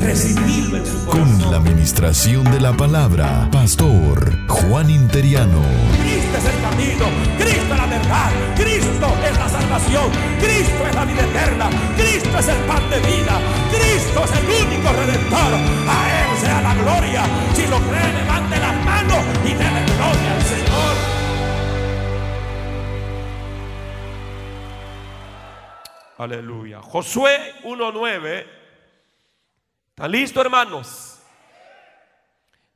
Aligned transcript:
Recibirlo 0.00 0.76
en 0.76 0.86
su 0.86 1.04
corazón. 1.04 1.40
Con 1.40 1.50
la 1.50 1.56
administración 1.58 2.44
de 2.44 2.60
la 2.60 2.72
palabra, 2.72 3.48
Pastor 3.50 4.46
Juan 4.46 4.90
Interiano. 4.90 5.60
Cristo 5.98 6.38
es 6.38 6.44
el 6.44 6.60
camino, 6.62 7.04
Cristo 7.36 7.74
es 7.74 7.78
la 7.78 7.86
verdad, 7.86 8.30
Cristo 8.56 9.06
es 9.24 9.38
la 9.38 9.48
salvación, 9.48 10.10
Cristo 10.40 10.86
es 10.88 10.94
la 10.94 11.04
vida 11.04 11.22
eterna, 11.22 11.70
Cristo 11.96 12.38
es 12.38 12.48
el 12.48 12.58
pan 12.64 12.90
de 12.90 12.98
vida, 13.00 13.40
Cristo 13.70 14.24
es 14.24 14.30
el 14.38 14.66
único 14.66 14.92
redentor. 14.92 15.54
A 15.88 15.98
Él 16.20 16.38
sea 16.38 16.62
la 16.62 16.74
gloria. 16.74 17.22
Si 17.54 17.66
lo 17.66 17.78
cree, 17.78 18.12
levante 18.22 18.58
las 18.58 18.84
manos 18.84 19.24
y 19.44 19.52
déle 19.52 19.84
gloria 19.96 20.34
al 20.36 20.42
Señor. 20.42 20.94
Aleluya. 26.18 26.80
Josué 26.82 27.54
1.9. 27.64 28.57
¿Están 29.98 30.12
listos, 30.12 30.44
hermanos? 30.44 31.18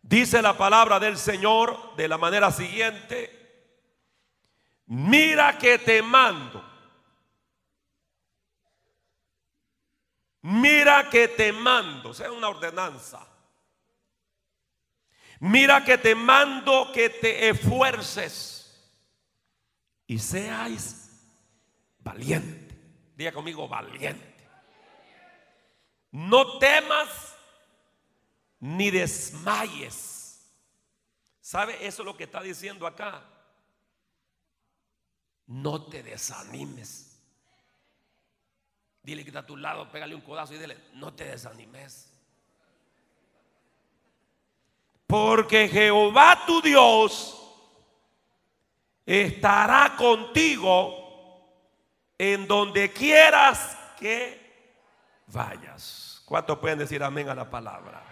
Dice 0.03 0.43
la 0.43 0.59
palabra 0.59 0.99
del 0.99 1.17
Señor 1.17 1.95
de 1.95 2.09
la 2.09 2.19
manera 2.19 2.51
siguiente. 2.51 3.79
Mira 4.87 5.57
que 5.57 5.79
te 5.79 6.03
mando. 6.03 6.69
Mira 10.41 11.09
que 11.09 11.29
te 11.29 11.53
mando. 11.53 12.13
Sea, 12.13 12.33
una 12.33 12.49
ordenanza. 12.49 13.25
Mira 15.39 15.85
que 15.85 15.99
te 15.99 16.17
mando 16.17 16.91
que 16.93 17.09
te 17.09 17.51
esfuerces 17.51 18.93
y 20.09 20.19
seáis 20.19 21.25
valiente. 22.01 22.77
Diga 23.15 23.31
conmigo, 23.31 23.69
valiente. 23.69 24.32
No 26.13 26.59
temas 26.59 27.35
ni 28.61 28.91
desmayes. 28.91 30.53
¿Sabe? 31.41 31.85
Eso 31.85 32.03
es 32.03 32.07
lo 32.07 32.17
que 32.17 32.25
está 32.25 32.41
diciendo 32.41 32.87
acá. 32.87 33.25
No 35.47 35.87
te 35.87 36.03
desanimes. 36.03 37.19
Dile 39.03 39.25
que 39.25 39.31
está 39.31 39.41
a 39.41 39.47
tu 39.47 39.57
lado, 39.57 39.91
pégale 39.91 40.15
un 40.15 40.21
codazo 40.21 40.55
y 40.55 40.59
dile, 40.59 40.79
no 40.95 41.13
te 41.13 41.25
desanimes. 41.25 42.09
Porque 45.07 45.69
Jehová 45.69 46.45
tu 46.47 46.63
Dios 46.63 47.39
estará 49.05 49.97
contigo 49.97 51.03
en 52.17 52.47
donde 52.47 52.93
quieras 52.93 53.77
que 53.99 54.42
vayas. 55.33 56.23
¿Cuántos 56.25 56.59
pueden 56.59 56.79
decir 56.79 57.03
amén 57.03 57.29
a 57.29 57.35
la 57.35 57.49
palabra? 57.49 58.03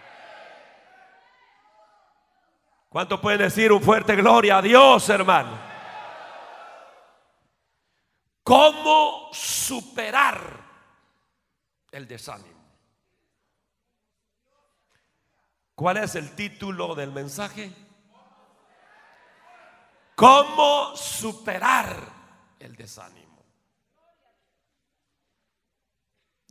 ¿Cuántos 2.89 3.19
pueden 3.21 3.39
decir 3.39 3.71
un 3.71 3.81
fuerte 3.81 4.15
gloria 4.15 4.57
a 4.57 4.61
Dios, 4.61 5.07
hermano? 5.09 5.57
¿Cómo 8.43 9.29
superar 9.31 10.59
el 11.91 12.07
desánimo? 12.07 12.61
¿Cuál 15.73 15.97
es 15.97 16.15
el 16.15 16.35
título 16.35 16.93
del 16.93 17.11
mensaje? 17.11 17.71
¿Cómo 20.15 20.95
superar 20.95 21.95
el 22.59 22.75
desánimo? 22.75 23.20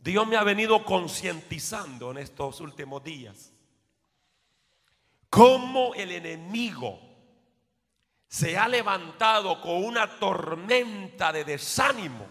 Dios 0.01 0.25
me 0.27 0.35
ha 0.35 0.43
venido 0.43 0.83
concientizando 0.83 2.09
en 2.09 2.17
estos 2.17 2.59
últimos 2.59 3.03
días 3.03 3.53
cómo 5.29 5.93
el 5.93 6.11
enemigo 6.11 6.99
se 8.27 8.57
ha 8.57 8.67
levantado 8.67 9.61
con 9.61 9.85
una 9.85 10.19
tormenta 10.19 11.31
de 11.31 11.43
desánimo 11.43 12.27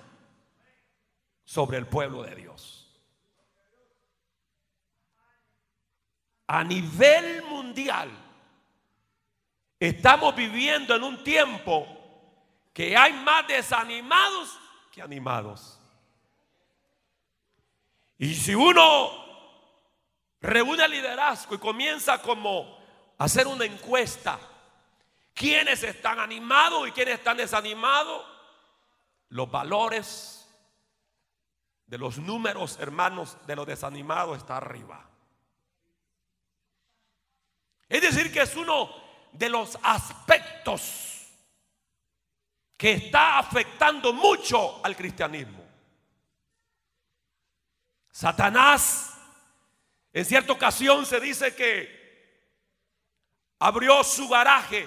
sobre 1.44 1.78
el 1.78 1.86
pueblo 1.86 2.24
de 2.24 2.34
Dios. 2.34 3.00
A 6.48 6.64
nivel 6.64 7.42
mundial, 7.44 8.10
estamos 9.78 10.34
viviendo 10.34 10.96
en 10.96 11.04
un 11.04 11.22
tiempo 11.22 11.86
que 12.72 12.96
hay 12.96 13.12
más 13.12 13.46
desanimados 13.46 14.58
que 14.90 15.00
animados. 15.00 15.79
Y 18.20 18.34
si 18.34 18.54
uno 18.54 19.10
reúne 20.42 20.86
liderazgo 20.88 21.54
y 21.54 21.58
comienza 21.58 22.20
como 22.20 22.78
a 23.16 23.24
hacer 23.24 23.46
una 23.46 23.64
encuesta, 23.64 24.38
¿quiénes 25.32 25.82
están 25.82 26.18
animados 26.18 26.86
y 26.86 26.92
quiénes 26.92 27.14
están 27.14 27.38
desanimados? 27.38 28.26
Los 29.30 29.50
valores 29.50 30.46
de 31.86 31.96
los 31.96 32.18
números, 32.18 32.76
hermanos, 32.78 33.38
de 33.46 33.56
los 33.56 33.66
desanimados 33.66 34.36
está 34.36 34.58
arriba. 34.58 35.08
Es 37.88 38.02
decir, 38.02 38.30
que 38.30 38.42
es 38.42 38.54
uno 38.54 38.90
de 39.32 39.48
los 39.48 39.78
aspectos 39.82 41.26
que 42.76 42.92
está 42.92 43.38
afectando 43.38 44.12
mucho 44.12 44.84
al 44.84 44.94
cristianismo. 44.94 45.59
Satanás, 48.20 49.18
en 50.12 50.26
cierta 50.26 50.52
ocasión 50.52 51.06
se 51.06 51.18
dice 51.20 51.56
que 51.56 52.44
abrió 53.58 54.04
su 54.04 54.28
garaje 54.28 54.86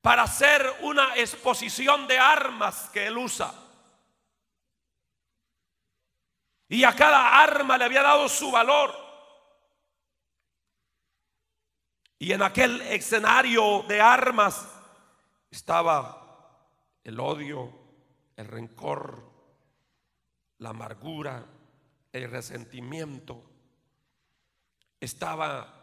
para 0.00 0.24
hacer 0.24 0.68
una 0.80 1.14
exposición 1.14 2.08
de 2.08 2.18
armas 2.18 2.90
que 2.92 3.06
él 3.06 3.16
usa. 3.16 3.54
Y 6.68 6.82
a 6.82 6.92
cada 6.96 7.40
arma 7.40 7.78
le 7.78 7.84
había 7.84 8.02
dado 8.02 8.28
su 8.28 8.50
valor. 8.50 8.92
Y 12.18 12.32
en 12.32 12.42
aquel 12.42 12.82
escenario 12.82 13.84
de 13.86 14.00
armas 14.00 14.68
estaba 15.52 16.66
el 17.04 17.20
odio, 17.20 17.72
el 18.34 18.48
rencor, 18.48 19.22
la 20.58 20.70
amargura, 20.70 21.46
el 22.16 22.30
resentimiento. 22.30 23.42
Estaba 25.00 25.76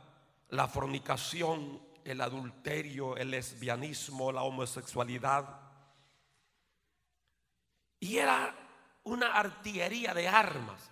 la 0.50 0.68
fornicación, 0.68 1.82
el 2.04 2.22
adulterio, 2.22 3.16
el 3.18 3.32
lesbianismo, 3.32 4.32
la 4.32 4.44
homosexualidad. 4.44 5.60
Y 8.00 8.18
era 8.18 8.56
una 9.04 9.34
artillería 9.34 10.14
de 10.14 10.28
armas. 10.28 10.90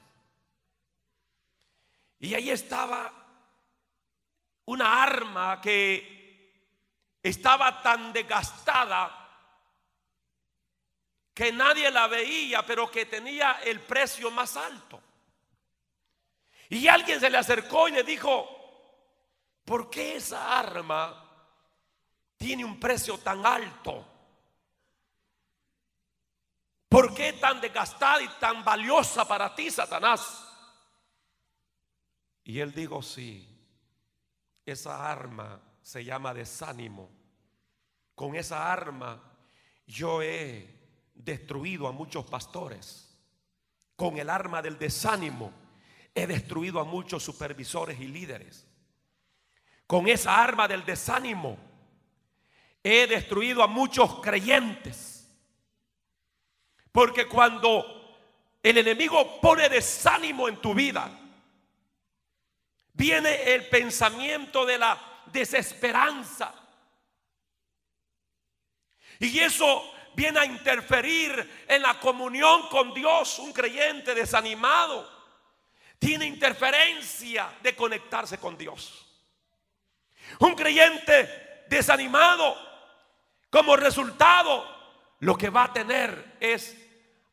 Y 2.19 2.34
ahí 2.34 2.50
estaba 2.50 3.12
una 4.66 5.03
arma 5.03 5.59
que 5.59 6.22
estaba 7.22 7.82
tan 7.82 8.14
desgastada 8.14 9.17
que 11.34 11.52
nadie 11.52 11.90
la 11.90 12.08
veía, 12.08 12.66
pero 12.66 12.91
que 12.91 13.05
tenía 13.05 13.61
el 13.64 13.82
precio 13.82 14.29
más 14.32 14.58
alto. 14.58 15.02
Y 16.72 16.88
alguien 16.88 17.20
se 17.20 17.29
le 17.29 17.38
acercó 17.38 17.90
y 17.90 17.91
le 17.91 18.02
dijo, 18.02 18.47
¿por 19.66 19.90
qué 19.90 20.16
esa 20.16 20.58
arma 20.58 21.22
tiene 22.38 22.64
un 22.64 22.79
precio 22.79 23.18
tan 23.18 23.46
alto? 23.46 24.08
¿Por 26.88 27.14
qué 27.14 27.34
tan 27.34 27.59
desgastada 27.59 28.22
y 28.22 28.29
tan 28.40 28.64
valiosa 28.64 29.28
para 29.28 29.53
ti, 29.53 29.70
Satanás? 29.70 30.47
Y 32.46 32.62
él 32.62 32.73
dijo, 32.73 33.02
sí, 33.02 33.46
esa 34.66 35.12
arma 35.12 35.62
se 35.82 36.06
llama 36.06 36.34
desánimo. 36.34 37.12
Con 38.16 38.34
esa 38.38 38.72
arma 38.72 39.22
yo 39.85 40.22
he 40.22 40.73
destruido 41.16 41.90
a 41.90 41.91
muchos 41.91 42.26
pastores. 42.28 43.14
Con 43.97 44.18
el 44.18 44.29
arma 44.29 44.62
del 44.62 44.79
desánimo 44.79 45.60
he 46.13 46.28
destruido 46.28 46.79
a 46.79 46.84
muchos 46.84 47.23
supervisores 47.23 47.99
y 47.99 48.08
líderes. 48.08 48.67
con 49.87 50.08
esa 50.08 50.41
arma 50.41 50.69
del 50.69 50.85
desánimo, 50.85 51.58
he 52.81 53.08
destruido 53.08 53.61
a 53.61 53.67
muchos 53.67 54.22
creyentes. 54.22 55.29
Porque 56.93 57.28
cuando 57.28 58.17
el 58.63 58.78
enemigo 58.78 59.41
pone 59.41 59.67
desánimo 59.67 60.47
en 60.47 60.61
tu 60.61 60.73
vida, 60.73 61.11
viene 62.93 63.53
el 63.53 63.67
pensamiento 63.67 64.66
de 64.66 64.78
la 64.78 65.23
desesperanza. 65.25 66.53
Y 69.19 69.40
eso 69.40 69.91
viene 70.16 70.40
a 70.40 70.46
interferir 70.46 71.66
en 71.67 71.81
la 71.81 71.99
comunión 71.99 72.69
con 72.69 72.93
Dios. 72.93 73.40
Un 73.40 73.52
creyente 73.52 74.16
desanimado 74.16 75.21
tiene 76.02 76.26
interferencia 76.26 77.53
de 77.62 77.76
conectarse 77.76 78.40
con 78.40 78.58
Dios. 78.58 79.06
Un 80.40 80.56
creyente 80.56 81.66
desanimado, 81.70 82.58
como 83.52 83.76
resultado, 83.76 84.66
lo 85.20 85.38
que 85.38 85.52
va 85.52 85.66
a 85.66 85.74
tener 85.74 86.38
es 86.40 86.76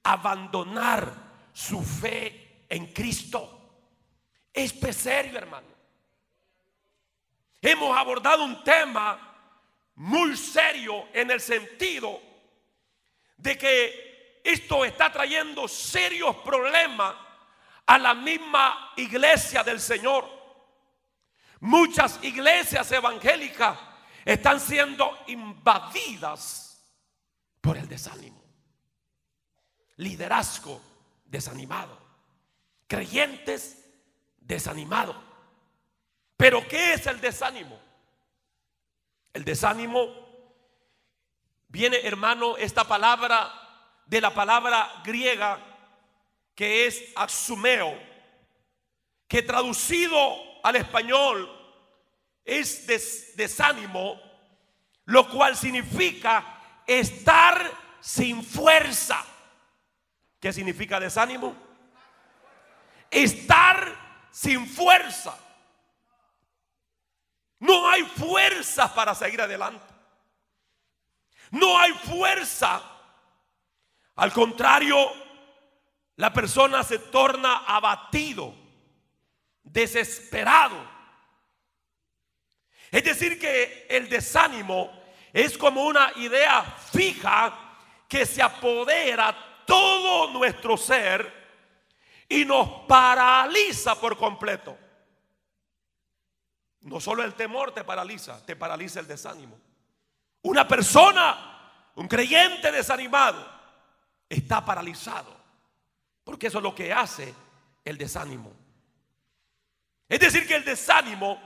abandonar 0.02 1.10
su 1.50 1.82
fe 1.82 2.66
en 2.68 2.92
Cristo. 2.92 3.58
Es 4.52 4.74
serio, 4.94 5.38
hermano. 5.38 5.68
Hemos 7.62 7.96
abordado 7.96 8.44
un 8.44 8.62
tema 8.64 9.34
muy 9.94 10.36
serio 10.36 11.08
en 11.14 11.30
el 11.30 11.40
sentido 11.40 12.20
de 13.38 13.56
que 13.56 14.40
esto 14.44 14.84
está 14.84 15.10
trayendo 15.10 15.66
serios 15.66 16.36
problemas 16.36 17.27
a 17.88 17.98
la 17.98 18.14
misma 18.14 18.92
iglesia 18.96 19.64
del 19.64 19.80
Señor. 19.80 20.28
Muchas 21.60 22.22
iglesias 22.22 22.92
evangélicas 22.92 23.78
están 24.24 24.60
siendo 24.60 25.18
invadidas 25.26 26.84
por 27.62 27.78
el 27.78 27.88
desánimo. 27.88 28.44
Liderazgo 29.96 30.80
desanimado. 31.24 31.98
Creyentes 32.86 33.82
desanimados. 34.38 35.16
Pero 36.36 36.68
¿qué 36.68 36.92
es 36.92 37.06
el 37.06 37.22
desánimo? 37.22 37.80
El 39.32 39.46
desánimo 39.46 40.08
viene, 41.68 42.00
hermano, 42.04 42.58
esta 42.58 42.84
palabra 42.84 43.50
de 44.04 44.20
la 44.20 44.34
palabra 44.34 45.00
griega 45.04 45.67
que 46.58 46.88
es 46.88 47.12
asumeo, 47.14 47.96
que 49.28 49.42
traducido 49.42 50.18
al 50.64 50.74
español 50.74 51.48
es 52.44 52.84
desánimo, 53.36 54.20
lo 55.04 55.30
cual 55.30 55.56
significa 55.56 56.82
estar 56.84 57.70
sin 58.00 58.42
fuerza. 58.42 59.24
¿Qué 60.40 60.52
significa 60.52 60.98
desánimo? 60.98 61.54
Estar 63.08 64.26
sin 64.32 64.66
fuerza. 64.66 65.38
No 67.60 67.88
hay 67.88 68.02
fuerza 68.02 68.92
para 68.92 69.14
seguir 69.14 69.40
adelante. 69.40 69.94
No 71.52 71.78
hay 71.78 71.92
fuerza. 71.92 72.82
Al 74.16 74.32
contrario, 74.32 75.27
la 76.18 76.32
persona 76.32 76.82
se 76.82 76.98
torna 76.98 77.58
abatido, 77.58 78.52
desesperado. 79.62 80.76
Es 82.90 83.04
decir, 83.04 83.38
que 83.38 83.86
el 83.88 84.08
desánimo 84.08 84.90
es 85.32 85.56
como 85.56 85.84
una 85.84 86.10
idea 86.16 86.64
fija 86.64 87.56
que 88.08 88.26
se 88.26 88.42
apodera 88.42 89.64
todo 89.64 90.32
nuestro 90.32 90.76
ser 90.76 91.32
y 92.28 92.44
nos 92.44 92.68
paraliza 92.88 94.00
por 94.00 94.16
completo. 94.16 94.76
No 96.80 96.98
solo 96.98 97.22
el 97.22 97.34
temor 97.34 97.70
te 97.70 97.84
paraliza, 97.84 98.44
te 98.44 98.56
paraliza 98.56 98.98
el 98.98 99.06
desánimo. 99.06 99.56
Una 100.42 100.66
persona, 100.66 101.92
un 101.94 102.08
creyente 102.08 102.72
desanimado, 102.72 103.48
está 104.28 104.64
paralizado. 104.64 105.37
Porque 106.28 106.48
eso 106.48 106.58
es 106.58 106.62
lo 106.62 106.74
que 106.74 106.92
hace 106.92 107.34
el 107.82 107.96
desánimo. 107.96 108.52
Es 110.06 110.20
decir, 110.20 110.46
que 110.46 110.56
el 110.56 110.64
desánimo 110.66 111.40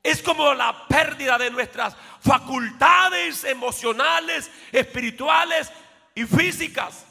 es 0.00 0.22
como 0.22 0.54
la 0.54 0.86
pérdida 0.86 1.36
de 1.36 1.50
nuestras 1.50 1.96
facultades 2.20 3.42
emocionales, 3.42 4.48
espirituales 4.70 5.72
y 6.14 6.24
físicas. 6.26 7.06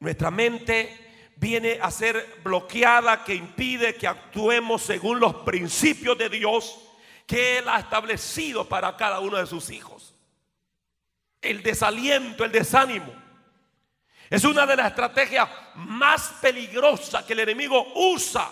Nuestra 0.00 0.32
mente 0.32 1.30
viene 1.36 1.78
a 1.80 1.92
ser 1.92 2.40
bloqueada 2.42 3.22
que 3.22 3.36
impide 3.36 3.94
que 3.94 4.08
actuemos 4.08 4.82
según 4.82 5.20
los 5.20 5.32
principios 5.36 6.18
de 6.18 6.28
Dios 6.28 6.76
que 7.24 7.58
Él 7.58 7.68
ha 7.68 7.78
establecido 7.78 8.68
para 8.68 8.96
cada 8.96 9.20
uno 9.20 9.36
de 9.36 9.46
sus 9.46 9.70
hijos. 9.70 10.12
El 11.40 11.62
desaliento, 11.62 12.44
el 12.44 12.50
desánimo. 12.50 13.25
Es 14.28 14.44
una 14.44 14.66
de 14.66 14.76
las 14.76 14.88
estrategias 14.88 15.48
más 15.76 16.34
peligrosas 16.40 17.24
que 17.24 17.32
el 17.32 17.40
enemigo 17.40 17.92
usa. 17.94 18.48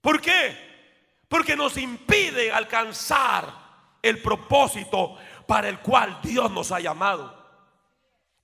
¿Por 0.00 0.20
qué? 0.20 0.56
Porque 1.28 1.56
nos 1.56 1.76
impide 1.76 2.50
alcanzar 2.50 3.52
el 4.02 4.20
propósito 4.20 5.16
para 5.46 5.68
el 5.68 5.78
cual 5.78 6.18
Dios 6.22 6.50
nos 6.50 6.72
ha 6.72 6.80
llamado. 6.80 7.36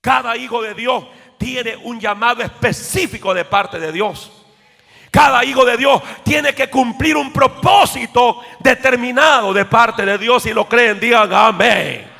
Cada 0.01 0.37
hijo 0.37 0.61
de 0.61 0.73
Dios 0.73 1.05
tiene 1.37 1.75
un 1.75 1.99
llamado 1.99 2.43
específico 2.43 3.33
de 3.33 3.43
parte 3.43 3.79
de 3.79 3.91
Dios. 3.91 4.31
Cada 5.11 5.43
hijo 5.43 5.65
de 5.65 5.77
Dios 5.77 6.01
tiene 6.23 6.53
que 6.53 6.69
cumplir 6.69 7.15
un 7.15 7.31
propósito 7.31 8.41
determinado 8.59 9.53
de 9.53 9.65
parte 9.65 10.05
de 10.05 10.17
Dios. 10.17 10.45
Y 10.45 10.53
lo 10.53 10.67
creen, 10.67 10.99
digan 10.99 11.33
amén. 11.33 12.14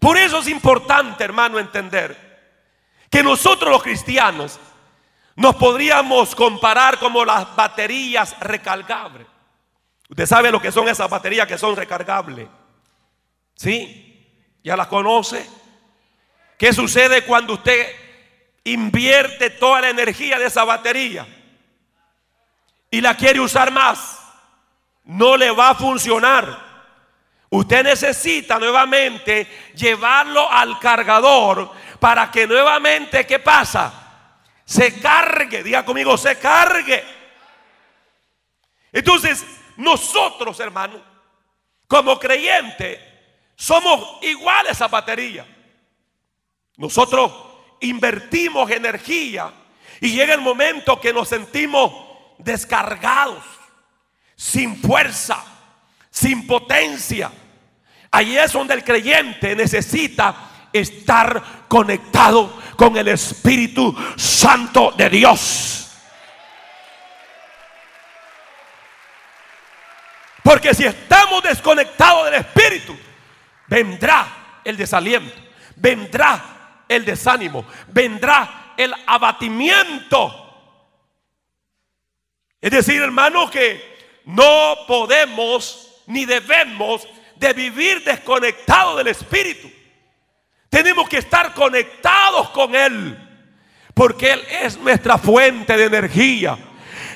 Por 0.00 0.16
eso 0.16 0.38
es 0.38 0.48
importante, 0.48 1.22
hermano, 1.22 1.58
entender 1.58 2.30
que 3.10 3.22
nosotros 3.22 3.70
los 3.70 3.82
cristianos 3.82 4.58
nos 5.36 5.54
podríamos 5.56 6.34
comparar 6.34 6.98
como 6.98 7.24
las 7.24 7.54
baterías 7.54 8.34
recargables. 8.40 9.26
Usted 10.08 10.26
sabe 10.26 10.50
lo 10.50 10.60
que 10.60 10.72
son 10.72 10.88
esas 10.88 11.08
baterías 11.08 11.46
que 11.46 11.58
son 11.58 11.76
recargables. 11.76 12.48
¿Sí? 13.54 14.56
¿Ya 14.64 14.74
la 14.76 14.88
conoce? 14.88 15.46
¿Qué 16.56 16.72
sucede 16.72 17.24
cuando 17.24 17.54
usted 17.54 17.86
invierte 18.64 19.50
toda 19.50 19.82
la 19.82 19.90
energía 19.90 20.38
de 20.38 20.46
esa 20.46 20.64
batería 20.64 21.26
y 22.90 23.00
la 23.02 23.16
quiere 23.16 23.40
usar 23.40 23.70
más? 23.70 24.18
No 25.04 25.36
le 25.36 25.50
va 25.50 25.70
a 25.70 25.74
funcionar. 25.74 26.69
Usted 27.50 27.82
necesita 27.82 28.58
nuevamente 28.58 29.72
llevarlo 29.74 30.50
al 30.50 30.78
cargador 30.78 31.72
para 31.98 32.30
que 32.30 32.46
nuevamente, 32.46 33.26
¿qué 33.26 33.40
pasa? 33.40 34.38
Se 34.64 35.00
cargue, 35.00 35.64
diga 35.64 35.84
conmigo, 35.84 36.16
se 36.16 36.38
cargue. 36.38 37.04
Entonces, 38.92 39.44
nosotros, 39.76 40.60
hermano, 40.60 41.02
como 41.88 42.20
creyentes, 42.20 43.00
somos 43.56 44.18
iguales 44.22 44.80
a 44.80 44.86
batería. 44.86 45.44
Nosotros 46.76 47.32
invertimos 47.80 48.70
energía 48.70 49.52
y 50.00 50.12
llega 50.12 50.34
el 50.34 50.40
momento 50.40 51.00
que 51.00 51.12
nos 51.12 51.28
sentimos 51.28 51.92
descargados, 52.38 53.44
sin 54.36 54.80
fuerza, 54.80 55.44
sin 56.20 56.46
potencia. 56.46 57.30
Ahí 58.10 58.36
es 58.36 58.52
donde 58.52 58.74
el 58.74 58.84
creyente 58.84 59.56
necesita 59.56 60.68
estar 60.72 61.42
conectado 61.66 62.60
con 62.76 62.96
el 62.96 63.08
Espíritu 63.08 63.96
Santo 64.16 64.92
de 64.96 65.08
Dios. 65.08 65.90
Porque 70.42 70.74
si 70.74 70.84
estamos 70.84 71.42
desconectados 71.42 72.26
del 72.26 72.34
Espíritu, 72.34 72.96
vendrá 73.66 74.60
el 74.64 74.76
desaliento, 74.76 75.40
vendrá 75.76 76.84
el 76.88 77.04
desánimo, 77.04 77.64
vendrá 77.88 78.74
el 78.76 78.92
abatimiento. 79.06 80.36
Es 82.60 82.70
decir, 82.70 83.00
hermano, 83.00 83.50
que 83.50 84.20
no 84.24 84.76
podemos 84.86 85.89
ni 86.10 86.24
debemos 86.26 87.06
de 87.36 87.52
vivir 87.52 88.04
desconectados 88.04 88.98
del 88.98 89.08
Espíritu. 89.08 89.70
Tenemos 90.68 91.08
que 91.08 91.18
estar 91.18 91.54
conectados 91.54 92.50
con 92.50 92.74
Él, 92.74 93.16
porque 93.94 94.32
Él 94.32 94.42
es 94.62 94.76
nuestra 94.76 95.18
fuente 95.18 95.76
de 95.76 95.84
energía. 95.84 96.58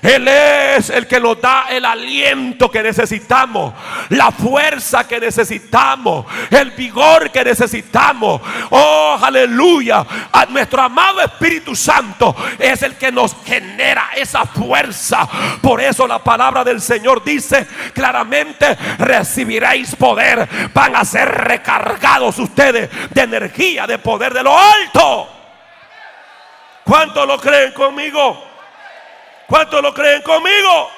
Él 0.04 0.28
es 0.28 0.90
el 0.90 1.06
que 1.06 1.18
nos 1.18 1.40
da 1.40 1.64
el 1.70 1.82
aliento 1.82 2.70
que 2.70 2.82
necesitamos, 2.82 3.72
la 4.10 4.30
fuerza 4.30 5.08
que 5.08 5.18
necesitamos, 5.18 6.26
el 6.50 6.72
vigor 6.72 7.30
que 7.30 7.42
necesitamos. 7.42 8.42
Oh, 8.68 9.18
aleluya. 9.20 10.04
A 10.30 10.44
nuestro 10.44 10.82
amado 10.82 11.22
Espíritu 11.22 11.74
Santo 11.74 12.36
es 12.58 12.82
el 12.82 12.96
que 12.96 13.10
nos 13.10 13.34
genera 13.46 14.10
esa 14.14 14.44
fuerza. 14.44 15.26
Por 15.62 15.80
eso 15.80 16.06
la 16.06 16.22
palabra 16.22 16.62
del 16.64 16.82
Señor 16.82 17.24
dice 17.24 17.66
claramente, 17.94 18.76
recibiréis 18.98 19.96
poder. 19.96 20.70
Van 20.74 20.96
a 20.96 21.04
ser 21.06 21.30
recargados 21.30 22.38
ustedes 22.38 22.90
de 23.08 23.22
energía, 23.22 23.86
de 23.86 23.96
poder 23.96 24.34
de 24.34 24.42
lo 24.42 24.58
alto. 24.58 25.30
¿Cuántos 26.84 27.26
lo 27.26 27.40
creen 27.40 27.72
conmigo? 27.72 28.53
¿Cuántos 29.48 29.82
lo 29.82 29.92
creen 29.92 30.22
conmigo? 30.22 30.90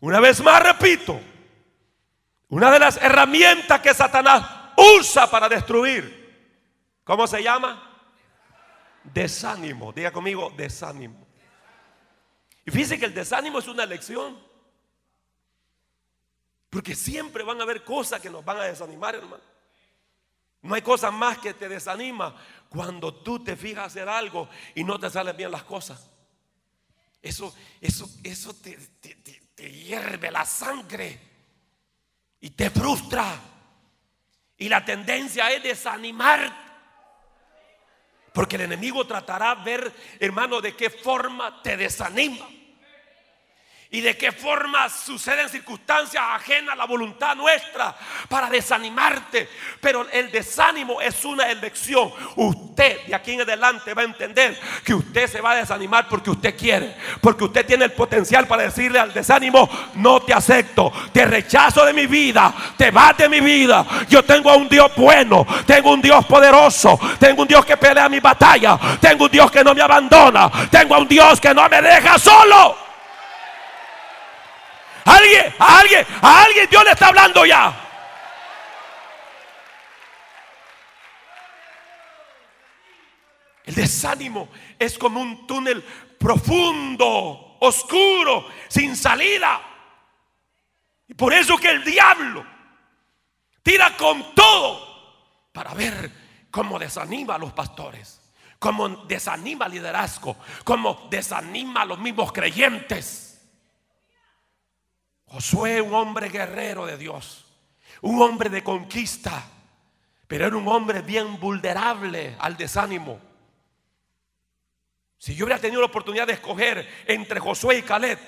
Una 0.00 0.20
vez 0.20 0.42
más 0.42 0.62
repito, 0.62 1.20
una 2.48 2.70
de 2.70 2.78
las 2.78 2.96
herramientas 2.96 3.80
que 3.80 3.92
Satanás 3.92 4.72
usa 4.76 5.30
para 5.30 5.48
destruir, 5.48 7.00
¿cómo 7.04 7.26
se 7.26 7.42
llama? 7.42 7.86
Desánimo. 9.04 9.92
Diga 9.92 10.10
conmigo, 10.10 10.52
desánimo. 10.56 11.26
Y 12.64 12.70
fíjense 12.70 12.98
que 12.98 13.06
el 13.06 13.14
desánimo 13.14 13.58
es 13.58 13.68
una 13.68 13.84
elección. 13.84 14.38
Porque 16.70 16.94
siempre 16.94 17.42
van 17.42 17.60
a 17.60 17.64
haber 17.64 17.84
cosas 17.84 18.20
que 18.20 18.30
nos 18.30 18.44
van 18.44 18.58
a 18.58 18.64
desanimar, 18.64 19.16
hermano. 19.16 19.42
No 20.62 20.74
hay 20.74 20.82
cosa 20.82 21.10
más 21.10 21.38
que 21.38 21.54
te 21.54 21.68
desanima 21.68 22.34
cuando 22.70 23.12
tú 23.12 23.44
te 23.44 23.56
fijas 23.56 23.88
hacer 23.88 24.08
algo 24.08 24.48
y 24.74 24.84
no 24.84 24.98
te 24.98 25.10
salen 25.10 25.36
bien 25.36 25.50
las 25.50 25.64
cosas. 25.64 26.08
Eso, 27.20 27.54
eso, 27.80 28.08
eso 28.22 28.54
te, 28.54 28.78
te 29.54 29.70
hierve 29.70 30.30
la 30.30 30.46
sangre 30.46 31.20
y 32.40 32.50
te 32.50 32.70
frustra. 32.70 33.38
Y 34.56 34.68
la 34.68 34.84
tendencia 34.84 35.50
es 35.52 35.62
desanimar. 35.62 36.70
Porque 38.32 38.56
el 38.56 38.62
enemigo 38.62 39.06
tratará 39.06 39.56
de 39.56 39.64
ver, 39.64 39.94
hermano, 40.20 40.60
de 40.60 40.76
qué 40.76 40.88
forma 40.88 41.60
te 41.62 41.76
desanima 41.76 42.48
y 43.92 44.00
de 44.00 44.16
qué 44.16 44.30
forma 44.30 44.88
suceden 44.88 45.48
circunstancias 45.48 46.22
ajenas 46.34 46.74
a 46.74 46.76
la 46.76 46.84
voluntad 46.84 47.34
nuestra 47.34 47.94
para 48.28 48.48
desanimarte. 48.48 49.48
Pero 49.80 50.06
el 50.12 50.30
desánimo 50.30 51.00
es 51.00 51.24
una 51.24 51.50
elección. 51.50 52.12
Usted 52.36 53.06
de 53.06 53.14
aquí 53.14 53.32
en 53.32 53.40
adelante 53.40 53.92
va 53.92 54.02
a 54.02 54.04
entender 54.04 54.58
que 54.84 54.94
usted 54.94 55.26
se 55.26 55.40
va 55.40 55.52
a 55.52 55.56
desanimar 55.56 56.08
porque 56.08 56.30
usted 56.30 56.56
quiere, 56.56 56.94
porque 57.20 57.44
usted 57.44 57.66
tiene 57.66 57.86
el 57.86 57.92
potencial 57.92 58.46
para 58.46 58.62
decirle 58.62 59.00
al 59.00 59.12
desánimo, 59.12 59.68
no 59.94 60.20
te 60.20 60.34
acepto, 60.34 60.92
te 61.12 61.24
rechazo 61.24 61.84
de 61.84 61.92
mi 61.92 62.06
vida, 62.06 62.54
te 62.76 62.92
vas 62.92 63.10
mi 63.28 63.40
vida. 63.40 63.84
Yo 64.08 64.22
tengo 64.24 64.50
a 64.50 64.56
un 64.56 64.68
Dios 64.68 64.92
bueno, 64.96 65.44
tengo 65.66 65.92
un 65.92 66.00
Dios 66.00 66.24
poderoso, 66.26 66.98
tengo 67.18 67.42
un 67.42 67.48
Dios 67.48 67.64
que 67.66 67.76
pelea 67.76 68.08
mi 68.08 68.20
batalla, 68.20 68.78
tengo 69.00 69.24
un 69.24 69.30
Dios 69.30 69.50
que 69.50 69.64
no 69.64 69.74
me 69.74 69.82
abandona, 69.82 70.48
tengo 70.70 70.94
a 70.94 70.98
un 70.98 71.08
Dios 71.08 71.40
que 71.40 71.52
no 71.52 71.68
me 71.68 71.82
deja 71.82 72.18
solo 72.18 72.89
alguien, 75.04 75.54
a 75.58 75.78
alguien, 75.78 76.06
a 76.22 76.42
alguien 76.42 76.68
Dios 76.70 76.84
le 76.84 76.90
está 76.90 77.08
hablando 77.08 77.44
ya. 77.44 77.86
El 83.64 83.74
desánimo 83.74 84.48
es 84.78 84.98
como 84.98 85.20
un 85.20 85.46
túnel 85.46 85.82
profundo, 86.18 87.56
oscuro, 87.60 88.48
sin 88.68 88.96
salida. 88.96 89.60
Y 91.06 91.14
por 91.14 91.32
eso 91.32 91.56
que 91.56 91.70
el 91.70 91.84
diablo 91.84 92.44
tira 93.62 93.96
con 93.96 94.34
todo 94.34 95.48
para 95.52 95.72
ver 95.74 96.10
cómo 96.50 96.78
desanima 96.78 97.36
a 97.36 97.38
los 97.38 97.52
pastores, 97.52 98.20
cómo 98.58 98.88
desanima 98.88 99.66
al 99.66 99.72
liderazgo, 99.72 100.36
cómo 100.64 101.06
desanima 101.08 101.82
a 101.82 101.84
los 101.84 101.98
mismos 101.98 102.32
creyentes. 102.32 103.29
Josué, 105.30 105.80
un 105.80 105.94
hombre 105.94 106.28
guerrero 106.28 106.86
de 106.86 106.96
Dios, 106.96 107.44
un 108.00 108.20
hombre 108.20 108.50
de 108.50 108.64
conquista, 108.64 109.44
pero 110.26 110.46
era 110.46 110.56
un 110.56 110.66
hombre 110.66 111.02
bien 111.02 111.38
vulnerable 111.38 112.36
al 112.40 112.56
desánimo. 112.56 113.20
Si 115.18 115.34
yo 115.36 115.44
hubiera 115.44 115.60
tenido 115.60 115.80
la 115.80 115.86
oportunidad 115.86 116.26
de 116.26 116.32
escoger 116.32 117.04
entre 117.06 117.38
Josué 117.38 117.78
y 117.78 117.82
Caleb, 117.82 118.18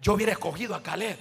yo 0.00 0.14
hubiera 0.14 0.32
escogido 0.32 0.74
a 0.74 0.82
Caleb. 0.82 1.18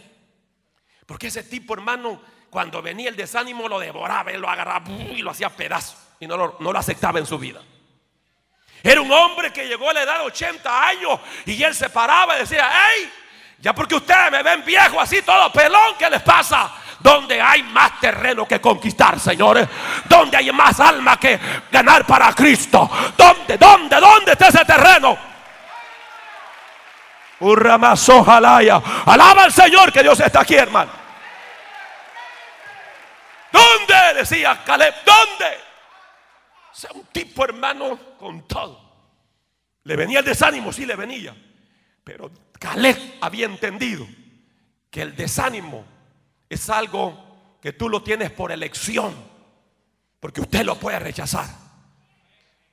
Porque 1.06 1.28
ese 1.28 1.44
tipo, 1.44 1.74
hermano, 1.76 2.20
cuando 2.50 2.82
venía 2.82 3.10
el 3.10 3.16
desánimo 3.16 3.68
lo 3.68 3.80
devoraba, 3.80 4.32
él 4.32 4.42
lo 4.42 4.50
agarraba 4.50 4.90
y 4.90 5.22
lo 5.22 5.32
hacía 5.32 5.50
pedazo 5.50 5.98
y 6.20 6.26
no 6.26 6.36
lo, 6.36 6.58
no 6.60 6.74
lo 6.74 6.80
aceptaba 6.80 7.20
en 7.20 7.28
su 7.28 7.38
vida. 7.38 7.62
Era 8.82 9.02
un 9.02 9.12
hombre 9.12 9.52
que 9.54 9.68
llegó 9.68 9.90
a 9.90 9.94
la 9.94 10.04
edad 10.04 10.20
de 10.20 10.26
80 10.26 10.88
años 10.88 11.20
y 11.46 11.62
él 11.62 11.76
se 11.76 11.90
paraba 11.90 12.38
y 12.38 12.40
decía, 12.40 12.70
hey, 12.72 13.12
ya 13.60 13.74
porque 13.74 13.96
ustedes 13.96 14.32
me 14.32 14.44
ven 14.44 14.64
viejo 14.64 15.02
así, 15.02 15.22
todo 15.22 15.52
pelón, 15.52 15.96
¿qué 15.98 16.10
les 16.10 16.22
pasa? 16.22 16.72
Donde 17.00 17.42
hay 17.42 17.64
más 17.64 18.00
terreno 18.00 18.48
que 18.48 18.60
conquistar, 18.60 19.20
señores. 19.20 19.68
Donde 20.06 20.38
hay 20.38 20.52
más 20.52 20.80
alma 20.80 21.18
que 21.20 21.40
ganar 21.72 22.06
para 22.06 22.34
Cristo. 22.34 22.90
¿Dónde, 23.16 23.58
dónde, 23.58 24.00
dónde 24.00 24.32
está 24.32 24.48
ese 24.48 24.66
terreno? 24.66 25.18
Alaba 29.06 29.44
al 29.44 29.54
Señor 29.54 29.92
que 29.92 30.02
Dios 30.02 30.20
está 30.20 30.42
aquí, 30.42 30.56
hermano. 30.56 30.92
¿Dónde? 33.52 34.14
Decía 34.16 34.64
Caleb, 34.66 34.96
¿dónde? 35.06 35.58
O 36.72 36.76
sea, 36.76 36.92
un 36.94 37.06
tipo 37.06 37.44
hermano 37.46 37.98
con 38.20 38.48
todo. 38.48 38.88
Le 39.84 39.96
venía 39.96 40.20
el 40.20 40.26
desánimo, 40.26 40.74
sí 40.74 40.86
le 40.86 40.96
venía. 40.96 41.36
Pero 42.04 42.32
Caleb 42.60 43.18
había 43.22 43.46
entendido 43.46 44.08
que 44.90 45.02
el 45.02 45.16
desánimo 45.16 45.86
es 46.50 46.70
algo 46.70 47.58
que 47.62 47.74
tú 47.74 47.90
lo 47.90 48.02
tienes 48.04 48.32
por 48.32 48.52
elección, 48.52 49.14
porque 50.20 50.42
usted 50.42 50.64
lo 50.64 50.80
puede 50.80 51.00
rechazar. 51.00 51.48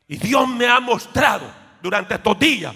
Y 0.06 0.16
Dios 0.16 0.46
me 0.48 0.66
ha 0.66 0.80
mostrado 0.80 1.52
durante 1.82 2.14
estos 2.14 2.38
días 2.38 2.74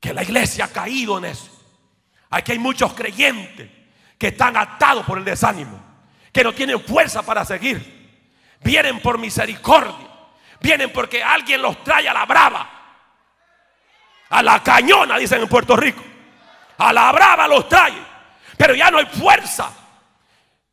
que 0.00 0.12
la 0.12 0.22
iglesia 0.22 0.66
ha 0.66 0.68
caído 0.68 1.18
en 1.18 1.26
eso. 1.26 1.50
Aquí 2.30 2.52
hay 2.52 2.58
muchos 2.58 2.92
creyentes 2.94 3.70
que 4.18 4.28
están 4.28 4.56
atados 4.56 5.04
por 5.06 5.18
el 5.18 5.24
desánimo, 5.24 5.82
que 6.32 6.44
no 6.44 6.52
tienen 6.52 6.80
fuerza 6.80 7.22
para 7.22 7.44
seguir. 7.44 7.94
Vienen 8.60 9.00
por 9.00 9.18
misericordia, 9.18 10.08
vienen 10.60 10.92
porque 10.92 11.22
alguien 11.22 11.60
los 11.60 11.82
trae 11.84 12.08
a 12.08 12.14
la 12.14 12.24
brava, 12.24 12.70
a 14.30 14.42
la 14.42 14.62
cañona, 14.62 15.18
dicen 15.18 15.42
en 15.42 15.48
Puerto 15.48 15.76
Rico. 15.76 16.02
A 16.78 16.92
la 16.92 17.12
brava 17.12 17.46
los 17.48 17.68
trae. 17.68 18.14
Pero 18.56 18.74
ya 18.74 18.90
no 18.90 18.98
hay 18.98 19.06
fuerza. 19.06 19.70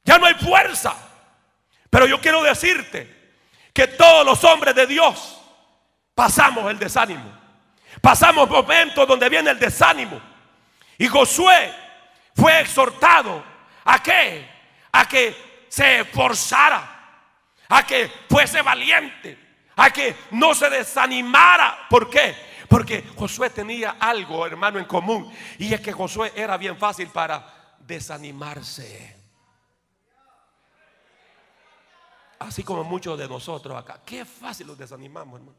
Ya 0.04 0.18
no 0.18 0.26
hay 0.26 0.34
fuerza. 0.36 0.96
Pero 1.90 2.06
yo 2.08 2.20
quiero 2.20 2.42
decirte 2.42 3.36
que 3.74 3.88
todos 3.88 4.26
los 4.26 4.44
hombres 4.44 4.76
de 4.76 4.88
Dios 4.88 5.42
pasamos 6.16 6.70
el 6.72 6.80
desánimo. 6.80 7.40
Pasamos 8.02 8.50
momentos 8.50 9.08
donde 9.08 9.30
viene 9.30 9.52
el 9.52 9.60
desánimo. 9.60 10.22
Y 10.98 11.08
Josué 11.08 11.74
fue 12.36 12.62
exhortado 12.62 13.44
a 13.84 14.02
qué? 14.02 14.50
A 14.92 15.08
que 15.08 15.66
se 15.70 16.02
esforzara. 16.02 17.00
A 17.70 17.86
que 17.86 18.12
fuese 18.30 18.62
valiente. 18.62 19.38
A 19.76 19.90
que 19.90 20.16
no 20.32 20.54
se 20.54 20.70
desanimara. 20.70 21.88
¿Por 21.90 22.10
qué? 22.10 22.36
Porque 22.72 23.04
Josué 23.18 23.50
tenía 23.50 23.98
algo, 24.00 24.48
hermano, 24.48 24.80
en 24.80 24.86
común. 24.86 25.30
Y 25.60 25.74
es 25.74 25.82
que 25.82 25.92
Josué 25.92 26.32
era 26.34 26.56
bien 26.56 26.78
fácil 26.78 27.10
para 27.10 27.76
desanimarse. 27.80 29.18
Así 32.40 32.64
como 32.64 32.86
muchos 32.86 33.20
de 33.20 33.28
nosotros 33.28 33.78
acá. 33.78 34.00
Qué 34.06 34.24
fácil 34.24 34.68
nos 34.68 34.78
desanimamos, 34.78 35.42
hermano. 35.42 35.58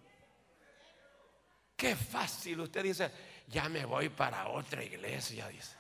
Qué 1.77 1.95
fácil. 1.95 2.61
Usted 2.61 2.83
dice, 2.83 3.13
ya 3.47 3.69
me 3.69 3.85
voy 3.85 4.09
para 4.09 4.49
otra 4.49 4.83
iglesia, 4.83 5.49
dice. 5.49 5.77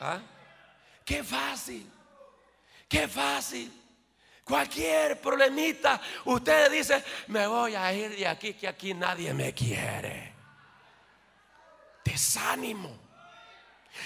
¿Ah? 0.00 0.20
Qué 1.06 1.24
fácil. 1.24 1.90
Qué 2.86 3.08
fácil. 3.08 3.83
Cualquier 4.44 5.18
problemita, 5.20 6.00
usted 6.26 6.70
dice, 6.70 7.02
me 7.28 7.46
voy 7.46 7.74
a 7.74 7.92
ir 7.94 8.14
de 8.14 8.26
aquí, 8.26 8.52
que 8.52 8.68
aquí 8.68 8.92
nadie 8.92 9.32
me 9.32 9.54
quiere. 9.54 10.34
Desánimo. 12.04 13.04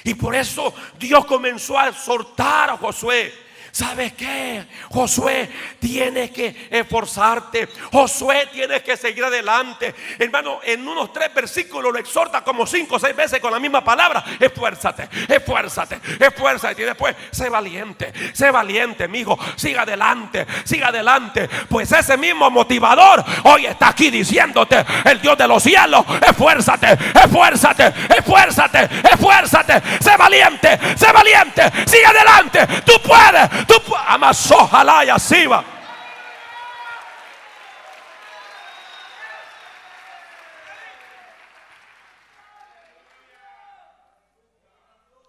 Y 0.05 0.15
por 0.15 0.37
eso 0.37 0.73
Dios 0.99 1.25
comenzó 1.25 1.79
a 1.79 1.89
exhortar 1.89 2.71
a 2.71 2.77
Josué. 2.77 3.48
¿Sabes 3.79 4.15
qué? 4.15 4.67
Josué, 4.91 5.49
tienes 5.79 6.33
que 6.33 6.67
esforzarte. 6.69 7.69
Josué, 7.93 8.49
tienes 8.53 8.83
que 8.83 8.97
seguir 8.97 9.23
adelante. 9.23 9.95
Hermano, 10.19 10.59
en 10.65 10.89
unos 10.89 11.13
tres 11.13 11.33
versículos 11.33 11.93
lo 11.93 11.99
exhorta 12.01 12.43
como 12.43 12.67
cinco 12.67 12.97
o 12.97 12.99
seis 12.99 13.15
veces 13.15 13.39
con 13.39 13.53
la 13.53 13.61
misma 13.61 13.85
palabra. 13.85 14.25
Esfuérzate, 14.41 15.09
esfuérzate, 15.29 16.01
esfuérzate. 16.19 16.83
Y 16.83 16.87
después, 16.87 17.15
sé 17.31 17.49
valiente, 17.49 18.13
sé 18.33 18.51
valiente, 18.51 19.05
amigo. 19.05 19.39
Siga 19.55 19.83
adelante, 19.83 20.45
siga 20.65 20.89
adelante. 20.89 21.49
Pues 21.69 21.93
ese 21.93 22.17
mismo 22.17 22.51
motivador 22.51 23.25
hoy 23.45 23.67
está 23.67 23.91
aquí 23.91 24.11
diciéndote, 24.11 24.85
el 25.05 25.21
Dios 25.21 25.39
de 25.39 25.47
los 25.47 25.63
cielos, 25.63 26.05
esfuérzate, 26.29 26.99
esfuérzate, 27.15 27.95
esfuérzate, 28.19 28.89
esfuérzate. 29.09 29.83
Sé 30.01 30.17
valiente, 30.17 30.81
sé 30.97 31.13
valiente. 31.13 31.63
Sigue 31.87 32.07
adelante. 32.07 32.67
Tú 32.85 32.95
puedes. 33.07 33.68
Tú 33.69 33.95
amas 33.95 34.51
ojalá 34.51 35.05
y 35.05 35.11
así 35.11 35.47
va. 35.47 35.63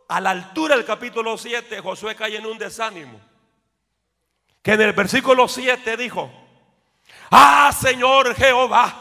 A 0.08 0.20
la 0.20 0.32
altura 0.32 0.76
del 0.76 0.86
capítulo 0.86 1.38
7, 1.38 1.82
Josué 1.82 2.16
cae 2.16 2.38
en 2.38 2.46
un 2.46 2.58
desánimo. 2.58 3.20
Que 4.64 4.74
en 4.74 4.82
el 4.82 4.94
versículo 4.94 5.48
7 5.48 5.98
dijo: 5.98 6.32
Ah, 7.30 7.72
Señor 7.78 8.34
Jehová, 8.34 8.94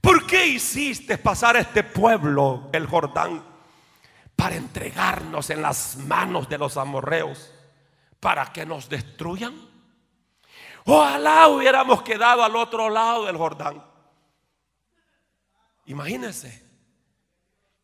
¿por 0.00 0.24
qué 0.26 0.46
hiciste 0.46 1.18
pasar 1.18 1.56
este 1.56 1.82
pueblo, 1.82 2.68
el 2.72 2.86
Jordán, 2.86 3.42
para 4.36 4.54
entregarnos 4.54 5.50
en 5.50 5.62
las 5.62 5.96
manos 5.96 6.48
de 6.48 6.58
los 6.58 6.76
amorreos? 6.76 7.55
Para 8.20 8.52
que 8.52 8.64
nos 8.64 8.88
destruyan. 8.88 9.54
Ojalá 10.84 11.48
hubiéramos 11.48 12.02
quedado 12.02 12.42
al 12.42 12.54
otro 12.56 12.88
lado 12.88 13.24
del 13.26 13.36
Jordán. 13.36 13.84
Imagínense, 15.86 16.64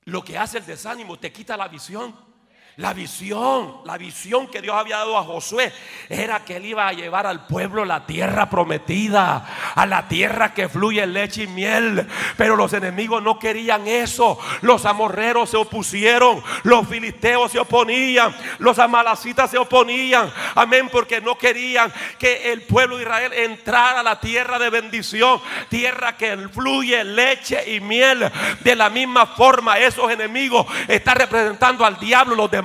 lo 0.05 0.25
que 0.25 0.39
hace 0.39 0.59
el 0.59 0.67
desánimo 0.67 1.19
te 1.19 1.33
quita 1.33 1.57
la 1.57 1.69
visión. 1.69 2.32
La 2.77 2.95
visión, 2.95 3.83
la 3.85 3.99
visión 3.99 4.47
que 4.47 4.63
Dios 4.63 4.75
había 4.75 4.97
dado 4.97 5.19
a 5.19 5.25
Josué 5.25 5.71
era 6.09 6.43
que 6.43 6.57
él 6.57 6.65
iba 6.65 6.89
a 6.89 6.95
llevar 6.95 7.27
al 7.27 7.47
pueblo 7.47 7.85
la 7.85 8.07
tierra 8.07 8.49
prometida, 8.49 9.47
a 9.75 9.85
la 9.85 10.09
tierra 10.09 10.55
que 10.55 10.71
fluye 10.71 11.07
leche 11.07 11.43
y 11.43 11.47
miel. 11.49 12.07
Pero 12.39 12.57
los 12.57 12.73
enemigos 12.73 13.23
no 13.23 13.39
querían 13.39 13.87
eso. 13.87 14.39
Los 14.63 14.87
amorreros 14.87 15.51
se 15.51 15.59
opusieron, 15.59 16.43
los 16.63 16.89
filisteos 16.89 17.53
se 17.53 17.59
oponían, 17.59 18.35
los 18.59 18.79
amalacitas 18.79 19.51
se 19.51 19.59
oponían. 19.59 20.33
Amén, 20.55 20.89
porque 20.91 21.21
no 21.21 21.37
querían 21.37 21.93
que 22.19 22.53
el 22.53 22.63
pueblo 22.63 22.97
de 22.97 23.03
Israel 23.03 23.33
entrara 23.35 24.01
a 24.01 24.03
la 24.03 24.19
tierra 24.19 24.59
de 24.59 24.71
bendición, 24.71 25.43
tierra 25.69 26.17
que 26.17 26.49
fluye 26.49 27.05
leche 27.05 27.75
y 27.75 27.81
miel. 27.81 28.33
De 28.61 28.75
la 28.75 28.89
misma 28.89 29.27
forma, 29.27 29.79
esos 29.79 30.11
enemigos 30.11 30.67
están 30.89 31.17
representando 31.17 31.85
al 31.85 31.99
diablo, 31.99 32.35
los 32.35 32.51
demás 32.51 32.62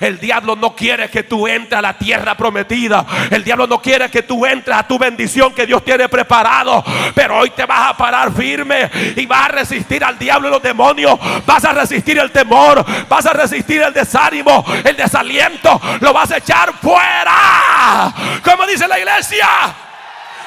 el 0.00 0.18
diablo 0.18 0.56
no 0.56 0.74
quiere 0.74 1.08
que 1.08 1.22
tú 1.22 1.46
entres 1.46 1.78
a 1.78 1.82
la 1.82 1.98
tierra 1.98 2.36
prometida. 2.36 3.04
El 3.30 3.44
diablo 3.44 3.66
no 3.66 3.80
quiere 3.80 4.10
que 4.10 4.22
tú 4.22 4.46
entres 4.46 4.76
a 4.76 4.86
tu 4.86 4.98
bendición 4.98 5.54
que 5.54 5.66
Dios 5.66 5.84
tiene 5.84 6.08
preparado. 6.08 6.84
Pero 7.14 7.38
hoy 7.38 7.50
te 7.50 7.64
vas 7.66 7.90
a 7.90 7.96
parar 7.96 8.32
firme 8.32 8.90
y 9.16 9.26
vas 9.26 9.46
a 9.46 9.48
resistir 9.48 10.02
al 10.04 10.18
diablo 10.18 10.48
y 10.48 10.50
los 10.52 10.62
demonios. 10.62 11.18
Vas 11.46 11.64
a 11.64 11.72
resistir 11.72 12.18
el 12.18 12.30
temor. 12.30 12.84
Vas 13.08 13.26
a 13.26 13.32
resistir 13.32 13.82
el 13.82 13.92
desánimo, 13.92 14.64
el 14.84 14.96
desaliento. 14.96 15.80
Lo 16.00 16.12
vas 16.12 16.30
a 16.32 16.38
echar 16.38 16.72
fuera. 16.80 18.12
Como 18.42 18.66
dice 18.66 18.88
la 18.88 18.98
iglesia. 18.98 19.48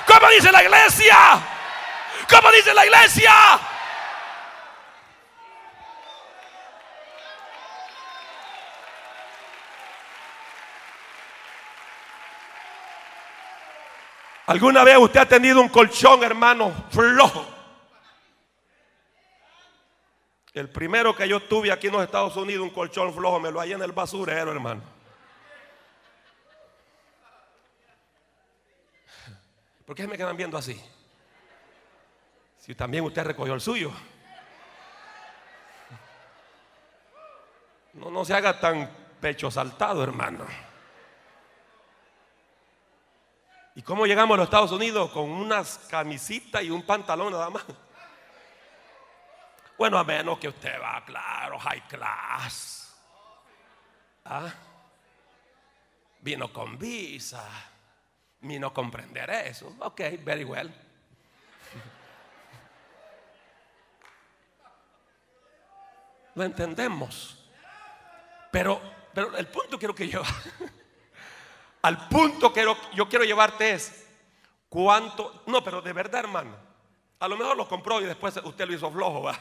Como 0.06 0.28
dice 0.30 0.52
la 0.52 0.64
iglesia. 0.64 1.18
Como 2.30 2.52
dice 2.52 2.74
la 2.74 2.86
iglesia. 2.86 3.32
¿Alguna 14.52 14.84
vez 14.84 14.98
usted 14.98 15.22
ha 15.22 15.26
tenido 15.26 15.62
un 15.62 15.70
colchón, 15.70 16.22
hermano, 16.24 16.74
flojo? 16.90 17.46
El 20.52 20.70
primero 20.70 21.16
que 21.16 21.26
yo 21.26 21.40
tuve 21.40 21.72
aquí 21.72 21.88
en 21.88 21.94
los 21.94 22.04
Estados 22.04 22.36
Unidos, 22.36 22.62
un 22.62 22.72
colchón 22.72 23.14
flojo, 23.14 23.40
me 23.40 23.50
lo 23.50 23.62
hallé 23.62 23.76
en 23.76 23.82
el 23.82 23.94
basurero, 23.94 24.52
hermano. 24.52 24.82
¿Por 29.86 29.96
qué 29.96 30.06
me 30.06 30.18
quedan 30.18 30.36
viendo 30.36 30.58
así? 30.58 30.78
Si 32.58 32.76
también 32.76 33.06
usted 33.06 33.24
recogió 33.24 33.54
el 33.54 33.62
suyo. 33.62 33.94
No, 37.94 38.12
no 38.12 38.26
se 38.26 38.34
haga 38.34 38.60
tan 38.60 38.90
pecho 39.22 39.50
saltado, 39.50 40.04
hermano. 40.04 40.46
¿Y 43.76 43.82
cómo 43.84 44.06
llegamos 44.06 44.36
a 44.36 44.38
los 44.38 44.46
Estados 44.46 44.72
Unidos? 44.72 45.12
Con 45.12 45.30
unas 45.30 45.78
camisitas 45.90 46.62
y 46.64 46.70
un 46.70 46.84
pantalón 46.84 47.32
nada 47.32 47.50
más. 47.50 47.64
Bueno, 49.78 49.98
a 49.98 50.04
menos 50.04 50.38
que 50.38 50.50
usted 50.50 50.80
va, 50.80 51.04
claro, 51.06 51.58
high 51.58 51.88
class. 51.88 52.96
¿Ah? 54.26 54.54
Vino 56.20 56.52
con 56.52 56.78
visa. 56.78 57.50
Vino 58.42 58.74
comprender 58.74 59.30
eso. 59.30 59.76
Ok, 59.80 60.02
very 60.24 60.44
well. 60.44 60.72
Lo 66.36 66.44
entendemos. 66.44 67.38
Pero, 68.52 68.82
pero 69.14 69.36
el 69.38 69.48
punto 69.48 69.80
quiero 69.80 69.96
que 69.96 70.08
yo 70.08 70.22
al 71.82 72.08
punto 72.08 72.54
que 72.54 72.66
yo 72.94 73.10
quiero 73.10 73.26
llevarte 73.26 73.72
es 73.72 74.06
cuánto, 74.70 75.44
no, 75.48 75.64
pero 75.64 75.82
de 75.82 75.94
verdad, 75.94 76.22
hermano, 76.22 76.56
a 77.20 77.28
lo 77.28 77.38
mejor 77.38 77.58
lo 77.58 77.68
compró 77.68 78.00
y 78.02 78.06
después 78.06 78.38
usted 78.44 78.68
lo 78.68 78.74
hizo 78.74 78.92
flojo, 78.92 79.24
¿va? 79.24 79.38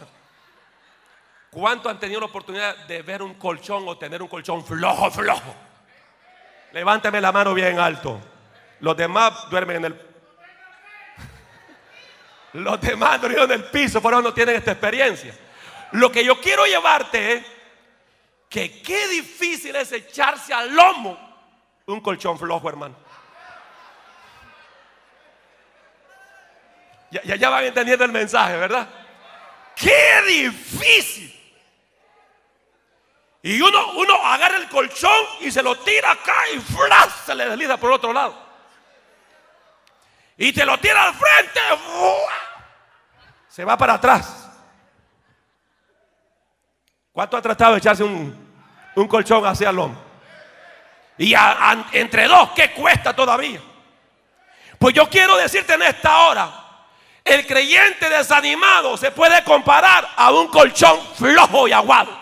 ¿Cuánto 1.51 1.89
han 1.89 1.99
tenido 1.99 2.21
la 2.21 2.27
oportunidad 2.27 2.87
de 2.87 3.03
ver 3.03 3.23
un 3.23 3.35
colchón 3.35 3.85
o 3.87 3.99
tener 3.99 4.23
un 4.23 4.29
colchón 4.29 4.65
flojo, 4.65 5.11
flojo? 5.11 5.55
Levánteme 6.73 7.21
la 7.21 7.33
mano 7.33 7.53
bien 7.55 7.79
alto. 7.79 8.21
Los 8.81 8.97
demás 8.97 9.51
duermen 9.51 9.79
en 9.79 9.85
el. 9.87 10.01
Los 12.53 12.81
demás 12.81 13.21
duermen 13.21 13.43
en 13.45 13.53
el 13.53 13.65
piso, 13.65 14.01
por 14.01 14.13
eso 14.13 14.23
no 14.23 14.33
tienen 14.33 14.57
esta 14.57 14.73
experiencia. 14.73 15.37
Lo 15.93 16.13
que 16.13 16.25
yo 16.25 16.41
quiero 16.41 16.65
llevarte 16.67 17.33
es 17.33 17.47
que 18.49 18.81
qué 18.83 19.09
difícil 19.09 19.75
es 19.75 19.91
echarse 19.93 20.55
al 20.55 20.75
lomo 20.75 21.30
un 21.87 22.01
colchón 22.01 22.39
flojo, 22.39 22.69
hermano. 22.69 22.97
Ya, 27.11 27.37
ya, 27.37 27.51
van 27.51 27.65
entendiendo 27.65 28.05
el 28.05 28.13
mensaje, 28.13 28.57
¿verdad? 28.57 28.89
Qué 29.75 30.23
difícil. 30.29 31.37
Y 33.43 33.61
uno, 33.61 33.93
uno 33.95 34.15
agarra 34.25 34.59
el 34.59 34.69
colchón 34.69 35.25
y 35.41 35.51
se 35.51 35.63
lo 35.63 35.77
tira 35.79 36.13
acá 36.13 36.37
y 36.55 36.61
¡flas! 36.61 37.09
se 37.27 37.35
le 37.35 37.49
desliza 37.49 37.77
por 37.79 37.91
otro 37.91 38.13
lado. 38.13 38.37
Y 40.37 40.53
te 40.53 40.65
lo 40.65 40.79
tira 40.79 41.05
al 41.05 41.15
frente. 41.15 41.61
Se 43.49 43.65
va 43.65 43.77
para 43.77 43.95
atrás. 43.95 44.49
¿Cuánto 47.13 47.37
ha 47.37 47.43
tratado 47.43 47.73
de 47.73 47.79
echarse 47.79 48.05
un, 48.05 48.53
un 48.95 49.09
colchón 49.09 49.45
hacia 49.45 49.71
el 49.71 49.77
lomo? 49.77 50.10
Y 51.21 51.35
entre 51.93 52.27
dos, 52.27 52.53
¿qué 52.57 52.71
cuesta 52.71 53.15
todavía? 53.15 53.61
Pues 54.79 54.95
yo 54.95 55.07
quiero 55.11 55.37
decirte 55.37 55.75
en 55.75 55.83
esta 55.83 56.17
hora, 56.21 56.51
el 57.23 57.47
creyente 57.47 58.09
desanimado 58.09 58.97
se 58.97 59.11
puede 59.11 59.45
comparar 59.45 60.09
a 60.17 60.33
un 60.33 60.49
colchón 60.49 60.99
flojo 61.19 61.69
y 61.69 61.73
aguado. 61.73 62.19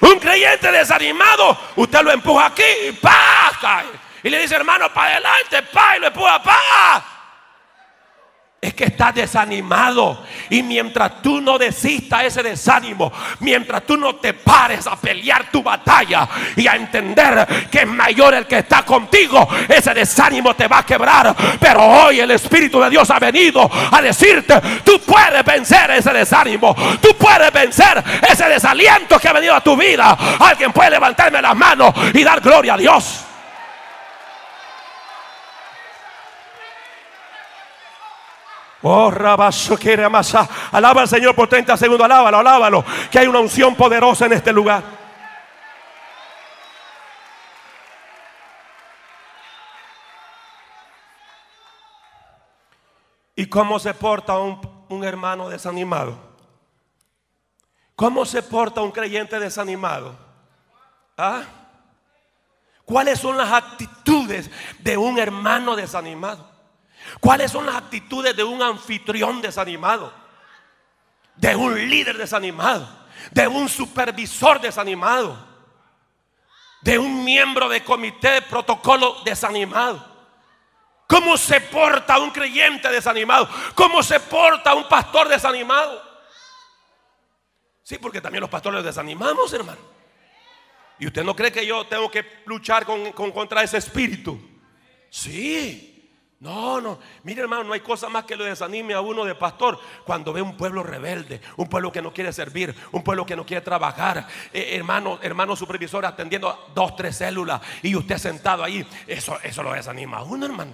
Un 0.00 0.18
creyente 0.18 0.70
desanimado, 0.70 1.58
usted 1.76 2.02
lo 2.02 2.12
empuja 2.12 2.44
aquí 2.44 2.62
y 2.88 2.92
¡pa! 2.92 3.84
Y 4.22 4.28
le 4.28 4.40
dice, 4.42 4.56
hermano, 4.56 4.92
para 4.92 5.12
adelante, 5.12 5.62
pa, 5.62 5.96
y 5.96 6.00
lo 6.00 6.08
empuja, 6.08 6.42
pa. 6.42 7.11
Es 8.62 8.74
que 8.74 8.84
estás 8.84 9.12
desanimado. 9.12 10.22
Y 10.48 10.62
mientras 10.62 11.20
tú 11.20 11.40
no 11.40 11.58
desistas 11.58 12.22
ese 12.22 12.44
desánimo, 12.44 13.12
mientras 13.40 13.82
tú 13.82 13.96
no 13.96 14.14
te 14.14 14.34
pares 14.34 14.86
a 14.86 14.94
pelear 14.94 15.50
tu 15.50 15.64
batalla 15.64 16.28
y 16.54 16.68
a 16.68 16.76
entender 16.76 17.68
que 17.68 17.80
es 17.80 17.86
mayor 17.88 18.34
el 18.34 18.46
que 18.46 18.58
está 18.58 18.84
contigo, 18.84 19.48
ese 19.68 19.92
desánimo 19.92 20.54
te 20.54 20.68
va 20.68 20.78
a 20.78 20.86
quebrar. 20.86 21.34
Pero 21.58 21.84
hoy 21.84 22.20
el 22.20 22.30
Espíritu 22.30 22.80
de 22.80 22.90
Dios 22.90 23.10
ha 23.10 23.18
venido 23.18 23.68
a 23.90 24.00
decirte, 24.00 24.54
tú 24.84 25.00
puedes 25.00 25.44
vencer 25.44 25.90
ese 25.90 26.12
desánimo, 26.12 26.72
tú 27.00 27.16
puedes 27.18 27.52
vencer 27.52 28.00
ese 28.30 28.48
desaliento 28.48 29.18
que 29.18 29.26
ha 29.26 29.32
venido 29.32 29.56
a 29.56 29.60
tu 29.60 29.76
vida. 29.76 30.16
Alguien 30.38 30.72
puede 30.72 30.90
levantarme 30.90 31.42
las 31.42 31.56
manos 31.56 31.92
y 32.14 32.22
dar 32.22 32.40
gloria 32.40 32.74
a 32.74 32.78
Dios. 32.78 33.24
Oh, 38.82 39.12
quiere 39.78 40.04
amasar. 40.04 40.48
Alaba 40.72 41.02
al 41.02 41.08
Señor 41.08 41.34
por 41.34 41.48
30 41.48 41.76
segundos. 41.76 42.04
Alábalo, 42.04 42.38
alábalo. 42.38 42.84
Que 43.10 43.20
hay 43.20 43.28
una 43.28 43.38
unción 43.38 43.76
poderosa 43.76 44.26
en 44.26 44.32
este 44.32 44.52
lugar. 44.52 44.82
¿Y 53.36 53.46
cómo 53.46 53.78
se 53.78 53.94
porta 53.94 54.38
un, 54.38 54.60
un 54.88 55.04
hermano 55.04 55.48
desanimado? 55.48 56.18
¿Cómo 57.94 58.24
se 58.24 58.42
porta 58.42 58.82
un 58.82 58.90
creyente 58.90 59.38
desanimado? 59.38 60.16
¿Ah? 61.16 61.42
¿Cuáles 62.84 63.18
son 63.20 63.36
las 63.36 63.52
actitudes 63.52 64.50
de 64.80 64.96
un 64.96 65.18
hermano 65.18 65.76
desanimado? 65.76 66.51
¿Cuáles 67.20 67.50
son 67.50 67.66
las 67.66 67.76
actitudes 67.76 68.34
de 68.36 68.44
un 68.44 68.62
anfitrión 68.62 69.40
desanimado? 69.40 70.12
De 71.36 71.54
un 71.56 71.74
líder 71.88 72.16
desanimado. 72.16 72.88
De 73.30 73.46
un 73.46 73.68
supervisor 73.68 74.60
desanimado. 74.60 75.36
De 76.80 76.98
un 76.98 77.24
miembro 77.24 77.68
de 77.68 77.84
comité 77.84 78.30
de 78.30 78.42
protocolo 78.42 79.22
desanimado. 79.24 80.12
¿Cómo 81.06 81.36
se 81.36 81.60
porta 81.60 82.18
un 82.18 82.30
creyente 82.30 82.88
desanimado? 82.90 83.48
¿Cómo 83.74 84.02
se 84.02 84.18
porta 84.18 84.74
un 84.74 84.88
pastor 84.88 85.28
desanimado? 85.28 86.02
Sí, 87.82 87.98
porque 87.98 88.20
también 88.20 88.40
los 88.40 88.50
pastores 88.50 88.82
desanimamos, 88.82 89.52
hermano. 89.52 89.80
¿Y 90.98 91.06
usted 91.06 91.22
no 91.22 91.36
cree 91.36 91.52
que 91.52 91.66
yo 91.66 91.86
tengo 91.86 92.10
que 92.10 92.42
luchar 92.46 92.86
con, 92.86 93.12
con 93.12 93.30
contra 93.32 93.62
ese 93.62 93.76
espíritu? 93.76 94.40
Sí. 95.10 95.91
No, 96.42 96.80
no. 96.80 96.98
Mire, 97.22 97.42
hermano, 97.42 97.62
no 97.62 97.72
hay 97.72 97.78
cosa 97.78 98.08
más 98.08 98.24
que 98.24 98.34
lo 98.34 98.42
desanime 98.42 98.94
a 98.94 99.00
uno 99.00 99.24
de 99.24 99.36
pastor 99.36 99.78
cuando 100.04 100.32
ve 100.32 100.42
un 100.42 100.56
pueblo 100.56 100.82
rebelde, 100.82 101.40
un 101.56 101.68
pueblo 101.68 101.92
que 101.92 102.02
no 102.02 102.12
quiere 102.12 102.32
servir, 102.32 102.74
un 102.90 103.04
pueblo 103.04 103.24
que 103.24 103.36
no 103.36 103.46
quiere 103.46 103.60
trabajar. 103.60 104.26
Eh, 104.52 104.70
hermano, 104.72 105.20
hermano 105.22 105.54
supervisor 105.54 106.04
atendiendo 106.04 106.70
dos, 106.74 106.96
tres 106.96 107.18
células 107.18 107.60
y 107.80 107.94
usted 107.94 108.18
sentado 108.18 108.64
ahí. 108.64 108.84
Eso, 109.06 109.38
eso 109.40 109.62
lo 109.62 109.72
desanima 109.72 110.18
a 110.18 110.24
uno, 110.24 110.44
hermano. 110.44 110.72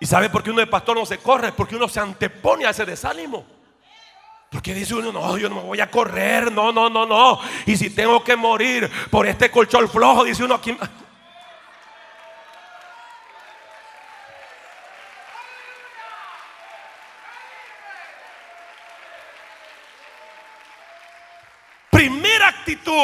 ¿Y 0.00 0.06
sabe 0.06 0.30
por 0.30 0.42
qué 0.42 0.50
uno 0.50 0.60
de 0.60 0.66
pastor 0.66 0.96
no 0.96 1.04
se 1.04 1.18
corre? 1.18 1.52
Porque 1.52 1.76
uno 1.76 1.86
se 1.86 2.00
antepone 2.00 2.64
a 2.64 2.70
ese 2.70 2.86
desánimo. 2.86 3.44
Porque 4.50 4.72
dice 4.72 4.94
uno, 4.94 5.12
no, 5.12 5.36
yo 5.36 5.50
no 5.50 5.56
me 5.56 5.62
voy 5.62 5.80
a 5.80 5.90
correr, 5.90 6.50
no, 6.50 6.72
no, 6.72 6.88
no, 6.88 7.04
no. 7.04 7.38
Y 7.66 7.76
si 7.76 7.90
tengo 7.90 8.24
que 8.24 8.34
morir 8.34 8.90
por 9.10 9.26
este 9.26 9.50
colchón 9.50 9.90
flojo, 9.90 10.24
dice 10.24 10.42
uno 10.42 10.54
aquí. 10.54 10.74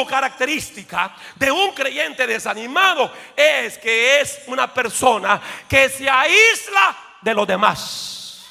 Característica 0.03 1.15
de 1.35 1.51
un 1.51 1.73
creyente 1.73 2.25
desanimado 2.25 3.11
es 3.35 3.77
que 3.77 4.19
es 4.19 4.41
una 4.47 4.73
persona 4.73 5.39
que 5.69 5.87
se 5.89 6.09
aísla 6.09 6.97
de 7.21 7.33
los 7.35 7.45
demás. 7.45 8.45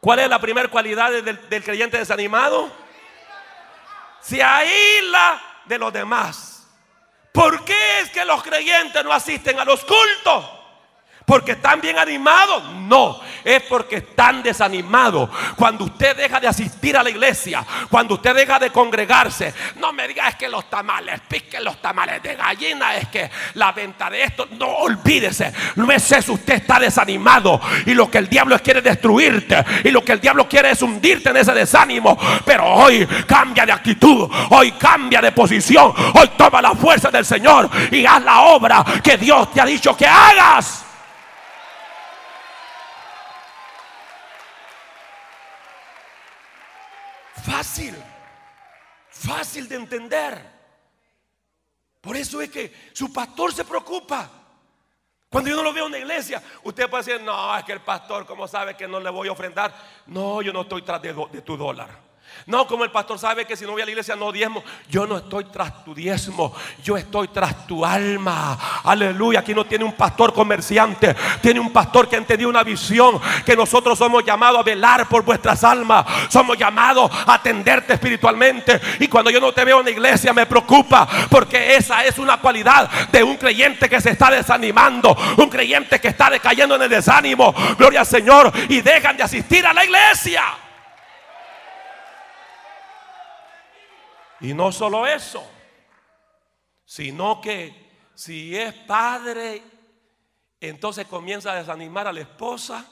¿Cuál 0.00 0.20
es 0.20 0.28
la 0.30 0.38
primera 0.38 0.68
cualidad 0.68 1.10
del, 1.10 1.48
del 1.50 1.62
creyente 1.62 1.98
desanimado? 1.98 2.72
Se 4.22 4.42
aísla 4.42 5.42
de 5.66 5.78
los 5.78 5.92
demás. 5.92 6.66
¿Por 7.30 7.62
qué 7.64 8.00
es 8.00 8.10
que 8.10 8.24
los 8.24 8.42
creyentes 8.42 9.04
no 9.04 9.12
asisten 9.12 9.60
a 9.60 9.64
los 9.66 9.84
cultos? 9.84 10.59
Porque 11.30 11.52
están 11.52 11.80
bien 11.80 11.96
animados. 11.96 12.72
No, 12.88 13.20
es 13.44 13.62
porque 13.62 13.98
están 13.98 14.42
desanimados. 14.42 15.30
Cuando 15.54 15.84
usted 15.84 16.16
deja 16.16 16.40
de 16.40 16.48
asistir 16.48 16.96
a 16.96 17.04
la 17.04 17.10
iglesia, 17.10 17.64
cuando 17.88 18.14
usted 18.14 18.34
deja 18.34 18.58
de 18.58 18.70
congregarse, 18.70 19.54
no 19.76 19.92
me 19.92 20.08
diga 20.08 20.26
es 20.26 20.34
que 20.34 20.48
los 20.48 20.68
tamales, 20.68 21.20
piquen 21.28 21.62
los 21.62 21.80
tamales 21.80 22.20
de 22.20 22.34
gallina, 22.34 22.96
es 22.96 23.06
que 23.06 23.30
la 23.54 23.70
venta 23.70 24.10
de 24.10 24.24
esto, 24.24 24.48
no 24.58 24.66
olvídese, 24.66 25.52
no 25.76 25.88
es 25.92 26.10
eso, 26.10 26.32
usted 26.32 26.54
está 26.54 26.80
desanimado 26.80 27.60
y 27.86 27.94
lo 27.94 28.10
que 28.10 28.18
el 28.18 28.28
diablo 28.28 28.58
quiere 28.58 28.82
destruirte 28.82 29.64
y 29.84 29.90
lo 29.92 30.04
que 30.04 30.14
el 30.14 30.20
diablo 30.20 30.48
quiere 30.48 30.72
es 30.72 30.82
hundirte 30.82 31.30
en 31.30 31.36
ese 31.36 31.52
desánimo. 31.52 32.18
Pero 32.44 32.66
hoy 32.66 33.06
cambia 33.28 33.64
de 33.64 33.70
actitud, 33.70 34.28
hoy 34.50 34.72
cambia 34.72 35.20
de 35.20 35.30
posición, 35.30 35.94
hoy 36.12 36.28
toma 36.36 36.60
la 36.60 36.74
fuerza 36.74 37.08
del 37.08 37.24
Señor 37.24 37.70
y 37.92 38.04
haz 38.04 38.20
la 38.24 38.40
obra 38.40 38.84
que 39.00 39.16
Dios 39.16 39.52
te 39.52 39.60
ha 39.60 39.64
dicho 39.64 39.96
que 39.96 40.08
hagas. 40.08 40.89
Fácil, 47.60 47.94
fácil 49.10 49.68
de 49.68 49.76
entender. 49.76 50.50
Por 52.00 52.16
eso 52.16 52.40
es 52.40 52.48
que 52.48 52.72
su 52.94 53.12
pastor 53.12 53.52
se 53.52 53.66
preocupa. 53.66 54.30
Cuando 55.28 55.50
yo 55.50 55.56
no 55.56 55.64
lo 55.64 55.74
veo 55.74 55.84
en 55.84 55.92
la 55.92 55.98
iglesia, 55.98 56.42
usted 56.62 56.88
puede 56.88 57.04
decir, 57.04 57.20
no, 57.20 57.54
es 57.54 57.62
que 57.64 57.72
el 57.72 57.82
pastor, 57.82 58.24
¿cómo 58.24 58.48
sabe 58.48 58.78
que 58.78 58.88
no 58.88 58.98
le 58.98 59.10
voy 59.10 59.28
a 59.28 59.32
ofrendar? 59.32 59.74
No, 60.06 60.40
yo 60.40 60.54
no 60.54 60.62
estoy 60.62 60.80
tras 60.80 61.02
de, 61.02 61.12
de 61.12 61.42
tu 61.42 61.58
dólar. 61.58 61.90
No, 62.46 62.66
como 62.66 62.84
el 62.84 62.90
pastor 62.90 63.18
sabe 63.18 63.46
que 63.46 63.56
si 63.56 63.64
no 63.64 63.72
voy 63.72 63.82
a 63.82 63.84
la 63.84 63.90
iglesia 63.90 64.16
no 64.16 64.32
diezmo. 64.32 64.62
Yo 64.88 65.06
no 65.06 65.18
estoy 65.18 65.44
tras 65.44 65.84
tu 65.84 65.94
diezmo. 65.94 66.54
Yo 66.82 66.96
estoy 66.96 67.28
tras 67.28 67.66
tu 67.66 67.84
alma. 67.84 68.58
Aleluya. 68.84 69.40
Aquí 69.40 69.54
no 69.54 69.64
tiene 69.66 69.84
un 69.84 69.92
pastor 69.92 70.32
comerciante. 70.32 71.14
Tiene 71.40 71.60
un 71.60 71.72
pastor 71.72 72.08
que 72.08 72.16
ha 72.16 72.18
entendido 72.18 72.48
una 72.48 72.62
visión. 72.62 73.20
Que 73.44 73.54
nosotros 73.54 73.98
somos 73.98 74.24
llamados 74.24 74.60
a 74.60 74.62
velar 74.62 75.08
por 75.08 75.22
vuestras 75.22 75.62
almas. 75.64 76.06
Somos 76.28 76.56
llamados 76.56 77.10
a 77.26 77.34
atenderte 77.34 77.94
espiritualmente. 77.94 78.80
Y 79.00 79.08
cuando 79.08 79.30
yo 79.30 79.40
no 79.40 79.52
te 79.52 79.64
veo 79.64 79.80
en 79.80 79.84
la 79.84 79.90
iglesia 79.90 80.32
me 80.32 80.46
preocupa. 80.46 81.06
Porque 81.28 81.76
esa 81.76 82.04
es 82.04 82.18
una 82.18 82.40
cualidad 82.40 82.88
de 83.10 83.22
un 83.22 83.36
creyente 83.36 83.88
que 83.88 84.00
se 84.00 84.10
está 84.10 84.30
desanimando. 84.30 85.16
Un 85.36 85.48
creyente 85.48 86.00
que 86.00 86.08
está 86.08 86.30
decayendo 86.30 86.76
en 86.76 86.82
el 86.82 86.88
desánimo. 86.88 87.54
Gloria 87.76 88.00
al 88.00 88.06
Señor. 88.06 88.52
Y 88.68 88.80
dejan 88.80 89.16
de 89.16 89.24
asistir 89.24 89.66
a 89.66 89.74
la 89.74 89.84
iglesia. 89.84 90.42
Y 94.40 94.54
no 94.54 94.72
solo 94.72 95.06
eso, 95.06 95.46
sino 96.84 97.40
que 97.40 97.90
si 98.14 98.56
es 98.56 98.72
padre, 98.72 99.62
entonces 100.60 101.06
comienza 101.06 101.52
a 101.52 101.56
desanimar 101.56 102.06
a 102.06 102.12
la 102.12 102.20
esposa, 102.20 102.86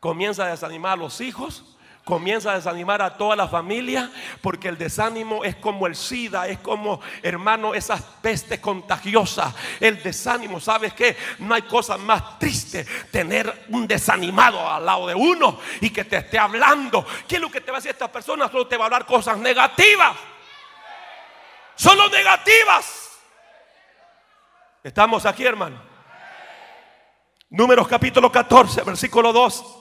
comienza 0.00 0.44
a 0.44 0.50
desanimar 0.50 0.92
a 0.92 0.96
los 0.96 1.20
hijos, 1.20 1.76
comienza 2.04 2.52
a 2.52 2.54
desanimar 2.54 3.02
a 3.02 3.16
toda 3.16 3.36
la 3.36 3.46
familia, 3.46 4.10
porque 4.40 4.68
el 4.68 4.78
desánimo 4.78 5.44
es 5.44 5.56
como 5.56 5.86
el 5.86 5.96
SIDA, 5.96 6.48
es 6.48 6.60
como, 6.60 7.00
hermano, 7.22 7.74
esas 7.74 8.00
pestes 8.00 8.60
contagiosas. 8.60 9.54
El 9.80 10.02
desánimo, 10.02 10.60
¿sabes 10.60 10.94
qué? 10.94 11.16
No 11.40 11.54
hay 11.54 11.62
cosa 11.62 11.98
más 11.98 12.38
triste 12.38 12.86
tener 13.10 13.66
un 13.68 13.86
desanimado 13.86 14.70
al 14.70 14.86
lado 14.86 15.08
de 15.08 15.14
uno 15.14 15.58
y 15.80 15.90
que 15.90 16.04
te 16.04 16.16
esté 16.16 16.38
hablando. 16.38 17.04
¿Qué 17.28 17.36
es 17.36 17.40
lo 17.40 17.50
que 17.50 17.60
te 17.60 17.70
va 17.70 17.78
a 17.78 17.80
decir 17.80 17.90
esta 17.90 18.10
persona? 18.10 18.48
Solo 18.48 18.66
te 18.66 18.76
va 18.76 18.84
a 18.84 18.86
hablar 18.86 19.04
cosas 19.04 19.36
negativas 19.38 20.16
solo 21.76 22.08
negativas. 22.08 23.10
Estamos 24.82 25.24
aquí, 25.26 25.44
hermano. 25.44 25.80
Números 27.50 27.86
capítulo 27.86 28.30
14, 28.30 28.82
versículo 28.82 29.32
2. 29.32 29.76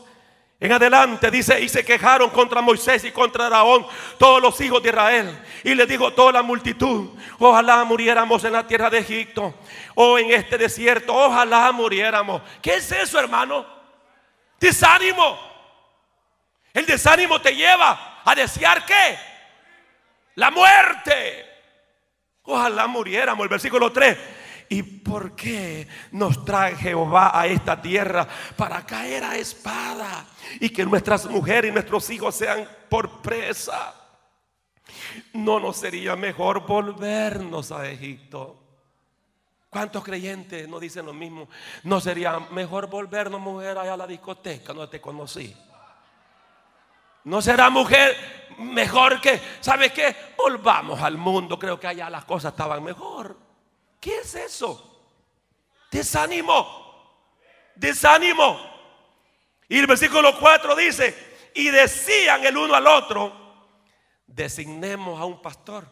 En 0.60 0.72
adelante 0.72 1.30
dice, 1.30 1.60
y 1.60 1.68
se 1.68 1.84
quejaron 1.84 2.30
contra 2.30 2.62
Moisés 2.62 3.04
y 3.04 3.12
contra 3.12 3.48
Araón 3.48 3.86
todos 4.18 4.42
los 4.42 4.60
hijos 4.62 4.82
de 4.82 4.90
Israel. 4.90 5.46
Y 5.64 5.76
le 5.76 5.86
dijo 5.86 6.14
toda 6.14 6.32
la 6.32 6.44
multitud, 6.44 7.10
ojalá 7.40 7.84
muriéramos 7.84 8.44
en 8.46 8.54
la 8.54 8.66
tierra 8.66 8.90
de 8.90 9.00
Egipto 9.00 9.54
o 9.96 10.18
en 10.18 10.32
este 10.32 10.58
desierto, 10.58 11.14
ojalá 11.14 11.72
muriéramos. 11.72 12.42
¿Qué 12.62 12.76
es 12.76 12.92
eso, 12.92 13.20
hermano? 13.20 13.66
Desánimo. 14.60 15.38
El 16.74 16.86
desánimo 16.86 17.42
te 17.42 17.56
lleva 17.56 18.22
a 18.24 18.36
desear 18.36 18.86
qué? 18.86 19.20
La 20.36 20.52
muerte. 20.52 21.55
Ojalá 22.46 22.88
muriéramos. 22.88 23.44
El 23.44 23.50
versículo 23.50 23.92
3. 23.92 24.18
¿Y 24.70 24.82
por 24.82 25.36
qué 25.36 25.88
nos 26.12 26.44
trae 26.44 26.76
Jehová 26.76 27.40
a 27.40 27.46
esta 27.46 27.80
tierra 27.80 28.28
para 28.56 28.86
caer 28.86 29.24
a 29.24 29.38
espada 29.38 30.26
y 30.60 30.70
que 30.70 30.86
nuestras 30.86 31.30
mujeres 31.30 31.70
y 31.70 31.74
nuestros 31.74 32.10
hijos 32.10 32.36
sean 32.36 32.68
por 32.90 33.22
presa? 33.22 33.94
¿No 35.34 35.60
nos 35.60 35.78
sería 35.78 36.16
mejor 36.16 36.66
volvernos 36.66 37.72
a 37.72 37.88
Egipto? 37.88 38.62
¿Cuántos 39.70 40.04
creyentes 40.04 40.68
no 40.70 40.80
dicen 40.80 41.06
lo 41.06 41.14
mismo? 41.14 41.50
¿No 41.84 42.00
sería 42.00 42.40
mejor 42.52 42.88
volvernos, 42.88 43.42
mujer, 43.42 43.78
allá 43.78 43.94
a 43.94 43.98
la 43.98 44.08
discoteca 44.08 44.74
donde 44.74 44.90
te 44.90 45.02
conocí? 45.02 45.56
¿No 47.26 47.42
será 47.42 47.70
mujer 47.70 48.45
mejor 48.58 49.22
que, 49.22 49.42
¿sabe 49.62 49.92
qué? 49.92 50.16
Volvamos 50.38 51.02
al 51.02 51.18
mundo, 51.18 51.58
creo 51.58 51.80
que 51.80 51.88
allá 51.88 52.10
las 52.10 52.26
cosas 52.26 52.54
estaban 52.54 52.84
mejor. 52.84 53.38
¿Qué 54.00 54.20
es 54.20 54.36
eso? 54.36 55.04
Desánimo, 55.92 57.26
desánimo. 57.76 58.60
Y 59.68 59.80
el 59.80 59.88
versículo 59.88 60.38
4 60.40 60.76
dice, 60.76 61.52
y 61.56 61.70
decían 61.70 62.46
el 62.46 62.58
uno 62.58 62.76
al 62.76 62.86
otro, 62.86 63.34
designemos 64.28 65.20
a 65.20 65.26
un 65.26 65.42
pastor. 65.42 65.88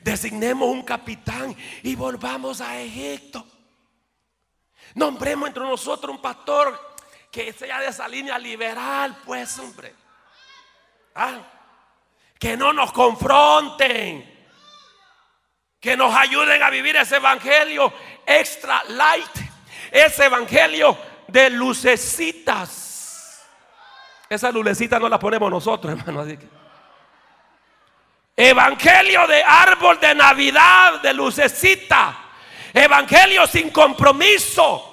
Designemos 0.00 0.68
un 0.68 0.82
capitán 0.82 1.56
y 1.82 1.94
volvamos 1.94 2.60
a 2.60 2.80
Egipto. 2.80 3.46
Nombremos 4.94 5.48
entre 5.48 5.62
nosotros 5.64 6.14
un 6.14 6.22
pastor 6.22 6.87
que 7.30 7.52
sea 7.52 7.80
de 7.80 7.88
esa 7.88 8.08
línea 8.08 8.38
liberal, 8.38 9.16
pues, 9.24 9.58
hombre. 9.58 9.94
¿Ah? 11.14 11.38
Que 12.38 12.56
no 12.56 12.72
nos 12.72 12.92
confronten. 12.92 14.36
Que 15.80 15.96
nos 15.96 16.14
ayuden 16.14 16.62
a 16.62 16.70
vivir 16.70 16.96
ese 16.96 17.16
evangelio 17.16 17.92
extra 18.26 18.82
light. 18.88 19.36
Ese 19.90 20.24
evangelio 20.26 20.96
de 21.28 21.50
lucecitas. 21.50 22.88
Esa 24.28 24.50
lucecita 24.50 24.98
no 24.98 25.08
la 25.08 25.18
ponemos 25.18 25.50
nosotros, 25.50 25.98
hermano. 26.06 26.26
Evangelio 28.36 29.26
de 29.26 29.42
árbol 29.42 29.98
de 29.98 30.14
Navidad, 30.14 31.00
de 31.00 31.12
lucecita. 31.12 32.16
Evangelio 32.72 33.46
sin 33.46 33.70
compromiso. 33.70 34.87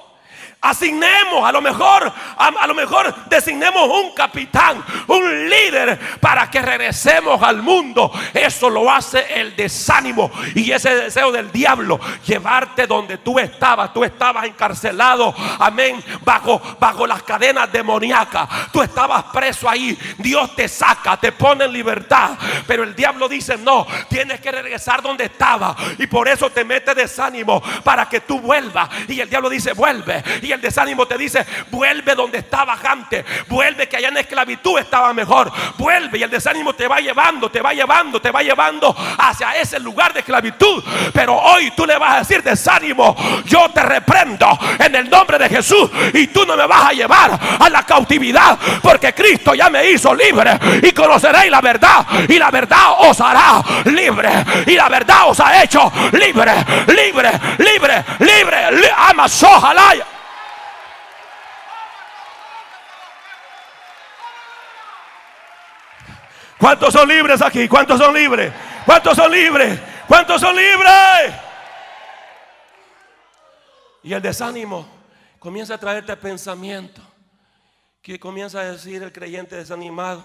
Asignemos, 0.65 1.47
a 1.47 1.51
lo 1.51 1.62
mejor, 1.62 2.12
a, 2.38 2.65
lo 2.65 2.73
mejor 2.73 3.13
designemos 3.28 3.88
un 3.88 4.15
capitán, 4.15 4.84
un 5.06 5.47
líder 5.47 5.99
para 6.19 6.49
que 6.49 6.60
regresemos 6.60 7.39
al 7.43 7.62
mundo. 7.62 8.12
Eso 8.34 8.67
lo 8.71 8.89
hace 8.89 9.28
el 9.36 9.56
desánimo 9.56 10.32
y 10.56 10.71
ese 10.71 10.95
deseo 10.95 11.32
del 11.32 11.51
diablo, 11.51 11.99
llevarte 12.25 12.88
donde 12.88 13.19
tú 13.19 13.38
estabas. 13.38 13.93
Tú 13.93 14.04
estabas 14.04 14.45
encarcelado, 14.45 15.36
amén, 15.60 16.04
bajo, 16.23 16.60
bajo 16.80 17.06
las 17.06 17.21
cadenas 17.21 17.71
demoníacas. 17.71 18.71
Tú 18.71 18.82
estabas 18.82 19.25
preso 19.25 19.69
ahí. 19.69 19.95
Dios 20.17 20.56
te 20.56 20.67
saca, 20.67 21.15
te 21.17 21.32
pone 21.32 21.65
en 21.65 21.73
libertad. 21.73 22.32
Pero 22.65 22.82
el 22.82 22.95
diablo 22.95 23.30
dice, 23.30 23.56
no, 23.58 23.86
tienes 24.10 24.41
que 24.41 24.51
regresar 24.51 25.04
donde 25.04 25.25
estaba. 25.25 25.75
Y 25.99 26.08
por 26.08 26.28
eso 26.28 26.49
te 26.49 26.65
mete 26.65 26.95
desánimo 26.95 27.62
para 27.84 28.10
que 28.10 28.21
tú 28.21 28.39
vuelvas. 28.39 28.89
Y 29.08 29.19
el 29.19 29.30
diablo 29.30 29.47
dice, 29.47 29.73
vuelve. 29.73 30.23
El 30.56 30.62
desánimo 30.62 31.06
te 31.06 31.18
dice, 31.18 31.46
vuelve 31.70 32.15
donde 32.15 32.39
estabas 32.39 32.84
antes, 32.84 33.24
vuelve 33.48 33.88
que 33.88 33.98
allá 33.98 34.10
en 34.10 34.18
esclavitud 34.18 34.80
estaba 34.80 35.13
mejor, 35.13 35.52
vuelve 35.78 36.18
y 36.18 36.24
el 36.24 36.30
desánimo 36.30 36.74
te 36.74 36.88
va 36.88 37.00
llevando, 37.00 37.50
te 37.50 37.62
va 37.62 37.74
llevando, 37.74 38.20
te 38.22 38.32
va 38.32 38.41
llevando 38.41 38.96
hacia 39.18 39.56
ese 39.60 39.80
lugar 39.80 40.13
de 40.13 40.20
esclavitud. 40.20 40.84
Pero 41.13 41.36
hoy 41.36 41.72
tú 41.72 41.86
le 41.86 41.98
vas 41.98 42.15
a 42.15 42.20
decir 42.20 42.41
desánimo, 42.44 43.15
yo 43.46 43.70
te 43.70 43.84
reprendo 43.84 44.58
en 44.80 44.96
el 44.96 45.10
nombre 45.10 45.38
de 45.38 45.50
Jesús 45.50 45.89
y 46.13 46.28
tú 46.28 46.46
no 46.46 46.58
me 46.58 46.65
vas 46.65 46.89
a 46.89 46.94
llevar 46.94 47.39
a 47.60 47.70
la 47.70 47.84
cautividad 47.84 48.58
porque 48.82 49.13
Cristo 49.13 49.54
ya 49.54 49.70
me 49.70 49.89
hizo 49.89 50.13
libre 50.13 50.58
y 50.82 50.91
conoceréis 50.91 51.52
la 51.52 51.62
verdad 51.62 52.06
y 52.28 52.39
la 52.39 52.52
verdad 52.52 52.96
os 53.00 53.20
hará 53.22 53.62
libre 53.86 54.30
y 54.65 54.76
la 54.76 54.89
verdad 54.89 55.30
os 55.30 55.39
ha 55.39 55.63
hecho 55.63 55.91
libre, 56.13 56.54
libre, 56.88 57.32
libre, 57.60 58.04
libre, 58.20 58.72
libre. 58.72 58.91
ama 58.98 59.28
¿Cuántos 66.60 66.94
son 66.94 67.08
libres 67.08 67.41
aquí? 67.41 67.68
¿Cuántos 67.68 68.00
son 68.00 68.13
libres? 68.13 68.52
¿Cuántos 68.86 69.15
son 69.15 69.32
libres? 69.32 69.80
¿Cuántos 70.08 70.41
son 70.41 70.56
libres? 70.56 71.34
Y 74.04 74.13
el 74.13 74.22
desánimo 74.22 74.88
comienza 75.39 75.76
a 75.76 75.78
traerte 75.80 76.15
pensamiento 76.15 77.02
que 78.02 78.20
comienza 78.20 78.60
a 78.60 78.72
decir 78.72 79.02
el 79.02 79.12
creyente 79.12 79.56
desanimado, 79.56 80.24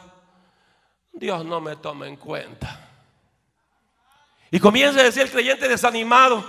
Dios 1.12 1.44
no 1.46 1.62
me 1.62 1.76
toma 1.76 2.06
en 2.06 2.16
cuenta. 2.16 2.88
Y 4.50 4.60
comienza 4.60 5.00
a 5.00 5.04
decir 5.04 5.22
el 5.22 5.30
creyente 5.30 5.66
desanimado, 5.66 6.44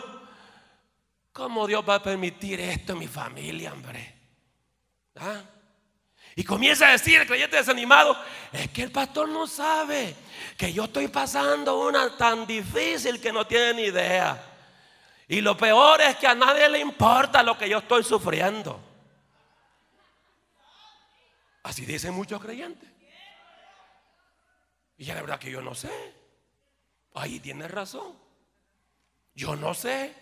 ¿cómo 1.31 1.67
Dios 1.67 1.85
va 1.87 1.95
a 1.95 2.03
permitir 2.03 2.59
esto 2.59 2.93
en 2.93 2.99
mi 2.99 3.07
familia, 3.07 3.71
hombre? 3.71 4.13
¿Ah? 5.15 5.41
Y 6.35 6.43
comienza 6.43 6.87
a 6.87 6.91
decir 6.91 7.19
el 7.19 7.27
creyente 7.27 7.57
desanimado, 7.57 8.17
es 8.53 8.69
que 8.69 8.83
el 8.83 8.91
pastor 8.91 9.27
no 9.27 9.47
sabe 9.47 10.15
que 10.57 10.71
yo 10.71 10.85
estoy 10.85 11.07
pasando 11.09 11.87
una 11.87 12.15
tan 12.15 12.47
difícil 12.47 13.19
que 13.19 13.33
no 13.33 13.45
tiene 13.45 13.73
ni 13.73 13.81
idea. 13.83 14.41
Y 15.27 15.41
lo 15.41 15.57
peor 15.57 16.01
es 16.01 16.15
que 16.17 16.27
a 16.27 16.35
nadie 16.35 16.69
le 16.69 16.79
importa 16.79 17.43
lo 17.43 17.57
que 17.57 17.69
yo 17.69 17.79
estoy 17.79 18.03
sufriendo. 18.03 18.79
Así 21.63 21.85
dicen 21.85 22.13
muchos 22.13 22.41
creyentes. 22.41 22.89
Y 24.97 25.05
ya 25.05 25.15
la 25.15 25.21
verdad 25.21 25.39
que 25.39 25.51
yo 25.51 25.61
no 25.61 25.73
sé. 25.73 25.91
Ahí 27.13 27.39
tiene 27.39 27.67
razón. 27.67 28.15
Yo 29.33 29.55
no 29.55 29.73
sé 29.73 30.13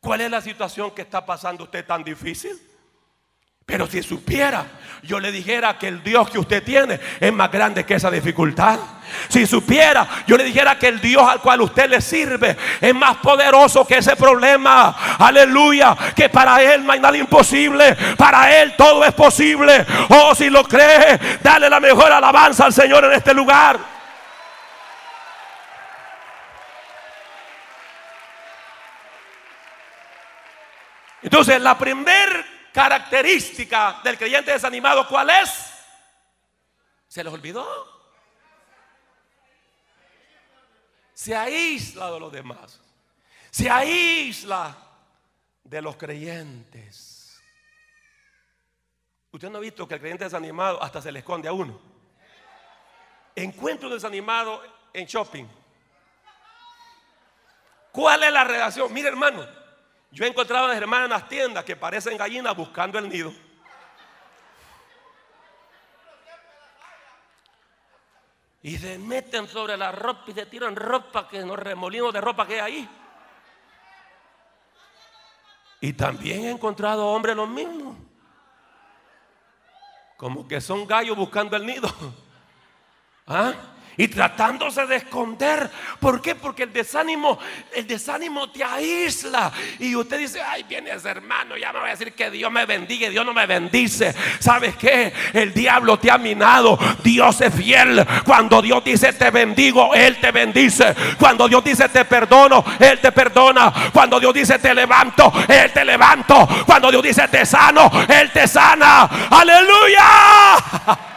cuál 0.00 0.20
es 0.22 0.30
la 0.30 0.40
situación 0.40 0.92
que 0.92 1.02
está 1.02 1.24
pasando 1.24 1.64
usted 1.64 1.86
tan 1.86 2.04
difícil. 2.04 2.60
Pero 3.64 3.86
si 3.86 4.02
supiera, 4.02 4.66
yo 5.02 5.18
le 5.18 5.32
dijera 5.32 5.78
que 5.78 5.88
el 5.88 6.02
Dios 6.02 6.30
que 6.30 6.38
usted 6.38 6.62
tiene 6.62 7.00
es 7.18 7.32
más 7.32 7.50
grande 7.50 7.84
que 7.84 7.94
esa 7.94 8.10
dificultad. 8.10 8.78
Si 9.28 9.46
supiera, 9.46 10.06
yo 10.26 10.36
le 10.36 10.44
dijera 10.44 10.78
que 10.78 10.88
el 10.88 11.00
Dios 11.00 11.28
al 11.28 11.40
cual 11.40 11.60
usted 11.60 11.88
le 11.88 12.00
sirve 12.00 12.56
es 12.80 12.94
más 12.94 13.16
poderoso 13.16 13.84
que 13.86 13.98
ese 13.98 14.14
problema. 14.14 15.16
Aleluya. 15.18 15.96
Que 16.14 16.28
para 16.28 16.62
Él 16.62 16.86
no 16.86 16.92
hay 16.92 17.00
nada 17.00 17.16
imposible. 17.16 17.96
Para 18.16 18.56
Él 18.62 18.74
todo 18.76 19.04
es 19.04 19.12
posible. 19.12 19.84
Oh, 20.08 20.34
si 20.34 20.48
lo 20.48 20.64
cree, 20.64 21.18
dale 21.42 21.68
la 21.68 21.80
mejor 21.80 22.12
alabanza 22.12 22.66
al 22.66 22.72
Señor 22.72 23.04
en 23.04 23.12
este 23.12 23.34
lugar. 23.34 23.78
Entonces, 31.22 31.60
la 31.60 31.78
primera 31.78 32.51
característica 32.72 34.00
del 34.02 34.16
creyente 34.18 34.52
desanimado, 34.52 35.06
¿cuál 35.06 35.30
es? 35.30 35.72
¿Se 37.08 37.22
les 37.22 37.32
olvidó? 37.32 37.66
Se 41.12 41.36
aísla 41.36 42.10
de 42.10 42.20
los 42.20 42.32
demás. 42.32 42.80
Se 43.50 43.68
aísla 43.68 44.76
de 45.62 45.82
los 45.82 45.96
creyentes. 45.96 47.40
Usted 49.30 49.48
no 49.50 49.58
ha 49.58 49.60
visto 49.60 49.86
que 49.86 49.94
el 49.94 50.00
creyente 50.00 50.24
desanimado 50.24 50.82
hasta 50.82 51.00
se 51.00 51.12
le 51.12 51.20
esconde 51.20 51.48
a 51.48 51.52
uno. 51.52 51.80
Encuentro 53.34 53.88
desanimado 53.88 54.62
en 54.92 55.06
shopping. 55.06 55.46
¿Cuál 57.92 58.24
es 58.24 58.32
la 58.32 58.44
relación? 58.44 58.92
Mire 58.92 59.08
hermano, 59.08 59.46
yo 60.12 60.26
he 60.26 60.28
encontrado 60.28 60.66
a 60.66 60.68
las 60.68 60.76
hermanas 60.76 61.04
en 61.06 61.10
las 61.10 61.28
tiendas 61.28 61.64
que 61.64 61.74
parecen 61.74 62.18
gallinas 62.18 62.54
buscando 62.54 62.98
el 62.98 63.08
nido. 63.08 63.32
Y 68.62 68.76
se 68.78 68.98
meten 68.98 69.48
sobre 69.48 69.76
la 69.76 69.90
ropa 69.90 70.24
y 70.28 70.32
se 70.32 70.46
tiran 70.46 70.76
ropa 70.76 71.26
que 71.26 71.40
los 71.40 71.58
remolinos 71.58 72.12
de 72.12 72.20
ropa 72.20 72.46
que 72.46 72.60
hay 72.60 72.60
ahí. 72.60 72.88
Y 75.80 75.94
también 75.94 76.44
he 76.44 76.50
encontrado 76.50 77.08
hombres 77.08 77.34
los 77.34 77.48
mismos. 77.48 77.96
Como 80.18 80.46
que 80.46 80.60
son 80.60 80.86
gallos 80.86 81.16
buscando 81.16 81.56
el 81.56 81.66
nido. 81.66 81.88
¿Ah? 83.26 83.52
Y 83.96 84.08
tratándose 84.08 84.86
de 84.86 84.96
esconder. 84.96 85.70
¿Por 86.00 86.20
qué? 86.20 86.34
Porque 86.34 86.64
el 86.64 86.72
desánimo, 86.72 87.38
el 87.74 87.86
desánimo 87.86 88.50
te 88.50 88.64
aísla. 88.64 89.52
Y 89.78 89.94
usted 89.94 90.18
dice, 90.18 90.40
ay, 90.40 90.64
viene 90.64 90.90
ese 90.90 91.08
hermano, 91.08 91.56
ya 91.56 91.72
me 91.72 91.80
voy 91.80 91.88
a 91.88 91.92
decir 91.92 92.12
que 92.12 92.30
Dios 92.30 92.50
me 92.50 92.64
bendiga, 92.66 93.08
Dios 93.10 93.24
no 93.24 93.32
me 93.32 93.46
bendice. 93.46 94.14
¿Sabes 94.38 94.76
qué? 94.76 95.12
El 95.32 95.52
diablo 95.52 95.98
te 95.98 96.10
ha 96.10 96.18
minado. 96.18 96.78
Dios 97.02 97.40
es 97.40 97.54
fiel. 97.54 98.04
Cuando 98.24 98.62
Dios 98.62 98.82
dice 98.84 99.12
te 99.12 99.30
bendigo, 99.30 99.94
Él 99.94 100.18
te 100.20 100.30
bendice. 100.32 100.94
Cuando 101.18 101.48
Dios 101.48 101.62
dice 101.64 101.88
te 101.88 102.04
perdono, 102.04 102.64
Él 102.78 102.98
te 103.00 103.12
perdona. 103.12 103.72
Cuando 103.92 104.18
Dios 104.18 104.34
dice 104.34 104.58
te 104.58 104.74
levanto, 104.74 105.32
Él 105.48 105.72
te 105.72 105.84
levanto. 105.84 106.48
Cuando 106.66 106.90
Dios 106.90 107.02
dice 107.02 107.28
te 107.28 107.44
sano, 107.44 107.90
Él 108.08 108.30
te 108.32 108.46
sana. 108.48 109.04
Aleluya. 109.30 110.06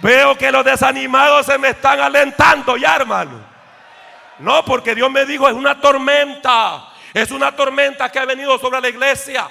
Veo 0.00 0.36
que 0.36 0.52
los 0.52 0.64
desanimados 0.64 1.46
se 1.46 1.58
me 1.58 1.70
están 1.70 2.00
alentando 2.00 2.76
ya, 2.76 2.96
hermano. 2.96 3.40
No, 4.38 4.64
porque 4.64 4.94
Dios 4.94 5.10
me 5.10 5.26
dijo, 5.26 5.48
es 5.48 5.54
una 5.54 5.80
tormenta. 5.80 6.92
Es 7.12 7.30
una 7.30 7.54
tormenta 7.54 8.10
que 8.10 8.18
ha 8.18 8.24
venido 8.24 8.58
sobre 8.58 8.80
la 8.80 8.88
iglesia. 8.88 9.48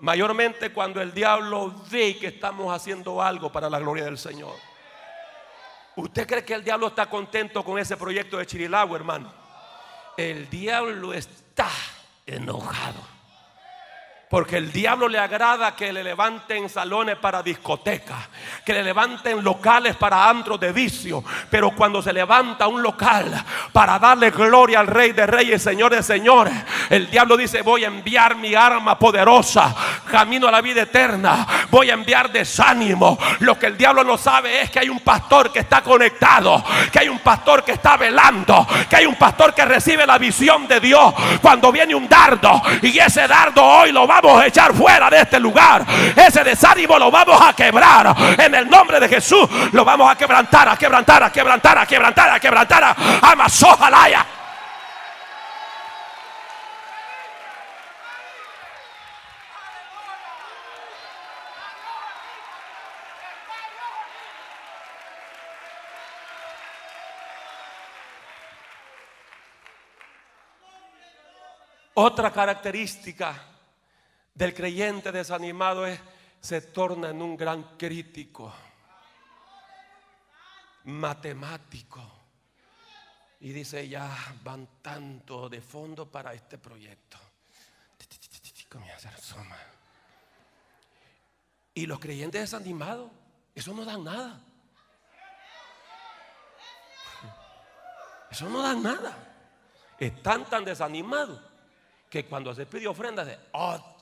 Mayormente 0.00 0.72
cuando 0.72 1.02
el 1.02 1.12
diablo 1.12 1.74
ve 1.90 2.16
que 2.18 2.28
estamos 2.28 2.74
haciendo 2.74 3.20
algo 3.20 3.50
para 3.50 3.68
la 3.68 3.78
gloria 3.78 4.04
del 4.04 4.16
Señor. 4.16 4.54
¿Usted 5.96 6.26
cree 6.26 6.44
que 6.44 6.54
el 6.54 6.62
diablo 6.62 6.86
está 6.86 7.06
contento 7.06 7.64
con 7.64 7.78
ese 7.78 7.96
proyecto 7.96 8.38
de 8.38 8.46
Chirilagua, 8.46 8.96
hermano? 8.96 9.32
El 10.16 10.48
diablo 10.48 11.12
está 11.12 11.68
enojado. 12.24 13.17
Porque 14.30 14.58
el 14.58 14.70
diablo 14.70 15.08
le 15.08 15.18
agrada 15.18 15.74
que 15.74 15.90
le 15.90 16.04
levanten 16.04 16.68
salones 16.68 17.16
para 17.16 17.42
discotecas, 17.42 18.28
que 18.62 18.74
le 18.74 18.82
levanten 18.82 19.42
locales 19.42 19.96
para 19.96 20.28
antros 20.28 20.60
de 20.60 20.70
vicio. 20.70 21.24
Pero 21.50 21.70
cuando 21.70 22.02
se 22.02 22.12
levanta 22.12 22.68
un 22.68 22.82
local 22.82 23.42
para 23.72 23.98
darle 23.98 24.30
gloria 24.30 24.80
al 24.80 24.86
Rey 24.86 25.12
de 25.12 25.26
Reyes, 25.26 25.62
Señor 25.62 25.94
de 25.94 26.02
Señores, 26.02 26.52
el 26.90 27.10
diablo 27.10 27.38
dice: 27.38 27.62
Voy 27.62 27.84
a 27.84 27.86
enviar 27.86 28.36
mi 28.36 28.54
arma 28.54 28.98
poderosa, 28.98 29.74
camino 30.10 30.46
a 30.46 30.50
la 30.50 30.60
vida 30.60 30.82
eterna. 30.82 31.46
Voy 31.70 31.88
a 31.88 31.94
enviar 31.94 32.30
desánimo. 32.30 33.18
Lo 33.40 33.58
que 33.58 33.66
el 33.66 33.78
diablo 33.78 34.04
no 34.04 34.18
sabe 34.18 34.60
es 34.60 34.70
que 34.70 34.80
hay 34.80 34.90
un 34.90 35.00
pastor 35.00 35.50
que 35.50 35.60
está 35.60 35.80
conectado, 35.80 36.62
que 36.92 36.98
hay 36.98 37.08
un 37.08 37.20
pastor 37.20 37.64
que 37.64 37.72
está 37.72 37.96
velando, 37.96 38.66
que 38.90 38.96
hay 38.96 39.06
un 39.06 39.16
pastor 39.16 39.54
que 39.54 39.64
recibe 39.64 40.06
la 40.06 40.18
visión 40.18 40.68
de 40.68 40.80
Dios 40.80 41.14
cuando 41.40 41.72
viene 41.72 41.94
un 41.94 42.06
dardo. 42.06 42.60
Y 42.82 42.98
ese 42.98 43.26
dardo 43.26 43.64
hoy 43.64 43.90
lo 43.90 44.06
va 44.06 44.17
vamos 44.20 44.42
a 44.42 44.46
echar 44.46 44.74
fuera 44.74 45.10
de 45.10 45.20
este 45.20 45.38
lugar. 45.38 45.84
Ese 46.16 46.44
desánimo 46.44 46.98
lo 46.98 47.10
vamos 47.10 47.40
a 47.40 47.52
quebrar. 47.52 48.14
En 48.38 48.54
el 48.54 48.68
nombre 48.68 49.00
de 49.00 49.08
Jesús 49.08 49.48
lo 49.72 49.84
vamos 49.84 50.10
a 50.10 50.16
quebrantar, 50.16 50.68
a 50.68 50.76
quebrantar, 50.76 51.22
a 51.22 51.32
quebrantar, 51.32 51.78
a 51.78 51.86
quebrantar, 51.86 52.30
a 52.30 52.40
quebrantar. 52.40 52.84
A 52.84 53.32
Amazojalaya. 53.32 54.26
Otra 72.00 72.30
característica 72.30 73.34
del 74.38 74.54
creyente 74.54 75.10
desanimado 75.10 75.84
es 75.84 75.98
se 76.40 76.60
torna 76.60 77.10
en 77.10 77.20
un 77.20 77.36
gran 77.36 77.76
crítico, 77.76 78.54
matemático. 80.84 82.00
Y 83.40 83.50
dice, 83.50 83.88
ya 83.88 84.16
van 84.44 84.68
tanto 84.80 85.48
de 85.48 85.60
fondo 85.60 86.08
para 86.08 86.32
este 86.34 86.56
proyecto. 86.56 87.18
Y 91.74 91.86
los 91.86 91.98
creyentes 91.98 92.42
desanimados, 92.42 93.10
eso 93.56 93.74
no 93.74 93.84
dan 93.84 94.04
nada. 94.04 94.40
Eso 98.30 98.48
no 98.48 98.62
dan 98.62 98.84
nada. 98.84 99.34
Están 99.98 100.48
tan 100.48 100.64
desanimados 100.64 101.40
que 102.08 102.24
cuando 102.24 102.54
se 102.54 102.66
pide 102.66 102.86
ofrenda, 102.86 103.24
de 103.24 103.36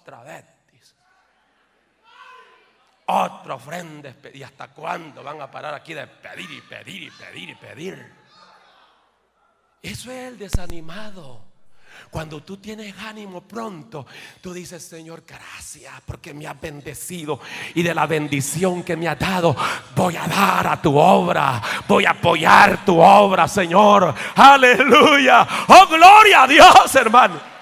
otra 0.06 0.22
vez. 0.22 0.44
Otra 3.08 3.54
ofrenda. 3.54 4.14
¿Y 4.32 4.42
hasta 4.42 4.68
cuándo 4.68 5.22
van 5.22 5.40
a 5.40 5.50
parar 5.50 5.74
aquí 5.74 5.94
de 5.94 6.06
pedir 6.06 6.50
y 6.50 6.60
pedir 6.60 7.02
y 7.02 7.10
pedir 7.10 7.50
y 7.50 7.54
pedir? 7.54 8.12
Eso 9.82 10.10
es 10.10 10.28
el 10.28 10.38
desanimado. 10.38 11.44
Cuando 12.10 12.42
tú 12.42 12.58
tienes 12.58 12.94
ánimo 12.98 13.40
pronto, 13.42 14.06
tú 14.40 14.52
dices, 14.52 14.84
Señor, 14.84 15.24
gracias 15.26 15.94
porque 16.04 16.34
me 16.34 16.46
has 16.46 16.60
bendecido 16.60 17.40
y 17.74 17.82
de 17.82 17.94
la 17.94 18.06
bendición 18.06 18.82
que 18.82 18.96
me 18.96 19.08
has 19.08 19.18
dado, 19.18 19.56
voy 19.94 20.14
a 20.16 20.26
dar 20.26 20.66
a 20.66 20.82
tu 20.82 20.96
obra, 20.96 21.62
voy 21.88 22.04
a 22.04 22.10
apoyar 22.10 22.84
tu 22.84 23.00
obra, 23.00 23.48
Señor. 23.48 24.14
Aleluya. 24.34 25.46
Oh, 25.68 25.86
gloria 25.86 26.42
a 26.42 26.46
Dios, 26.46 26.94
hermano. 26.94 27.55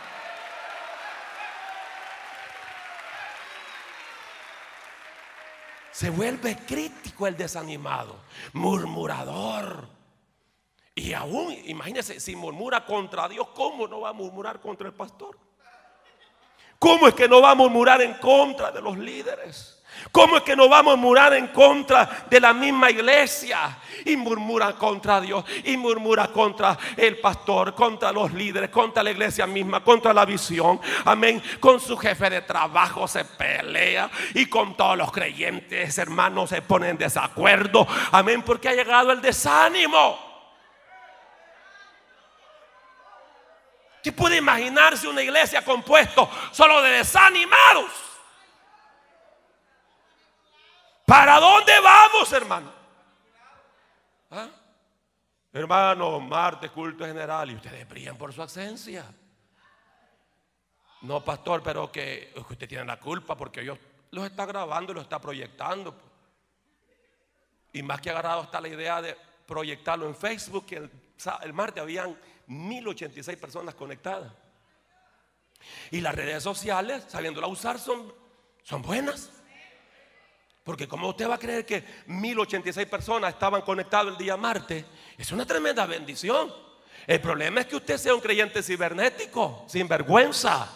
Se 5.95 6.11
vuelve 6.11 6.57
crítico 6.57 7.29
el 7.29 7.37
desanimado, 7.37 8.17
murmurador. 8.53 9.87
Y 10.93 11.13
aún, 11.13 11.57
imagínese, 11.67 12.19
si 12.19 12.35
murmura 12.35 12.85
contra 12.85 13.29
Dios, 13.29 13.47
¿cómo 13.55 13.87
no 13.87 14.01
va 14.01 14.09
a 14.09 14.13
murmurar 14.13 14.61
contra 14.61 14.89
el 14.89 14.93
pastor? 14.93 15.39
¿Cómo 16.81 17.07
es 17.07 17.15
que 17.15 17.29
no 17.29 17.41
va 17.41 17.53
a 17.53 17.55
murmurar 17.55 18.03
en 18.03 18.15
contra 18.15 18.73
de 18.73 18.83
los 18.83 18.99
líderes? 18.99 19.74
¿Cómo 20.13 20.37
es 20.37 20.43
que 20.43 20.55
no 20.55 20.69
vamos 20.69 20.95
a 20.95 20.97
murmurar 20.97 21.35
en 21.35 21.49
contra 21.49 22.27
de 22.31 22.41
la 22.41 22.53
misma 22.53 22.91
iglesia? 22.91 23.79
Y 24.05 24.17
murmura 24.17 24.73
contra 24.75 25.21
Dios, 25.21 25.45
y 25.65 25.77
murmura 25.77 26.29
contra 26.29 26.79
el 26.97 27.19
pastor, 27.19 27.75
contra 27.75 28.13
los 28.13 28.33
líderes, 28.33 28.71
contra 28.71 29.03
la 29.03 29.11
iglesia 29.11 29.47
misma, 29.47 29.83
contra 29.83 30.13
la 30.13 30.25
visión. 30.25 30.81
Amén. 31.05 31.43
Con 31.59 31.81
su 31.81 31.97
jefe 31.97 32.31
de 32.31 32.43
trabajo 32.43 33.09
se 33.09 33.25
pelea 33.25 34.11
y 34.35 34.47
con 34.47 34.77
todos 34.77 34.97
los 34.97 35.11
creyentes, 35.11 35.99
hermanos, 35.99 36.51
se 36.51 36.63
ponen 36.63 36.91
en 36.91 36.99
desacuerdo. 36.99 37.87
Amén. 38.13 38.43
Porque 38.43 38.69
ha 38.69 38.75
llegado 38.75 39.11
el 39.13 39.21
desánimo. 39.21 40.19
¿Usted 43.97 44.15
puede 44.15 44.37
imaginarse 44.37 45.09
una 45.09 45.23
iglesia 45.23 45.65
compuesta 45.65 46.29
solo 46.53 46.83
de 46.83 46.91
desanimados? 46.91 48.14
¿Para 51.05 51.39
dónde 51.39 51.73
vamos, 51.81 52.33
hermano? 52.33 52.73
¿Ah? 54.31 54.49
Hermano, 55.53 56.19
martes, 56.21 56.71
culto 56.71 57.05
general, 57.05 57.51
y 57.51 57.55
ustedes 57.55 57.89
brillan 57.89 58.17
por 58.17 58.33
su 58.33 58.43
ausencia. 58.43 59.05
No, 61.03 61.23
pastor, 61.23 61.63
pero 61.63 61.93
que 61.93 62.33
usted 62.51 62.69
tiene 62.69 62.85
la 62.85 62.99
culpa 62.99 63.37
porque 63.37 63.61
Dios 63.61 63.79
los 64.11 64.25
está 64.25 64.47
grabando 64.47 64.93
y 64.93 64.95
los 64.95 65.05
está 65.05 65.21
proyectando. 65.21 65.95
Y 67.73 67.83
más 67.83 68.01
que 68.01 68.11
agarrado 68.11 68.43
está 68.43 68.61
la 68.61 68.69
idea 68.69 69.03
de 69.03 69.17
proyectarlo 69.47 70.07
en 70.07 70.17
Facebook, 70.17 70.67
que 70.67 70.77
el, 70.77 70.91
el 71.43 71.53
martes 71.53 71.83
habían 71.83 72.19
1086 72.47 73.39
personas 73.39 73.75
conectadas. 73.75 74.33
Y 75.91 76.01
las 76.01 76.15
redes 76.15 76.43
sociales, 76.43 77.05
sabiéndola 77.09 77.47
usar, 77.47 77.79
son, 77.79 78.13
son 78.63 78.83
buenas. 78.83 79.31
Porque 80.65 80.89
como 80.89 81.09
usted 81.11 81.29
va 81.29 81.35
a 81.35 81.39
creer 81.39 81.67
que 81.67 81.85
1086 82.07 82.89
personas 82.89 83.35
estaban 83.35 83.61
conectadas 83.61 84.07
el 84.09 84.17
día 84.17 84.37
martes, 84.37 84.85
es 85.19 85.31
una 85.31 85.45
tremenda 85.45 85.85
bendición. 85.85 86.51
El 87.07 87.21
problema 87.21 87.61
es 87.61 87.67
que 87.67 87.77
usted 87.77 87.99
sea 87.99 88.15
un 88.15 88.21
creyente 88.21 88.63
cibernético, 88.63 89.67
sin 89.69 89.87
vergüenza, 89.87 90.67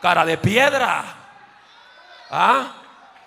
cara 0.00 0.24
de 0.24 0.38
piedra, 0.38 1.16
¿ah? 2.30 2.76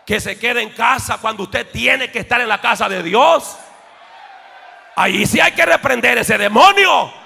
que 0.05 0.21
se 0.21 0.39
quede 0.39 0.61
en 0.61 0.69
casa 0.69 1.17
cuando 1.19 1.43
usted 1.43 1.69
tiene 1.69 2.09
que 2.09 2.19
estar 2.19 2.39
en 2.39 2.47
la 2.47 2.61
casa 2.61 2.87
de 2.87 3.03
Dios. 3.03 3.57
Ahí 4.95 5.25
sí 5.25 5.41
hay 5.41 5.51
que 5.51 5.65
reprender 5.65 6.17
ese 6.19 6.37
demonio. 6.37 7.22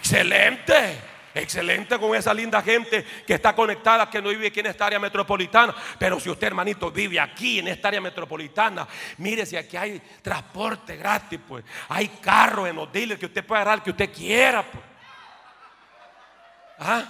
Excelente. 0.00 1.10
Excelente 1.32 1.96
con 1.96 2.16
esa 2.16 2.34
linda 2.34 2.60
gente 2.60 3.04
que 3.24 3.34
está 3.34 3.54
conectada, 3.54 4.10
que 4.10 4.20
no 4.20 4.30
vive 4.30 4.48
aquí 4.48 4.58
en 4.58 4.66
esta 4.66 4.86
área 4.86 4.98
metropolitana. 4.98 5.72
Pero 5.96 6.18
si 6.18 6.28
usted, 6.28 6.48
hermanito, 6.48 6.90
vive 6.90 7.20
aquí 7.20 7.60
en 7.60 7.68
esta 7.68 7.86
área 7.86 8.00
metropolitana, 8.00 8.88
mire 9.18 9.46
si 9.46 9.56
aquí 9.56 9.76
hay 9.76 10.02
transporte 10.22 10.96
gratis, 10.96 11.38
pues. 11.46 11.64
Hay 11.88 12.08
carros 12.20 12.68
en 12.68 12.74
los 12.74 12.88
que 12.90 13.26
usted 13.26 13.44
puede 13.44 13.62
agarrar 13.62 13.82
que 13.82 13.90
usted 13.90 14.12
quiera, 14.12 14.64
pues. 14.64 14.84
¿Ah? 16.80 17.04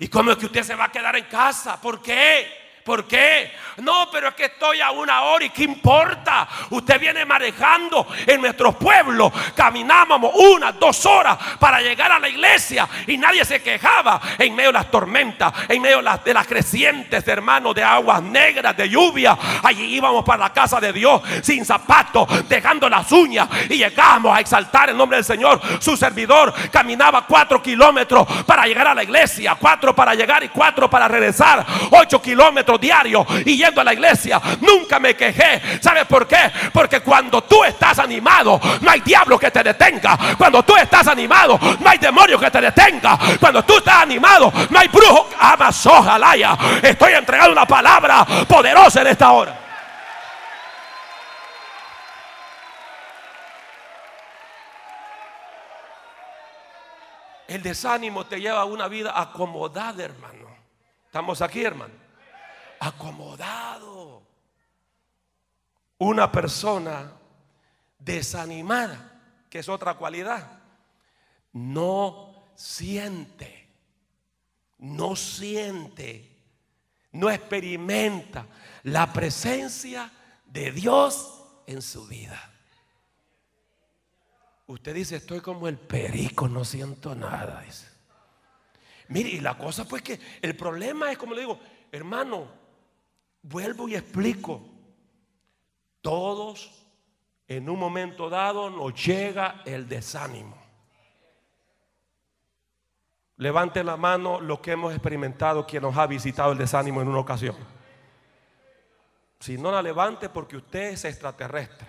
¿Y 0.00 0.08
cómo 0.08 0.32
es 0.32 0.36
que 0.36 0.46
usted 0.46 0.64
se 0.64 0.74
va 0.74 0.86
a 0.86 0.92
quedar 0.92 1.14
en 1.14 1.26
casa? 1.26 1.80
¿Por 1.80 2.02
qué? 2.02 2.67
¿Por 2.88 3.04
qué? 3.04 3.52
No, 3.82 4.08
pero 4.10 4.28
es 4.28 4.34
que 4.34 4.46
estoy 4.46 4.80
a 4.80 4.90
una 4.90 5.20
hora 5.22 5.44
y 5.44 5.50
qué 5.50 5.64
importa. 5.64 6.48
Usted 6.70 6.98
viene 6.98 7.26
manejando 7.26 8.06
en 8.26 8.40
nuestros 8.40 8.76
pueblos. 8.76 9.30
Caminábamos 9.54 10.32
una, 10.34 10.72
dos 10.72 11.04
horas 11.04 11.36
para 11.58 11.82
llegar 11.82 12.10
a 12.10 12.18
la 12.18 12.30
iglesia 12.30 12.88
y 13.06 13.18
nadie 13.18 13.44
se 13.44 13.62
quejaba 13.62 14.20
en 14.38 14.56
medio 14.56 14.70
de 14.70 14.78
las 14.78 14.90
tormentas, 14.90 15.52
en 15.68 15.82
medio 15.82 15.98
de 15.98 16.32
las, 16.32 16.46
crecientes, 16.46 17.28
hermanos, 17.28 17.74
de 17.74 17.84
aguas 17.84 18.22
negras, 18.22 18.74
de 18.74 18.88
lluvia. 18.88 19.36
Allí 19.62 19.94
íbamos 19.94 20.24
para 20.24 20.44
la 20.44 20.52
casa 20.54 20.80
de 20.80 20.92
Dios 20.92 21.20
sin 21.42 21.64
zapatos, 21.66 22.48
dejando 22.48 22.88
las 22.88 23.12
uñas 23.12 23.48
y 23.68 23.76
llegamos 23.76 24.34
a 24.34 24.40
exaltar 24.40 24.88
el 24.88 24.96
nombre 24.96 25.18
del 25.18 25.26
Señor. 25.26 25.60
Su 25.78 25.94
servidor 25.94 26.54
caminaba 26.72 27.26
cuatro 27.26 27.62
kilómetros 27.62 28.26
para 28.46 28.66
llegar 28.66 28.88
a 28.88 28.94
la 28.94 29.02
iglesia, 29.02 29.56
cuatro 29.60 29.94
para 29.94 30.14
llegar 30.14 30.42
y 30.42 30.48
cuatro 30.48 30.88
para 30.88 31.06
regresar, 31.06 31.66
ocho 31.90 32.22
kilómetros 32.22 32.77
diario 32.78 33.26
y 33.44 33.56
yendo 33.56 33.80
a 33.80 33.84
la 33.84 33.92
iglesia. 33.92 34.40
Nunca 34.60 34.98
me 34.98 35.14
quejé. 35.14 35.80
¿Sabes 35.80 36.06
por 36.06 36.26
qué? 36.26 36.50
Porque 36.72 37.00
cuando 37.00 37.42
tú 37.42 37.64
estás 37.64 37.98
animado, 37.98 38.60
no 38.80 38.90
hay 38.90 39.00
diablo 39.00 39.38
que 39.38 39.50
te 39.50 39.62
detenga. 39.62 40.18
Cuando 40.36 40.62
tú 40.62 40.76
estás 40.76 41.06
animado, 41.08 41.58
no 41.80 41.88
hay 41.88 41.98
demonio 41.98 42.38
que 42.38 42.50
te 42.50 42.60
detenga. 42.60 43.18
Cuando 43.38 43.64
tú 43.64 43.78
estás 43.78 44.02
animado, 44.02 44.52
no 44.70 44.78
hay 44.78 44.88
brujo. 44.88 45.28
Amas, 45.38 45.86
ojalá 45.86 46.28
Estoy 46.82 47.12
entregando 47.12 47.52
una 47.52 47.66
palabra 47.66 48.24
poderosa 48.46 49.00
en 49.00 49.06
esta 49.08 49.32
hora. 49.32 49.58
El 57.46 57.62
desánimo 57.62 58.26
te 58.26 58.40
lleva 58.40 58.60
a 58.60 58.66
una 58.66 58.88
vida 58.88 59.18
acomodada, 59.18 60.04
hermano. 60.04 60.48
Estamos 61.06 61.40
aquí, 61.40 61.64
hermano 61.64 62.07
acomodado. 62.80 64.22
Una 65.98 66.30
persona 66.30 67.12
desanimada, 67.98 69.20
que 69.50 69.58
es 69.58 69.68
otra 69.68 69.94
cualidad, 69.94 70.60
no 71.52 72.34
siente, 72.54 73.68
no 74.78 75.16
siente, 75.16 76.36
no 77.12 77.30
experimenta 77.30 78.46
la 78.84 79.12
presencia 79.12 80.12
de 80.46 80.72
Dios 80.72 81.44
en 81.66 81.82
su 81.82 82.06
vida. 82.06 82.52
Usted 84.66 84.94
dice, 84.94 85.16
estoy 85.16 85.40
como 85.40 85.66
el 85.66 85.78
perico, 85.78 86.46
no 86.46 86.64
siento 86.64 87.14
nada. 87.14 87.64
Mire, 89.08 89.30
y 89.30 89.40
la 89.40 89.56
cosa 89.56 89.86
pues 89.86 90.02
que 90.02 90.20
el 90.42 90.54
problema 90.54 91.10
es, 91.10 91.16
como 91.16 91.34
le 91.34 91.40
digo, 91.40 91.58
hermano, 91.90 92.57
Vuelvo 93.42 93.88
y 93.88 93.94
explico. 93.94 94.62
Todos 96.00 96.86
en 97.46 97.68
un 97.68 97.78
momento 97.78 98.28
dado 98.28 98.70
nos 98.70 98.94
llega 99.06 99.62
el 99.64 99.88
desánimo. 99.88 100.56
Levante 103.36 103.84
la 103.84 103.96
mano 103.96 104.40
lo 104.40 104.60
que 104.60 104.72
hemos 104.72 104.92
experimentado, 104.92 105.66
quien 105.66 105.82
nos 105.82 105.96
ha 105.96 106.06
visitado 106.06 106.52
el 106.52 106.58
desánimo 106.58 107.00
en 107.00 107.08
una 107.08 107.20
ocasión. 107.20 107.56
Si 109.40 109.56
no 109.56 109.70
la 109.70 109.80
levante 109.80 110.28
porque 110.28 110.56
usted 110.56 110.92
es 110.92 111.04
extraterrestre. 111.04 111.88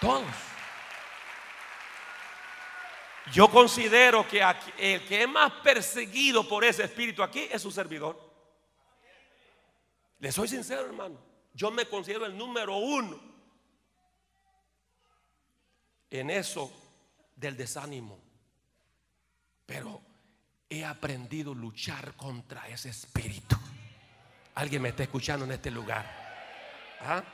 Todos. 0.00 0.55
Yo 3.32 3.50
considero 3.50 4.26
que 4.26 4.40
el 4.78 5.04
que 5.04 5.22
es 5.22 5.28
más 5.28 5.52
perseguido 5.62 6.48
por 6.48 6.64
ese 6.64 6.84
espíritu 6.84 7.22
aquí 7.22 7.48
es 7.50 7.60
su 7.60 7.70
servidor. 7.70 8.18
Le 10.18 10.32
soy 10.32 10.48
sincero, 10.48 10.86
hermano. 10.86 11.18
Yo 11.52 11.70
me 11.70 11.86
considero 11.86 12.26
el 12.26 12.36
número 12.36 12.76
uno 12.76 13.20
en 16.10 16.30
eso 16.30 16.72
del 17.34 17.56
desánimo. 17.56 18.18
Pero 19.66 20.00
he 20.68 20.84
aprendido 20.84 21.52
a 21.52 21.56
luchar 21.56 22.14
contra 22.16 22.68
ese 22.68 22.90
espíritu. 22.90 23.56
Alguien 24.54 24.82
me 24.82 24.90
está 24.90 25.02
escuchando 25.02 25.44
en 25.44 25.52
este 25.52 25.70
lugar. 25.70 26.06
¿Ah? 27.00 27.24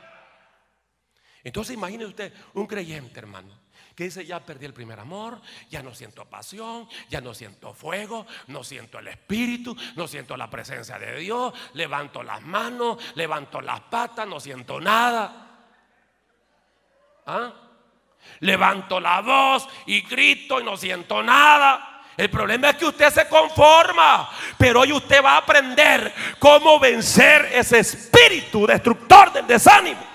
Entonces 1.44 1.74
imagine 1.74 2.06
usted 2.06 2.32
un 2.54 2.66
creyente, 2.66 3.18
hermano, 3.18 3.61
que 3.94 4.04
dice, 4.04 4.24
ya 4.24 4.40
perdí 4.40 4.66
el 4.66 4.72
primer 4.72 4.98
amor, 4.98 5.40
ya 5.70 5.82
no 5.82 5.94
siento 5.94 6.24
pasión, 6.24 6.88
ya 7.10 7.20
no 7.20 7.34
siento 7.34 7.74
fuego, 7.74 8.26
no 8.46 8.64
siento 8.64 8.98
el 8.98 9.08
espíritu, 9.08 9.76
no 9.96 10.08
siento 10.08 10.36
la 10.36 10.48
presencia 10.48 10.98
de 10.98 11.16
Dios, 11.18 11.52
levanto 11.74 12.22
las 12.22 12.40
manos, 12.42 12.98
levanto 13.14 13.60
las 13.60 13.80
patas, 13.80 14.26
no 14.26 14.40
siento 14.40 14.80
nada. 14.80 15.48
¿Ah? 17.26 17.52
Levanto 18.40 19.00
la 19.00 19.20
voz 19.20 19.68
y 19.86 20.02
grito 20.02 20.60
y 20.60 20.64
no 20.64 20.76
siento 20.76 21.22
nada. 21.22 22.02
El 22.16 22.30
problema 22.30 22.70
es 22.70 22.76
que 22.76 22.86
usted 22.86 23.10
se 23.10 23.28
conforma, 23.28 24.28
pero 24.58 24.80
hoy 24.80 24.92
usted 24.92 25.24
va 25.24 25.32
a 25.32 25.38
aprender 25.38 26.12
cómo 26.38 26.78
vencer 26.78 27.50
ese 27.52 27.78
espíritu 27.80 28.66
destructor 28.66 29.32
del 29.32 29.46
desánimo. 29.46 30.11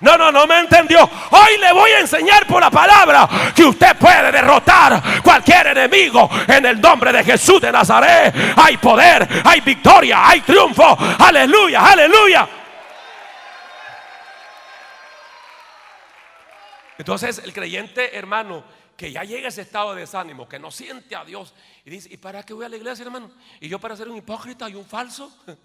No, 0.00 0.18
no, 0.18 0.30
no 0.30 0.46
me 0.46 0.60
entendió. 0.60 1.02
Hoy 1.02 1.58
le 1.58 1.72
voy 1.72 1.90
a 1.92 2.00
enseñar 2.00 2.46
por 2.46 2.60
la 2.60 2.70
palabra 2.70 3.28
que 3.54 3.64
usted 3.64 3.96
puede 3.96 4.30
derrotar 4.30 5.22
cualquier 5.22 5.68
enemigo 5.68 6.28
en 6.46 6.66
el 6.66 6.80
nombre 6.80 7.12
de 7.12 7.24
Jesús 7.24 7.60
de 7.60 7.72
Nazaret. 7.72 8.34
Hay 8.56 8.76
poder, 8.76 9.26
hay 9.44 9.60
victoria, 9.60 10.28
hay 10.28 10.42
triunfo. 10.42 10.96
Aleluya, 11.18 11.86
aleluya. 11.86 12.48
Entonces 16.98 17.40
el 17.44 17.52
creyente 17.52 18.16
hermano 18.16 18.64
que 18.96 19.12
ya 19.12 19.22
llega 19.24 19.46
a 19.46 19.48
ese 19.48 19.60
estado 19.62 19.94
de 19.94 20.00
desánimo, 20.00 20.48
que 20.48 20.58
no 20.58 20.70
siente 20.70 21.14
a 21.14 21.24
Dios 21.24 21.54
y 21.84 21.90
dice, 21.90 22.08
¿y 22.10 22.16
para 22.16 22.42
qué 22.42 22.54
voy 22.54 22.64
a 22.64 22.68
la 22.68 22.76
iglesia 22.76 23.04
hermano? 23.04 23.30
¿Y 23.60 23.68
yo 23.68 23.78
para 23.78 23.96
ser 23.96 24.08
un 24.08 24.16
hipócrita 24.16 24.68
y 24.68 24.74
un 24.74 24.84
falso? 24.84 25.30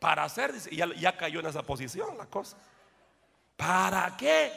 Para 0.00 0.24
hacer, 0.24 0.52
y 0.68 0.74
ya, 0.78 0.92
ya 0.96 1.16
cayó 1.16 1.38
en 1.38 1.46
esa 1.46 1.62
posición 1.62 2.18
la 2.18 2.26
cosa. 2.26 2.56
¿Para 3.56 4.16
qué? 4.16 4.52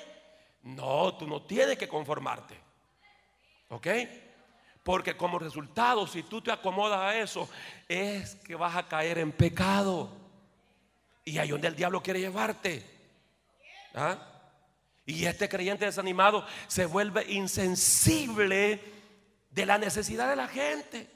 No, 0.63 1.15
tú 1.15 1.27
no 1.27 1.41
tienes 1.43 1.77
que 1.77 1.87
conformarte. 1.87 2.59
¿Ok? 3.69 3.87
Porque 4.83 5.17
como 5.17 5.39
resultado, 5.39 6.05
si 6.05 6.23
tú 6.23 6.41
te 6.41 6.51
acomodas 6.51 6.99
a 6.99 7.17
eso, 7.17 7.49
es 7.87 8.35
que 8.35 8.55
vas 8.55 8.75
a 8.75 8.87
caer 8.87 9.17
en 9.17 9.31
pecado. 9.31 10.09
Y 11.23 11.39
ahí 11.39 11.49
donde 11.49 11.67
el 11.67 11.75
diablo 11.75 12.03
quiere 12.03 12.19
llevarte. 12.19 12.85
¿Ah? 13.95 14.17
Y 15.05 15.25
este 15.25 15.49
creyente 15.49 15.85
desanimado 15.85 16.45
se 16.67 16.85
vuelve 16.85 17.31
insensible 17.31 18.79
de 19.51 19.65
la 19.65 19.77
necesidad 19.77 20.29
de 20.29 20.35
la 20.35 20.47
gente. 20.47 21.09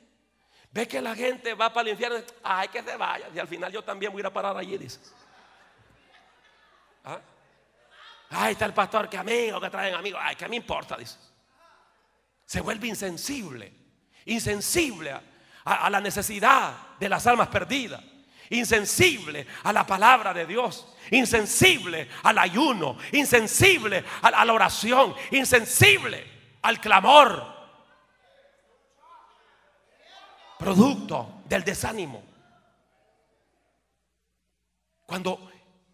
Ve 0.72 0.88
que 0.88 1.02
la 1.02 1.16
gente 1.16 1.56
va 1.56 1.74
para 1.74 1.90
el 1.90 1.94
infierno, 1.94 2.18
ay 2.44 2.68
que 2.68 2.84
se 2.84 2.96
vaya. 2.96 3.28
Y 3.34 3.40
al 3.40 3.48
final 3.48 3.72
yo 3.72 3.84
también 3.84 4.12
voy 4.12 4.20
a 4.20 4.22
ir 4.22 4.28
a 4.28 4.34
parar 4.34 4.56
allí, 4.56 4.78
dices. 4.78 5.14
¿Ah? 7.04 7.20
Ay, 8.30 8.54
está 8.54 8.66
el 8.66 8.74
pastor 8.74 9.10
que 9.10 9.18
amigo, 9.18 9.60
que 9.60 9.70
traen 9.70 9.96
amigos. 9.96 10.22
Ay, 10.24 10.36
que 10.36 10.48
me 10.48 10.56
importa, 10.56 10.96
dice. 10.96 11.18
Se 12.46 12.62
vuelve 12.62 12.88
insensible, 12.88 13.74
insensible 14.26 15.20
a, 15.66 15.90
la 15.90 16.00
necesidad 16.00 16.74
de 17.00 17.10
las 17.10 17.26
almas 17.28 17.48
perdidas, 17.48 18.02
insensible 18.50 19.46
a 19.64 19.74
la 19.74 19.86
palabra 19.86 20.34
de 20.34 20.46
Dios, 20.46 20.96
insensible 21.12 22.10
al 22.24 22.38
ayuno, 22.38 22.98
insensible 23.12 24.04
a 24.22 24.46
la 24.46 24.54
oración, 24.54 25.16
insensible 25.32 26.26
al 26.62 26.80
clamor. 26.80 27.58
Producto 30.58 31.42
del 31.46 31.64
desánimo. 31.64 32.24
Cuando 35.06 35.49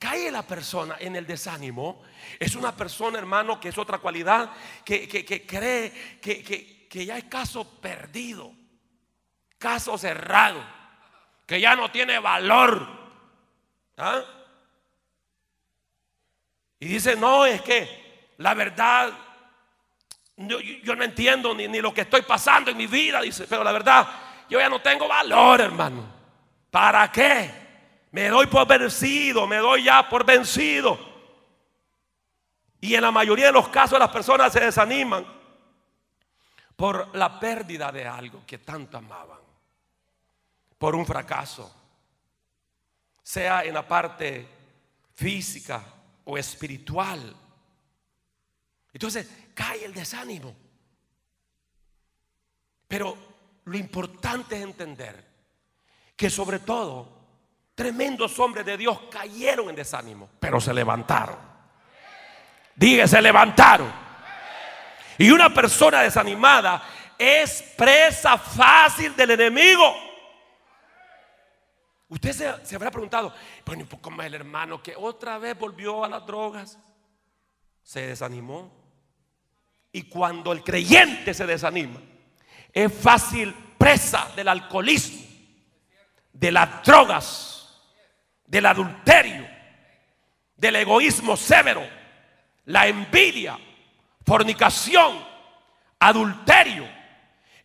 cae 0.05 0.29
la 0.29 0.43
persona 0.43 0.97
en 0.99 1.15
el 1.15 1.25
desánimo, 1.25 2.03
es 2.39 2.55
una 2.55 2.75
persona, 2.75 3.17
hermano, 3.17 3.59
que 3.59 3.69
es 3.69 3.77
otra 3.79 3.97
cualidad, 3.97 4.51
que, 4.83 5.07
cree 5.47 6.19
que, 6.21 6.87
que 6.87 7.05
ya 7.05 7.17
es 7.17 7.23
caso 7.23 7.79
perdido, 7.81 8.53
caso 9.57 9.97
cerrado, 9.97 10.63
que 11.47 11.59
ya 11.59 11.75
no 11.75 11.89
tiene 11.89 12.19
valor. 12.19 12.87
¿Ah? 13.97 14.21
Y 16.79 16.85
dice, 16.85 17.15
no, 17.15 17.47
es 17.47 17.63
que 17.63 18.33
la 18.37 18.53
verdad, 18.53 19.11
yo, 20.37 20.95
no 20.95 21.03
entiendo 21.03 21.55
ni, 21.55 21.67
ni, 21.67 21.81
lo 21.81 21.91
que 21.91 22.01
estoy 22.01 22.21
pasando 22.21 22.69
en 22.69 22.77
mi 22.77 22.85
vida, 22.85 23.21
dice, 23.21 23.47
pero 23.49 23.63
la 23.63 23.71
verdad, 23.71 24.07
yo 24.51 24.59
ya 24.59 24.69
no 24.69 24.81
tengo 24.81 25.07
valor, 25.07 25.61
hermano. 25.61 26.13
¿Para 26.69 27.11
qué? 27.11 27.64
Me 28.15 28.29
doy 28.29 28.47
por 28.47 28.65
vencido, 28.65 29.45
me 29.45 29.57
doy 29.57 29.83
ya 29.83 30.07
por 30.07 30.25
vencido. 30.25 30.97
Y 32.79 32.95
en 32.95 33.01
la 33.01 33.11
mayoría 33.11 33.47
de 33.47 33.51
los 33.51 33.67
casos 33.67 33.99
las 33.99 34.07
personas 34.07 34.53
se 34.53 34.61
desaniman 34.61 35.25
por 36.77 37.13
la 37.13 37.37
pérdida 37.37 37.91
de 37.91 38.07
algo 38.07 38.45
que 38.47 38.59
tanto 38.59 38.99
amaban, 38.99 39.39
por 40.77 40.95
un 40.95 41.05
fracaso, 41.05 41.69
sea 43.21 43.65
en 43.65 43.73
la 43.73 43.85
parte 43.85 44.47
física 45.13 45.83
o 46.23 46.37
espiritual. 46.37 47.35
Entonces 48.93 49.29
cae 49.53 49.83
el 49.83 49.93
desánimo. 49.93 50.55
Pero 52.87 53.17
lo 53.65 53.77
importante 53.77 54.55
es 54.55 54.63
entender 54.63 55.21
que 56.15 56.29
sobre 56.29 56.59
todo 56.59 57.14
tremendos 57.75 58.39
hombres 58.39 58.65
de 58.65 58.77
Dios 58.77 58.97
cayeron 59.11 59.69
en 59.69 59.75
desánimo, 59.75 60.29
pero 60.39 60.59
se 60.61 60.73
levantaron. 60.73 61.37
Diga, 62.75 63.07
se 63.07 63.21
levantaron. 63.21 63.91
Y 65.17 65.29
una 65.29 65.53
persona 65.53 66.01
desanimada 66.01 66.83
es 67.17 67.61
presa 67.77 68.37
fácil 68.37 69.15
del 69.15 69.31
enemigo. 69.31 69.95
Usted 72.07 72.61
se, 72.63 72.75
habrá 72.75 72.91
preguntado, 72.91 73.33
bueno, 73.65 73.83
¿y 73.83 73.85
poco 73.85 74.11
más 74.11 74.27
el 74.27 74.35
hermano 74.35 74.81
que 74.81 74.95
otra 74.95 75.37
vez 75.37 75.57
volvió 75.57 76.03
a 76.03 76.09
las 76.09 76.25
drogas? 76.25 76.77
Se 77.81 78.07
desanimó. 78.07 78.71
Y 79.91 80.03
cuando 80.03 80.51
el 80.51 80.63
creyente 80.63 81.33
se 81.33 81.45
desanima, 81.45 82.01
es 82.71 82.93
fácil 82.93 83.53
presa 83.77 84.29
del 84.35 84.49
alcoholismo, 84.49 85.25
de 86.33 86.51
las 86.51 86.83
drogas, 86.83 87.54
del 88.45 88.65
adulterio, 88.65 89.47
del 90.55 90.75
egoísmo 90.77 91.35
severo, 91.35 91.87
la 92.65 92.87
envidia, 92.87 93.57
fornicación, 94.25 95.25
adulterio. 95.99 96.87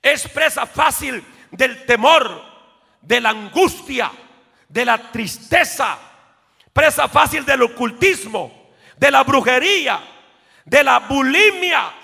Es 0.03 0.29
presa 0.29 0.67
fácil 0.67 1.25
del 1.51 1.85
temor, 1.85 2.43
de 3.01 3.21
la 3.21 3.31
angustia, 3.31 4.11
de 4.69 4.85
la 4.85 5.11
tristeza, 5.11 5.99
presa 6.73 7.09
fácil 7.09 7.45
del 7.45 7.63
ocultismo, 7.63 8.71
de 8.97 9.11
la 9.11 9.23
brujería, 9.23 10.01
de 10.65 10.85
la 10.85 11.01
bulimia. 11.01 11.95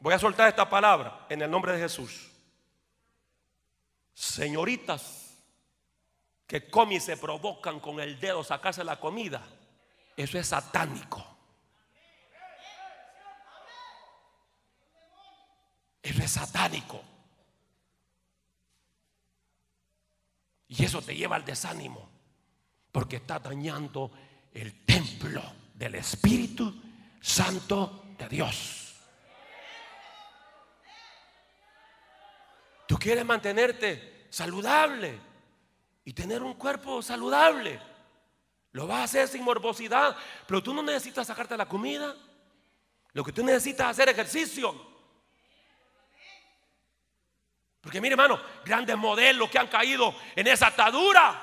Voy 0.00 0.14
a 0.14 0.18
soltar 0.18 0.48
esta 0.48 0.68
palabra 0.68 1.26
en 1.28 1.42
el 1.42 1.50
nombre 1.50 1.72
de 1.72 1.80
Jesús. 1.80 2.30
Señoritas 4.14 5.25
que 6.46 6.68
comen 6.68 6.98
y 6.98 7.00
se 7.00 7.16
provocan 7.16 7.80
con 7.80 8.00
el 8.00 8.20
dedo 8.20 8.44
sacarse 8.44 8.84
la 8.84 9.00
comida, 9.00 9.42
eso 10.16 10.38
es 10.38 10.46
satánico. 10.46 11.24
Eso 16.02 16.22
es 16.22 16.30
satánico. 16.30 17.02
Y 20.68 20.84
eso 20.84 21.02
te 21.02 21.14
lleva 21.14 21.36
al 21.36 21.44
desánimo, 21.44 22.08
porque 22.92 23.16
está 23.16 23.38
dañando 23.38 24.10
el 24.52 24.84
templo 24.84 25.42
del 25.74 25.96
Espíritu 25.96 26.82
Santo 27.20 28.04
de 28.18 28.28
Dios. 28.28 28.94
Tú 32.86 32.96
quieres 32.96 33.24
mantenerte 33.24 34.28
saludable 34.30 35.18
y 36.06 36.12
tener 36.12 36.40
un 36.40 36.54
cuerpo 36.54 37.02
saludable. 37.02 37.80
Lo 38.70 38.86
vas 38.86 39.00
a 39.00 39.04
hacer 39.04 39.28
sin 39.28 39.42
morbosidad, 39.42 40.16
pero 40.46 40.62
tú 40.62 40.72
no 40.72 40.80
necesitas 40.80 41.26
sacarte 41.26 41.56
la 41.56 41.66
comida. 41.66 42.14
Lo 43.12 43.24
que 43.24 43.32
tú 43.32 43.44
necesitas 43.44 43.86
es 43.86 43.90
hacer 43.90 44.08
ejercicio. 44.10 44.72
Porque 47.80 48.00
mire, 48.00 48.12
hermano, 48.12 48.40
grandes 48.64 48.96
modelos 48.96 49.50
que 49.50 49.58
han 49.58 49.66
caído 49.66 50.14
en 50.36 50.46
esa 50.46 50.68
atadura. 50.68 51.42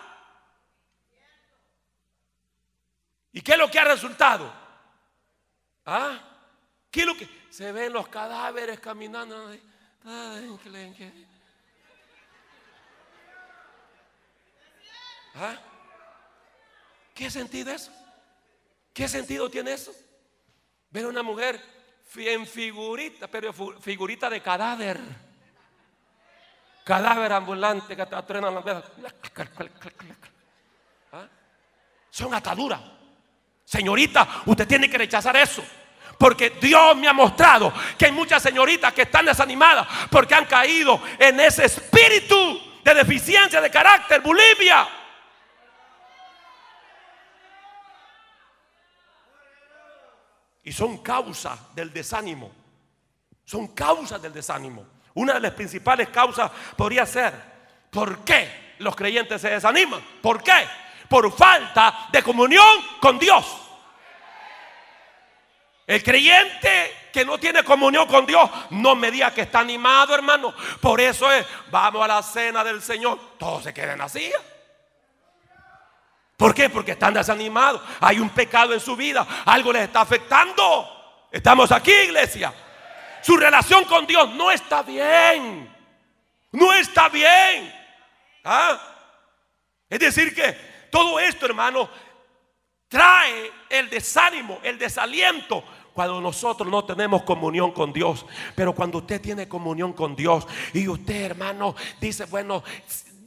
¿Y 3.33 3.41
qué 3.41 3.51
es 3.51 3.57
lo 3.57 3.69
que 3.69 3.79
ha 3.79 3.85
resultado? 3.85 4.53
¿Ah? 5.85 6.19
¿Qué 6.89 7.01
es 7.01 7.05
lo 7.05 7.17
que 7.17 7.27
se 7.49 7.69
ven 7.73 7.91
los 7.91 8.07
cadáveres 8.07 8.79
caminando? 8.79 9.51
¿Ah? 15.35 15.55
¿Qué 17.13 17.29
sentido 17.29 17.71
es 17.71 17.83
eso? 17.83 17.91
¿Qué 18.93 19.07
sentido 19.07 19.49
tiene 19.49 19.73
eso? 19.73 19.91
Ver 20.89 21.05
a 21.05 21.07
una 21.07 21.23
mujer 21.23 21.59
en 22.15 22.45
figurita, 22.45 23.27
pero 23.27 23.51
figurita 23.53 24.29
de 24.29 24.41
cadáver 24.41 24.99
cadáver 26.83 27.31
ambulante 27.31 27.95
que 27.95 28.01
atrenan 28.01 28.55
la 28.55 28.83
¿Ah? 31.13 31.27
Son 32.09 32.33
ataduras. 32.33 32.81
Señorita, 33.63 34.43
usted 34.45 34.67
tiene 34.67 34.89
que 34.89 34.97
rechazar 34.97 35.35
eso. 35.37 35.63
Porque 36.17 36.51
Dios 36.51 36.95
me 36.95 37.07
ha 37.07 37.13
mostrado 37.13 37.73
que 37.97 38.05
hay 38.05 38.11
muchas 38.11 38.43
señoritas 38.43 38.93
que 38.93 39.03
están 39.03 39.25
desanimadas 39.25 39.87
porque 40.11 40.35
han 40.35 40.45
caído 40.45 41.01
en 41.17 41.39
ese 41.39 41.65
espíritu 41.65 42.61
de 42.83 42.93
deficiencia 42.93 43.59
de 43.59 43.71
carácter, 43.71 44.21
bulimia. 44.21 44.87
Son 50.73 50.97
causas 50.97 51.75
del 51.75 51.93
desánimo. 51.93 52.51
Son 53.45 53.67
causas 53.67 54.19
del 54.21 54.33
desánimo. 54.33 54.85
Una 55.13 55.33
de 55.33 55.39
las 55.39 55.51
principales 55.51 56.09
causas 56.09 56.49
podría 56.75 57.05
ser, 57.05 57.33
¿por 57.91 58.23
qué 58.25 58.73
los 58.79 58.95
creyentes 58.95 59.39
se 59.39 59.51
desaniman? 59.51 60.03
¿Por 60.21 60.41
qué? 60.41 60.67
Por 61.07 61.31
falta 61.31 62.07
de 62.11 62.23
comunión 62.23 62.65
con 62.99 63.19
Dios. 63.19 63.45
El 65.85 66.01
creyente 66.01 67.09
que 67.13 67.23
no 67.23 67.37
tiene 67.37 67.63
comunión 67.63 68.07
con 68.07 68.25
Dios, 68.25 68.49
no 68.71 68.95
me 68.95 69.11
diga 69.11 69.31
que 69.31 69.41
está 69.41 69.59
animado, 69.59 70.15
hermano. 70.15 70.55
Por 70.81 70.99
eso 70.99 71.31
es, 71.31 71.45
vamos 71.69 72.03
a 72.03 72.07
la 72.07 72.23
cena 72.23 72.63
del 72.63 72.81
Señor. 72.81 73.19
Todos 73.37 73.65
se 73.65 73.73
quedan 73.75 74.01
así. 74.01 74.31
¿Por 76.37 76.53
qué? 76.53 76.69
Porque 76.69 76.91
están 76.93 77.13
desanimados. 77.13 77.81
Hay 77.99 78.19
un 78.19 78.29
pecado 78.29 78.73
en 78.73 78.79
su 78.79 78.95
vida. 78.95 79.25
Algo 79.45 79.71
les 79.71 79.83
está 79.83 80.01
afectando. 80.01 81.27
Estamos 81.31 81.71
aquí, 81.71 81.91
iglesia. 81.91 82.53
Su 83.21 83.37
relación 83.37 83.85
con 83.85 84.05
Dios 84.05 84.29
no 84.35 84.51
está 84.51 84.83
bien. 84.83 85.73
No 86.51 86.73
está 86.73 87.09
bien. 87.09 87.73
¿Ah? 88.43 88.79
Es 89.89 89.99
decir, 89.99 90.35
que 90.35 90.51
todo 90.89 91.19
esto, 91.19 91.45
hermano, 91.45 91.89
trae 92.87 93.51
el 93.69 93.89
desánimo, 93.89 94.59
el 94.63 94.77
desaliento 94.77 95.63
cuando 95.93 96.19
nosotros 96.19 96.69
no 96.69 96.83
tenemos 96.83 97.23
comunión 97.23 97.71
con 97.71 97.93
Dios. 97.93 98.25
Pero 98.55 98.73
cuando 98.73 98.97
usted 98.99 99.21
tiene 99.21 99.47
comunión 99.47 99.93
con 99.93 100.15
Dios 100.15 100.45
y 100.73 100.87
usted, 100.87 101.21
hermano, 101.21 101.75
dice, 102.01 102.25
bueno, 102.25 102.63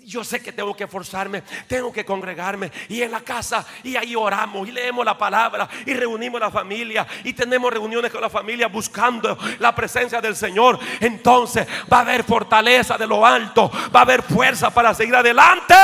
yo 0.07 0.23
sé 0.23 0.41
que 0.41 0.53
tengo 0.53 0.75
que 0.77 0.85
esforzarme, 0.85 1.43
tengo 1.67 1.93
que 1.93 2.05
congregarme 2.05 2.71
y 2.89 3.03
en 3.03 3.11
la 3.11 3.23
casa 3.23 3.67
y 3.83 3.97
ahí 3.97 4.15
oramos 4.15 4.69
y 4.69 4.71
leemos 4.71 5.05
la 5.05 5.19
palabra 5.19 5.69
y 5.85 5.95
reunimos 5.95 6.41
la 6.41 6.51
familia 6.51 7.05
y 7.25 7.33
tenemos 7.33 7.73
reuniones 7.73 8.13
con 8.13 8.21
la 8.21 8.31
familia 8.31 8.69
buscando 8.69 9.37
la 9.59 9.75
presencia 9.75 10.21
del 10.21 10.37
Señor. 10.37 10.79
Entonces 11.01 11.67
va 11.93 11.99
a 11.99 12.01
haber 12.03 12.23
fortaleza 12.23 12.97
de 12.97 13.07
lo 13.07 13.27
alto, 13.27 13.69
va 13.95 14.01
a 14.01 14.03
haber 14.05 14.23
fuerza 14.23 14.71
para 14.71 14.95
seguir 14.95 15.17
adelante. 15.17 15.75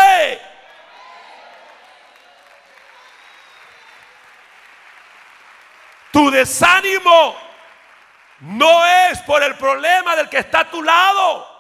Tu 6.13 6.31
desánimo 6.31 7.35
no 8.39 8.87
es 8.87 9.19
por 9.23 9.43
el 9.43 9.57
problema 9.57 10.15
del 10.15 10.29
que 10.29 10.39
está 10.39 10.61
a 10.61 10.71
tu 10.71 10.81
lado. 10.81 11.52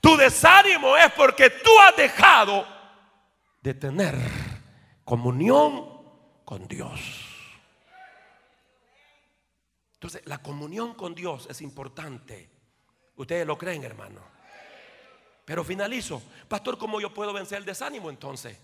Tu 0.00 0.16
desánimo 0.16 0.96
es 0.96 1.12
porque 1.12 1.50
tú 1.50 1.70
has 1.80 1.96
dejado 1.96 2.66
de 3.60 3.74
tener 3.74 4.16
comunión 5.04 6.02
con 6.44 6.66
Dios. 6.68 7.00
Entonces, 9.94 10.22
la 10.26 10.38
comunión 10.38 10.94
con 10.94 11.14
Dios 11.14 11.48
es 11.50 11.60
importante. 11.60 12.48
¿Ustedes 13.16 13.46
lo 13.46 13.58
creen, 13.58 13.82
hermano? 13.82 14.20
Pero 15.44 15.64
finalizo. 15.64 16.22
Pastor, 16.46 16.78
¿cómo 16.78 17.00
yo 17.00 17.12
puedo 17.12 17.32
vencer 17.32 17.58
el 17.58 17.64
desánimo 17.64 18.10
entonces? 18.10 18.56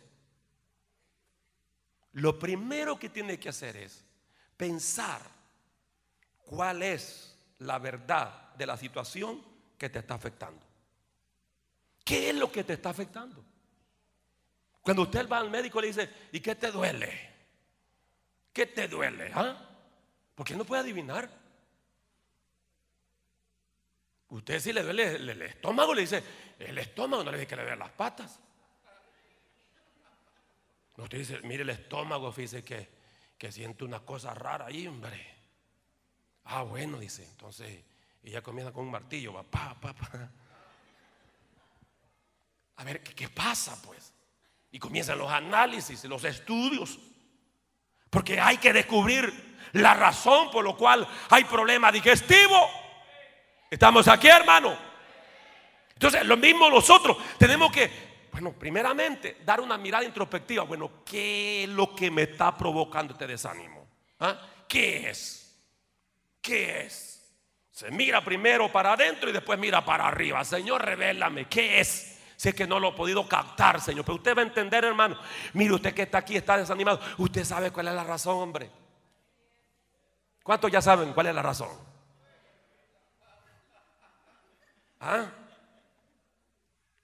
Lo 2.12 2.38
primero 2.38 2.98
que 2.98 3.08
tiene 3.08 3.40
que 3.40 3.48
hacer 3.48 3.76
es 3.76 4.04
pensar 4.56 5.20
cuál 6.44 6.82
es 6.82 7.36
la 7.58 7.78
verdad 7.78 8.54
de 8.54 8.66
la 8.66 8.76
situación 8.76 9.42
que 9.76 9.90
te 9.90 9.98
está 9.98 10.14
afectando. 10.14 10.64
¿Qué 12.04 12.28
es 12.30 12.36
lo 12.36 12.52
que 12.52 12.62
te 12.62 12.74
está 12.74 12.90
afectando? 12.90 13.42
Cuando 14.82 15.02
usted 15.02 15.26
va 15.26 15.38
al 15.38 15.50
médico 15.50 15.80
le 15.80 15.86
dice, 15.86 16.10
¿y 16.30 16.40
qué 16.40 16.54
te 16.54 16.70
duele? 16.70 17.32
¿Qué 18.52 18.66
te 18.66 18.86
duele? 18.86 19.32
¿Ah? 19.34 19.56
Porque 20.34 20.54
no 20.54 20.64
puede 20.64 20.82
adivinar. 20.82 21.30
Usted 24.28 24.60
si 24.60 24.72
le 24.72 24.82
duele 24.82 25.14
el, 25.14 25.42
estómago, 25.42 25.94
le 25.94 26.02
dice, 26.02 26.22
el 26.58 26.76
estómago, 26.76 27.24
no 27.24 27.30
le 27.30 27.38
dice 27.38 27.48
que 27.48 27.56
le 27.56 27.62
duele 27.62 27.78
las 27.78 27.90
patas. 27.92 28.38
No, 30.96 31.04
usted 31.04 31.18
dice, 31.18 31.40
mire 31.42 31.62
el 31.62 31.70
estómago, 31.70 32.30
fíjese 32.30 32.62
que, 32.62 32.88
que 33.38 33.50
siente 33.50 33.84
una 33.84 34.00
cosa 34.00 34.34
rara 34.34 34.66
ahí, 34.66 34.86
hombre. 34.86 35.34
Ah, 36.44 36.62
bueno, 36.62 36.98
dice, 36.98 37.24
entonces 37.24 37.84
ella 38.22 38.42
comienza 38.42 38.72
con 38.72 38.84
un 38.84 38.90
martillo, 38.90 39.32
va, 39.32 39.44
pa, 39.44 39.74
pa, 39.80 39.94
pa. 39.94 40.30
A 42.76 42.84
ver, 42.84 43.02
¿qué, 43.02 43.28
pasa 43.28 43.80
pues? 43.82 44.12
Y 44.70 44.78
comienzan 44.78 45.18
los 45.18 45.30
análisis, 45.30 46.04
los 46.04 46.24
estudios. 46.24 46.98
Porque 48.10 48.40
hay 48.40 48.58
que 48.58 48.72
descubrir 48.72 49.56
la 49.72 49.94
razón 49.94 50.50
por 50.50 50.66
la 50.66 50.74
cual 50.74 51.06
hay 51.30 51.44
problema 51.44 51.90
digestivo. 51.92 52.68
Estamos 53.70 54.08
aquí, 54.08 54.28
hermano. 54.28 54.76
Entonces, 55.92 56.24
lo 56.24 56.36
mismo 56.36 56.68
nosotros 56.68 57.16
tenemos 57.38 57.72
que, 57.72 58.28
bueno, 58.32 58.52
primeramente, 58.52 59.38
dar 59.44 59.60
una 59.60 59.78
mirada 59.78 60.04
introspectiva. 60.04 60.64
Bueno, 60.64 61.04
¿qué 61.04 61.64
es 61.64 61.68
lo 61.68 61.94
que 61.94 62.10
me 62.10 62.22
está 62.22 62.56
provocando 62.56 63.12
este 63.12 63.26
desánimo? 63.26 63.86
¿Ah? 64.20 64.40
¿Qué 64.68 65.10
es? 65.10 65.56
¿Qué 66.40 66.82
es? 66.82 67.14
Se 67.70 67.90
mira 67.90 68.24
primero 68.24 68.70
para 68.70 68.92
adentro 68.92 69.30
y 69.30 69.32
después 69.32 69.58
mira 69.58 69.84
para 69.84 70.06
arriba. 70.06 70.44
Señor, 70.44 70.84
revélame, 70.84 71.46
¿qué 71.46 71.80
es? 71.80 72.13
Sé 72.36 72.54
que 72.54 72.66
no 72.66 72.80
lo 72.80 72.90
he 72.90 72.92
podido 72.92 73.28
captar, 73.28 73.80
Señor. 73.80 74.04
Pero 74.04 74.16
usted 74.16 74.36
va 74.36 74.42
a 74.42 74.44
entender, 74.44 74.84
hermano. 74.84 75.18
Mire, 75.52 75.74
usted 75.74 75.94
que 75.94 76.02
está 76.02 76.18
aquí 76.18 76.36
está 76.36 76.56
desanimado. 76.56 77.00
Usted 77.18 77.44
sabe 77.44 77.70
cuál 77.70 77.88
es 77.88 77.94
la 77.94 78.04
razón, 78.04 78.36
hombre. 78.36 78.70
¿Cuántos 80.42 80.70
ya 80.70 80.82
saben 80.82 81.12
cuál 81.12 81.28
es 81.28 81.34
la 81.34 81.42
razón? 81.42 81.70
¿Ah? 85.00 85.30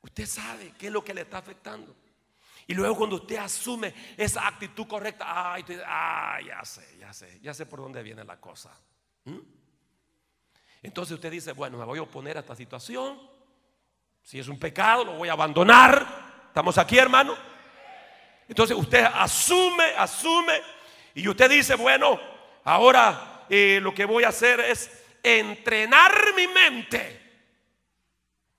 Usted 0.03 0.27
sabe 0.27 0.75
qué 0.79 0.89
es 0.89 0.93
lo 0.93 1.05
que 1.05 1.15
le 1.15 1.23
está 1.23 1.39
afectando. 1.39 1.95
Y 2.67 2.75
luego 2.75 2.97
cuando 2.97 3.17
usted 3.17 3.37
asume 3.37 3.95
esa 4.17 4.47
actitud 4.47 4.87
correcta, 4.87 5.53
ay, 5.53 5.65
ya 6.47 6.65
sé, 6.65 6.99
ya 6.99 7.13
sé, 7.13 7.41
ya 7.41 7.53
sé 7.53 7.67
por 7.67 7.81
dónde 7.81 8.03
viene 8.03 8.25
la 8.25 8.41
cosa. 8.41 8.71
¿Mm? 9.25 9.39
Entonces 10.83 11.15
usted 11.15 11.31
dice, 11.31 11.53
bueno, 11.53 11.79
me 11.79 11.85
voy 11.85 11.99
a 11.99 12.03
oponer 12.03 12.37
a 12.37 12.41
esta 12.41 12.55
situación 12.55 13.21
si 14.31 14.39
es 14.39 14.47
un 14.47 14.61
pecado, 14.61 15.05
lo 15.05 15.15
voy 15.15 15.29
a 15.29 15.33
abandonar. 15.33 16.07
¿Estamos 16.47 16.79
aquí, 16.79 16.97
hermano? 16.97 17.37
Entonces 18.47 18.77
usted 18.77 19.05
asume, 19.13 19.87
asume. 19.99 20.61
Y 21.17 21.27
usted 21.27 21.51
dice, 21.51 21.75
bueno, 21.75 22.21
ahora 22.63 23.45
eh, 23.51 23.81
lo 23.83 23.93
que 23.93 24.05
voy 24.05 24.23
a 24.23 24.29
hacer 24.29 24.61
es 24.61 24.89
entrenar 25.21 26.13
mi 26.37 26.47
mente. 26.47 27.21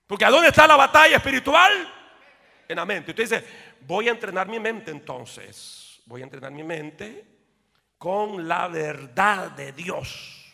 Porque 0.06 0.26
¿a 0.26 0.30
dónde 0.30 0.48
está 0.48 0.66
la 0.66 0.76
batalla 0.76 1.16
espiritual? 1.16 1.90
En 2.68 2.76
la 2.76 2.84
mente. 2.84 3.12
Usted 3.12 3.22
dice, 3.22 3.46
voy 3.80 4.08
a 4.08 4.10
entrenar 4.10 4.48
mi 4.48 4.60
mente 4.60 4.90
entonces. 4.90 6.02
Voy 6.04 6.20
a 6.20 6.24
entrenar 6.24 6.52
mi 6.52 6.64
mente 6.64 7.24
con 7.96 8.46
la 8.46 8.68
verdad 8.68 9.52
de 9.52 9.72
Dios. 9.72 10.52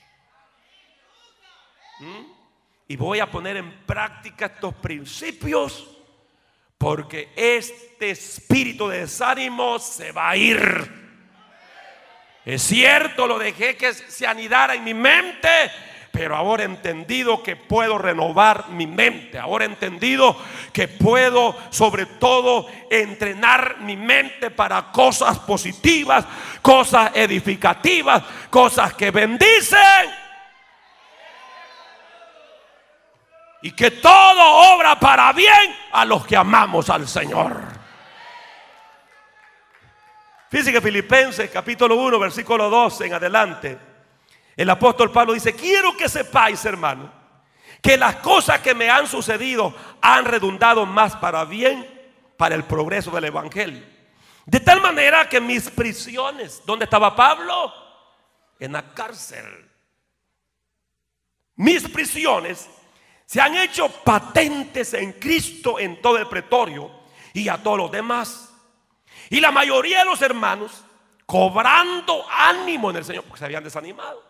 ¿Mm? 1.99 2.38
Y 2.89 2.97
voy 2.97 3.21
a 3.21 3.31
poner 3.31 3.59
en 3.59 3.71
práctica 3.85 4.47
estos 4.47 4.75
principios 4.75 5.87
porque 6.79 7.33
este 7.37 8.11
espíritu 8.11 8.89
de 8.89 9.01
desánimo 9.01 9.79
se 9.79 10.11
va 10.13 10.31
a 10.31 10.37
ir. 10.37 10.99
Es 12.47 12.63
cierto, 12.63 13.27
lo 13.27 13.39
dejé 13.39 13.77
que 13.77 13.93
se 13.93 14.27
anidara 14.27 14.75
en 14.75 14.85
mi 14.85 14.95
mente, 14.95 15.49
pero 16.13 16.35
ahora 16.35 16.63
he 16.63 16.67
entendido 16.67 17.43
que 17.43 17.57
puedo 17.57 17.99
renovar 17.99 18.71
mi 18.71 18.87
mente. 18.87 19.39
Ahora 19.39 19.67
he 19.67 19.69
entendido 19.69 20.35
que 20.73 20.89
puedo 20.89 21.55
sobre 21.71 22.07
todo 22.07 22.69
entrenar 22.91 23.81
mi 23.81 23.99
mente 23.99 24.51
para 24.51 24.91
cosas 24.93 25.39
positivas, 25.41 26.25
cosas 26.63 27.11
edificativas, 27.15 28.23
cosas 28.49 28.95
que 28.95 29.11
bendicen. 29.11 30.28
Y 33.63 33.73
que 33.73 33.91
todo 33.91 34.75
obra 34.75 34.99
para 34.99 35.33
bien 35.33 35.75
a 35.93 36.05
los 36.05 36.27
que 36.27 36.37
amamos 36.37 36.91
al 36.91 37.09
Señor. 37.09 37.57
Fíjense 40.51 40.73
que 40.73 40.81
Filipenses 40.81 41.51
capítulo 41.51 41.97
1 41.97 42.19
versículo 42.19 42.71
12 42.71 43.07
en 43.07 43.15
adelante, 43.15 43.79
el 44.57 44.71
apóstol 44.71 45.11
Pablo 45.13 45.35
dice, 45.35 45.55
quiero 45.55 45.97
que 45.97 46.09
sepáis 46.09 46.65
hermano, 46.65 47.13
que 47.83 47.97
las 47.97 48.17
cosas 48.17 48.61
que 48.61 48.75
me 48.75 48.91
han 48.91 49.07
sucedido 49.07 49.75
han 50.01 50.25
redundado 50.25 50.87
más 50.87 51.17
para 51.17 51.45
bien, 51.45 51.87
para 52.37 52.55
el 52.55 52.65
progreso 52.65 53.11
del 53.11 53.27
Evangelio. 53.27 53.85
De 54.47 54.61
tal 54.61 54.81
manera 54.81 55.29
que 55.29 55.41
mis 55.41 55.69
prisiones, 55.69 56.63
¿dónde 56.65 56.85
estaba 56.85 57.15
Pablo? 57.15 57.73
En 58.59 58.73
la 58.73 58.95
cárcel. 58.95 59.69
Mis 61.55 61.87
prisiones 61.89 62.69
se 63.29 63.43
han 63.43 63.55
hecho 63.57 63.91
patentes 63.91 64.95
en 64.95 65.13
Cristo 65.13 65.79
en 65.79 66.01
todo 66.01 66.17
el 66.17 66.27
pretorio 66.29 66.91
y 67.35 67.47
a 67.51 67.63
todos 67.63 67.77
los 67.77 67.91
demás. 67.91 68.55
Y 69.29 69.39
la 69.39 69.53
mayoría 69.53 69.99
de 69.99 70.07
los 70.07 70.23
hermanos 70.23 70.83
cobrando 71.27 72.25
ánimo 72.31 72.89
en 72.89 72.97
el 72.97 73.05
Señor 73.05 73.25
porque 73.25 73.41
se 73.41 73.45
habían 73.45 73.63
desanimado. 73.63 74.25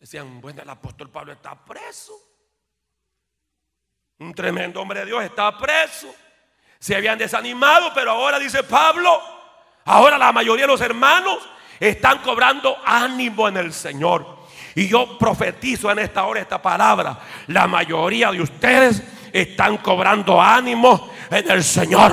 Decían, 0.00 0.40
bueno, 0.40 0.62
el 0.62 0.68
apóstol 0.68 1.08
Pablo 1.08 1.32
está 1.32 1.54
preso. 1.54 2.12
Un 4.18 4.34
tremendo 4.34 4.82
hombre 4.82 4.98
de 4.98 5.06
Dios 5.06 5.22
está 5.22 5.56
preso. 5.56 6.12
Se 6.80 6.96
habían 6.96 7.18
desanimado, 7.18 7.92
pero 7.94 8.10
ahora 8.10 8.40
dice 8.40 8.64
Pablo, 8.64 9.22
ahora 9.84 10.18
la 10.18 10.32
mayoría 10.32 10.64
de 10.64 10.72
los 10.72 10.80
hermanos 10.80 11.38
están 11.78 12.18
cobrando 12.18 12.76
ánimo 12.84 13.46
en 13.46 13.58
el 13.58 13.72
Señor. 13.72 14.35
Y 14.76 14.88
yo 14.88 15.16
profetizo 15.18 15.90
en 15.90 16.00
esta 16.00 16.24
hora 16.26 16.42
esta 16.42 16.60
palabra. 16.60 17.18
La 17.46 17.66
mayoría 17.66 18.30
de 18.30 18.42
ustedes 18.42 19.02
están 19.32 19.78
cobrando 19.78 20.40
ánimo 20.40 21.10
en 21.30 21.50
el 21.50 21.64
Señor. 21.64 22.12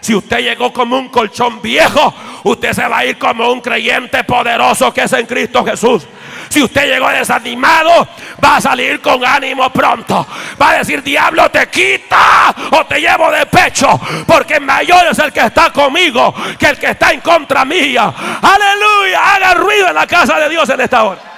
Si 0.00 0.12
usted 0.12 0.40
llegó 0.40 0.72
como 0.72 0.98
un 0.98 1.08
colchón 1.08 1.62
viejo, 1.62 2.12
usted 2.42 2.72
se 2.72 2.88
va 2.88 2.98
a 2.98 3.04
ir 3.04 3.16
como 3.16 3.52
un 3.52 3.60
creyente 3.60 4.24
poderoso 4.24 4.92
que 4.92 5.02
es 5.02 5.12
en 5.12 5.24
Cristo 5.24 5.64
Jesús. 5.64 6.04
Si 6.48 6.60
usted 6.60 6.88
llegó 6.92 7.08
desanimado, 7.10 8.08
va 8.44 8.56
a 8.56 8.60
salir 8.60 9.00
con 9.00 9.24
ánimo 9.24 9.70
pronto. 9.70 10.26
Va 10.60 10.70
a 10.70 10.78
decir, 10.78 11.04
diablo, 11.04 11.48
te 11.52 11.68
quita 11.68 12.52
o 12.72 12.86
te 12.86 13.00
llevo 13.00 13.30
de 13.30 13.46
pecho. 13.46 14.00
Porque 14.26 14.58
mayor 14.58 15.06
es 15.12 15.18
el 15.20 15.32
que 15.32 15.46
está 15.46 15.72
conmigo 15.72 16.34
que 16.58 16.66
el 16.66 16.78
que 16.78 16.90
está 16.90 17.12
en 17.12 17.20
contra 17.20 17.64
mía. 17.64 18.12
Aleluya. 18.42 19.36
Haga 19.36 19.54
ruido 19.54 19.88
en 19.90 19.94
la 19.94 20.08
casa 20.08 20.40
de 20.40 20.48
Dios 20.48 20.68
en 20.70 20.80
esta 20.80 21.04
hora. 21.04 21.29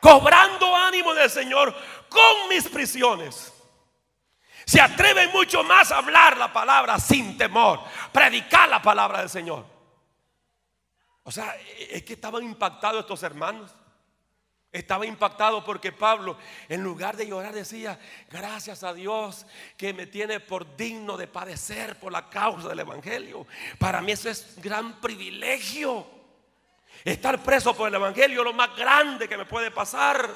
Cobrando 0.00 0.74
ánimo 0.74 1.14
del 1.14 1.30
Señor 1.30 1.74
con 2.08 2.48
mis 2.48 2.68
prisiones. 2.68 3.52
Se 4.64 4.80
atreven 4.80 5.30
mucho 5.32 5.64
más 5.64 5.90
a 5.90 5.98
hablar 5.98 6.36
la 6.36 6.52
palabra 6.52 6.98
sin 6.98 7.36
temor, 7.36 7.80
predicar 8.12 8.68
la 8.68 8.80
palabra 8.80 9.20
del 9.20 9.30
Señor. 9.30 9.64
O 11.24 11.30
sea, 11.32 11.56
es 11.90 12.02
que 12.02 12.14
estaban 12.14 12.42
impactados 12.44 13.00
estos 13.00 13.22
hermanos. 13.22 13.74
Estaba 14.72 15.04
impactado 15.04 15.64
porque 15.64 15.90
Pablo, 15.90 16.38
en 16.68 16.84
lugar 16.84 17.16
de 17.16 17.26
llorar, 17.26 17.52
decía, 17.52 17.98
gracias 18.30 18.84
a 18.84 18.94
Dios 18.94 19.44
que 19.76 19.92
me 19.92 20.06
tiene 20.06 20.38
por 20.38 20.76
digno 20.76 21.16
de 21.16 21.26
padecer 21.26 21.98
por 21.98 22.12
la 22.12 22.30
causa 22.30 22.68
del 22.68 22.78
Evangelio. 22.78 23.48
Para 23.78 24.00
mí 24.00 24.12
eso 24.12 24.30
es 24.30 24.54
gran 24.62 25.00
privilegio. 25.00 26.19
Estar 27.04 27.42
preso 27.42 27.74
por 27.74 27.88
el 27.88 27.94
Evangelio 27.94 28.40
es 28.40 28.44
lo 28.44 28.52
más 28.52 28.76
grande 28.76 29.28
que 29.28 29.36
me 29.36 29.46
puede 29.46 29.70
pasar. 29.70 30.28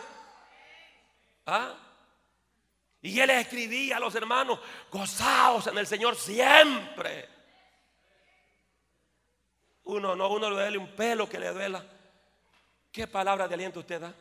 ¿Ah? 1.47 1.75
Y 3.03 3.21
él 3.21 3.31
escribía 3.31 3.99
a 3.99 4.01
los 4.01 4.15
hermanos, 4.15 4.59
gozaos 4.91 5.67
en 5.67 5.77
el 5.77 5.87
Señor 5.87 6.17
siempre. 6.17 7.29
Uno 9.85 10.17
no, 10.17 10.31
uno 10.31 10.49
le 10.49 10.57
duele 10.57 10.79
un 10.79 10.89
pelo 10.95 11.29
que 11.29 11.39
le 11.39 11.51
duela. 11.51 11.85
¿Qué 12.91 13.07
palabra 13.07 13.47
de 13.47 13.55
aliento 13.55 13.81
usted 13.81 14.01
da? 14.01 14.15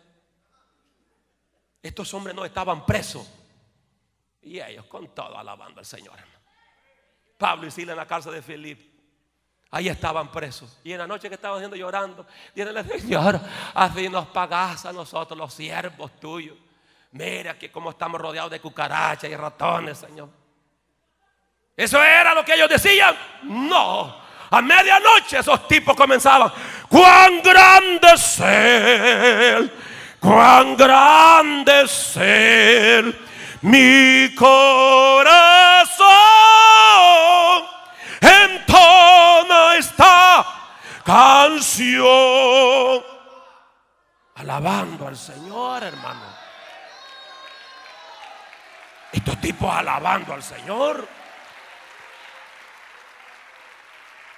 Estos 1.81 2.13
hombres 2.13 2.35
no 2.35 2.43
estaban 2.43 2.85
presos. 2.85 3.25
Y 4.41 4.59
ellos 4.59 4.85
con 4.87 5.15
todo 5.15 5.37
alabando 5.37 5.79
al 5.79 5.85
Señor. 5.85 6.17
Pablo 7.37 7.67
y 7.67 7.71
Sila 7.71 7.93
en 7.93 7.97
la 7.97 8.07
cárcel 8.07 8.33
de 8.33 8.41
Filipe. 8.41 8.92
Ahí 9.75 9.89
estaban 9.89 10.31
presos. 10.31 10.77
Y 10.83 10.91
en 10.91 10.99
la 10.99 11.07
noche 11.07 11.27
que 11.29 11.33
estaban 11.33 11.57
haciendo 11.57 11.75
llorando, 11.75 12.27
díganle, 12.53 12.83
Señor, 12.99 13.39
así 13.73 14.07
nos 14.07 14.27
pagás 14.27 14.85
a 14.85 14.93
nosotros 14.93 15.35
los 15.35 15.51
siervos 15.51 16.11
tuyos. 16.19 16.55
Mira 17.13 17.57
que 17.57 17.71
como 17.71 17.89
estamos 17.89 18.21
rodeados 18.21 18.51
de 18.51 18.59
cucarachas 18.59 19.31
y 19.31 19.35
ratones, 19.35 19.97
Señor. 19.97 20.29
¿Eso 21.75 22.03
era 22.03 22.35
lo 22.35 22.45
que 22.45 22.53
ellos 22.53 22.69
decían? 22.69 23.15
No. 23.41 24.15
A 24.51 24.61
medianoche 24.61 25.39
esos 25.39 25.67
tipos 25.67 25.95
comenzaban. 25.95 26.53
Cuán 26.87 27.41
grande 27.41 28.13
es 28.13 28.43
cuán 30.19 30.77
grande 30.77 31.81
es 31.81 32.19
mi 33.61 34.35
corazón 34.35 36.03
esta 39.77 40.45
canción. 41.03 43.03
Alabando 44.35 45.07
al 45.07 45.17
Señor, 45.17 45.83
hermano. 45.83 46.43
Estos 49.11 49.39
tipos 49.39 49.73
alabando 49.73 50.33
al 50.33 50.41
Señor. 50.41 51.07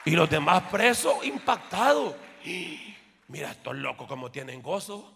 Y 0.03 0.11
los 0.11 0.29
demás 0.29 0.63
presos 0.69 1.25
impactados. 1.25 2.15
Mira 3.27 3.51
estos 3.51 3.75
locos 3.75 4.07
como 4.07 4.29
tienen 4.29 4.61
gozo. 4.61 5.13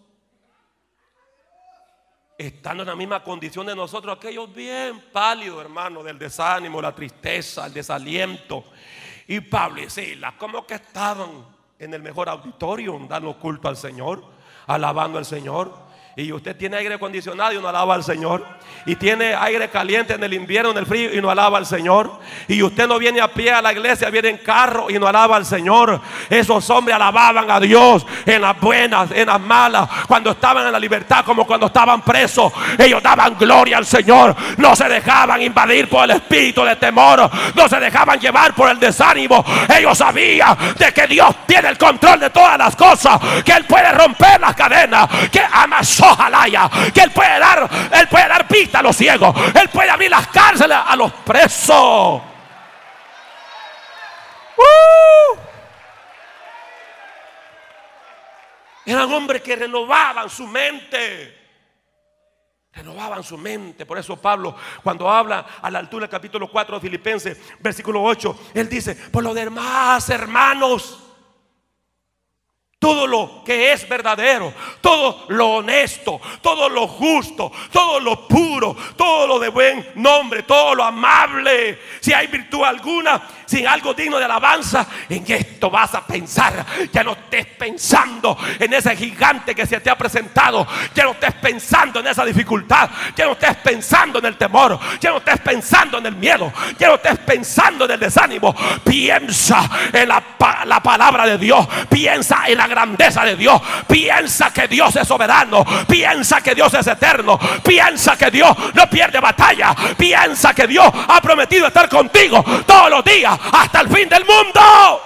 Estando 2.38 2.84
en 2.84 2.88
la 2.88 2.96
misma 2.96 3.22
condición 3.22 3.68
de 3.68 3.76
nosotros, 3.76 4.16
aquellos 4.16 4.52
bien 4.54 5.12
pálidos, 5.12 5.62
hermano, 5.62 6.02
del 6.02 6.18
desánimo, 6.18 6.82
la 6.82 6.96
tristeza, 6.96 7.66
el 7.66 7.74
desaliento. 7.74 8.64
Y 9.30 9.42
Pablo 9.42 9.84
y 9.84 9.90
Silas, 9.92 10.34
como 10.40 10.66
que 10.66 10.74
estaban 10.74 11.30
en 11.78 11.94
el 11.94 12.02
mejor 12.02 12.30
auditorio, 12.30 13.00
dando 13.08 13.38
culto 13.38 13.68
al 13.68 13.78
Señor, 13.78 14.24
alabando 14.66 15.20
al 15.20 15.26
Señor. 15.26 15.72
Y 16.16 16.34
usted 16.34 16.56
tiene 16.56 16.76
aire 16.76 16.96
acondicionado 16.96 17.54
y 17.54 17.62
no 17.62 17.68
alaba 17.70 17.96
al 17.96 18.04
Señor. 18.04 18.46
Y 18.86 18.96
tiene 18.96 19.36
aire 19.36 19.70
caliente 19.70 20.14
en 20.14 20.24
el 20.24 20.34
invierno, 20.34 20.72
en 20.72 20.78
el 20.78 20.86
frío 20.86 21.14
y 21.14 21.22
no 21.22 21.30
alaba 21.30 21.58
al 21.58 21.66
Señor. 21.66 22.20
Y 22.48 22.62
usted 22.62 22.88
no 22.88 22.98
viene 22.98 23.22
a 23.22 23.28
pie 23.28 23.52
a 23.52 23.62
la 23.62 23.72
iglesia, 23.72 24.10
viene 24.10 24.30
en 24.30 24.38
carro 24.40 24.90
y 24.90 24.98
no 24.98 25.08
alaba 25.08 25.38
al 25.38 25.46
Señor. 25.46 26.02
Esos 26.30 26.70
hombres 26.70 26.96
alababan 26.96 27.50
a 27.50 27.60
Dios 27.60 28.06
en 28.26 28.42
las 28.42 28.60
buenas, 28.60 29.12
en 29.12 29.28
las 29.28 29.40
malas, 29.40 29.88
cuando 30.08 30.32
estaban 30.32 30.66
en 30.66 30.72
la 30.72 30.80
libertad, 30.80 31.24
como 31.24 31.46
cuando 31.46 31.68
estaban 31.68 32.02
presos. 32.02 32.52
Ellos 32.78 33.02
daban 33.04 33.38
gloria 33.38 33.78
al 33.78 33.86
Señor. 33.86 34.36
No 34.58 34.76
se 34.76 34.90
dejaban 34.90 35.42
invadir 35.42 35.88
por 35.88 36.06
el 36.06 36.12
espíritu 36.12 36.64
de 36.64 36.76
temor. 36.76 37.30
No 37.56 37.70
se 37.70 37.80
dejaban 37.80 38.20
llevar 38.20 38.54
por 38.56 38.70
el 38.70 38.80
desánimo. 38.80 39.46
Ellos 39.78 39.98
sabían 39.98 40.58
de 40.78 40.92
que 40.92 41.08
Dios 41.08 41.34
tiene 41.46 41.70
el 41.70 41.78
control 41.78 42.20
de 42.20 42.30
todas 42.30 42.58
las 42.58 42.76
cosas. 42.76 43.20
Que 43.46 43.54
Él 43.54 43.66
puede 43.66 43.92
romper 43.92 44.42
las 44.42 44.56
cadenas. 44.56 45.08
Que 45.32 45.42
amasó 45.52 46.09
Ojalá 46.10 46.70
que 46.94 47.02
Él 47.02 47.12
puede 47.12 47.40
dar, 47.40 47.70
Él 47.92 48.08
puede 48.08 48.28
dar 48.28 48.48
pista 48.48 48.80
a 48.80 48.82
los 48.82 48.96
ciegos, 48.96 49.36
Él 49.54 49.70
puede 49.70 49.90
abrir 49.90 50.10
las 50.10 50.28
cárceles 50.28 50.78
a 50.86 50.96
los 50.96 51.12
presos. 51.12 52.22
¡Uh! 54.58 55.38
Eran 58.86 59.12
hombres 59.12 59.42
que 59.42 59.56
renovaban 59.56 60.30
su 60.30 60.48
mente. 60.48 61.38
Renovaban 62.74 63.24
su 63.24 63.38
mente. 63.38 63.86
Por 63.86 63.98
eso 63.98 64.18
Pablo, 64.18 64.56
cuando 64.84 65.10
habla 65.10 65.46
a 65.62 65.70
la 65.70 65.80
altura 65.80 66.04
del 66.04 66.10
capítulo 66.10 66.50
4 66.50 66.76
de 66.76 66.82
Filipenses, 66.82 67.40
versículo 67.60 68.02
8, 68.02 68.52
él 68.56 68.68
dice, 68.70 68.96
por 68.96 69.24
lo 69.24 69.34
demás, 69.34 70.10
hermanos, 70.10 71.09
todo 72.80 73.06
lo 73.06 73.44
que 73.46 73.74
es 73.74 73.88
verdadero, 73.90 74.54
todo 74.80 75.26
lo 75.28 75.56
honesto, 75.56 76.22
todo 76.42 76.70
lo 76.70 76.88
justo, 76.88 77.52
todo 77.74 78.00
lo 78.00 78.26
puro, 78.26 78.74
todo 78.96 79.28
lo 79.28 79.38
de 79.38 79.50
buen 79.50 79.86
nombre, 79.96 80.44
todo 80.44 80.76
lo 80.76 80.86
amable. 80.86 81.78
Si 82.00 82.14
hay 82.14 82.28
virtud 82.28 82.64
alguna, 82.64 83.22
sin 83.46 83.68
algo 83.68 83.94
digno 83.94 84.18
de 84.18 84.24
alabanza, 84.24 84.88
en 85.10 85.26
esto 85.28 85.70
vas 85.70 85.94
a 85.94 86.08
pensar. 86.08 86.66
Ya 86.94 87.04
no 87.04 87.12
estés 87.12 87.48
pensando 87.48 88.38
en 88.58 88.74
ese 88.74 88.96
gigante 88.96 89.54
que 89.54 89.66
se 89.66 89.82
te 89.82 89.90
ha 89.90 89.98
presentado. 89.98 90.66
Ya 90.96 91.04
no 91.04 91.12
estés 91.12 91.34
pensando 91.34 92.00
en 92.00 92.08
esa 92.08 92.24
dificultad. 92.24 92.90
Ya 93.14 93.26
no 93.26 93.34
estés 93.34 93.58
pensando 93.58 94.20
en 94.20 94.26
el 94.26 94.38
temor. 94.38 94.80
Ya 95.02 95.10
no 95.10 95.18
estés 95.18 95.42
pensando 95.42 95.98
en 95.98 96.06
el 96.06 96.16
miedo. 96.16 96.54
Ya 96.78 96.88
no 96.88 96.96
estés 96.96 97.20
pensando 97.20 97.84
en 97.84 97.92
el 97.92 98.00
desánimo. 98.00 98.56
Piensa 98.86 99.70
en 99.92 100.08
la, 100.08 100.24
la 100.66 100.82
palabra 100.82 101.26
de 101.26 101.38
Dios. 101.38 101.68
Piensa 101.90 102.48
en 102.48 102.58
la 102.58 102.69
grandeza 102.70 103.26
de 103.26 103.36
Dios. 103.36 103.62
Piensa 103.88 104.54
que 104.54 104.68
Dios 104.68 104.96
es 104.96 105.08
soberano. 105.08 105.66
Piensa 105.88 106.42
que 106.42 106.56
Dios 106.56 106.74
es 106.74 106.88
eterno. 106.88 107.40
Piensa 107.64 108.18
que 108.18 108.32
Dios 108.32 108.56
no 108.74 108.90
pierde 108.90 109.20
batalla. 109.20 109.76
Piensa 109.98 110.54
que 110.54 110.68
Dios 110.68 110.88
ha 111.08 111.22
prometido 111.22 111.68
estar 111.68 111.90
contigo 111.90 112.44
todos 112.66 112.90
los 112.90 113.04
días 113.04 113.38
hasta 113.52 113.82
el 113.82 113.90
fin 113.90 114.08
del 114.08 114.26
mundo. 114.26 115.02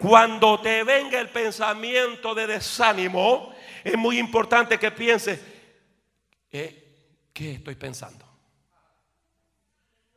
Cuando 0.00 0.58
te 0.60 0.82
venga 0.82 1.20
el 1.20 1.28
pensamiento 1.28 2.34
de 2.34 2.46
desánimo, 2.46 3.54
es 3.84 3.98
muy 3.98 4.18
importante 4.18 4.78
que 4.78 4.90
pienses, 4.90 5.38
eh, 6.50 7.28
¿qué 7.34 7.52
estoy 7.56 7.74
pensando? 7.74 8.29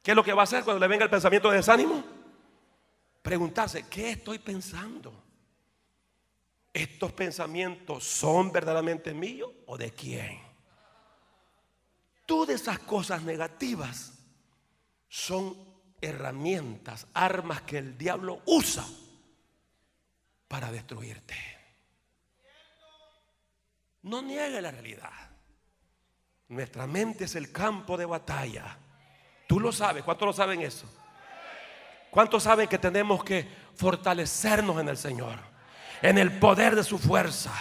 ¿Qué 0.03 0.11
es 0.11 0.15
lo 0.15 0.23
que 0.23 0.33
va 0.33 0.41
a 0.41 0.43
hacer 0.43 0.65
cuando 0.65 0.81
le 0.81 0.87
venga 0.87 1.05
el 1.05 1.09
pensamiento 1.09 1.49
de 1.49 1.57
desánimo? 1.57 2.03
Preguntarse, 3.21 3.87
¿qué 3.87 4.11
estoy 4.11 4.37
pensando? 4.37 5.23
¿Estos 6.73 7.13
pensamientos 7.13 8.03
son 8.03 8.51
verdaderamente 8.51 9.13
míos 9.13 9.49
o 9.65 9.77
de 9.77 9.91
quién? 9.93 10.41
Todas 12.25 12.61
esas 12.61 12.79
cosas 12.79 13.23
negativas 13.23 14.13
son 15.07 15.55
herramientas, 16.01 17.07
armas 17.13 17.61
que 17.61 17.77
el 17.77 17.97
diablo 17.97 18.41
usa 18.45 18.85
para 20.49 20.69
destruirte. 20.69 21.35
No 24.01 24.21
niegue 24.21 24.61
la 24.61 24.71
realidad. 24.71 25.31
Nuestra 26.49 26.87
mente 26.87 27.23
es 27.23 27.35
el 27.35 27.53
campo 27.53 27.95
de 27.95 28.05
batalla. 28.05 28.77
Tú 29.53 29.59
lo 29.59 29.71
sabes. 29.71 30.03
¿Cuántos 30.03 30.25
lo 30.25 30.33
saben 30.33 30.61
eso? 30.61 30.87
¿Cuántos 32.09 32.41
saben 32.41 32.67
que 32.67 32.79
tenemos 32.79 33.23
que 33.23 33.47
fortalecernos 33.75 34.81
en 34.81 34.89
el 34.89 34.97
Señor? 34.97 35.37
En 36.01 36.17
el 36.17 36.39
poder 36.39 36.75
de 36.75 36.83
su 36.83 36.97
fuerza. 36.97 37.51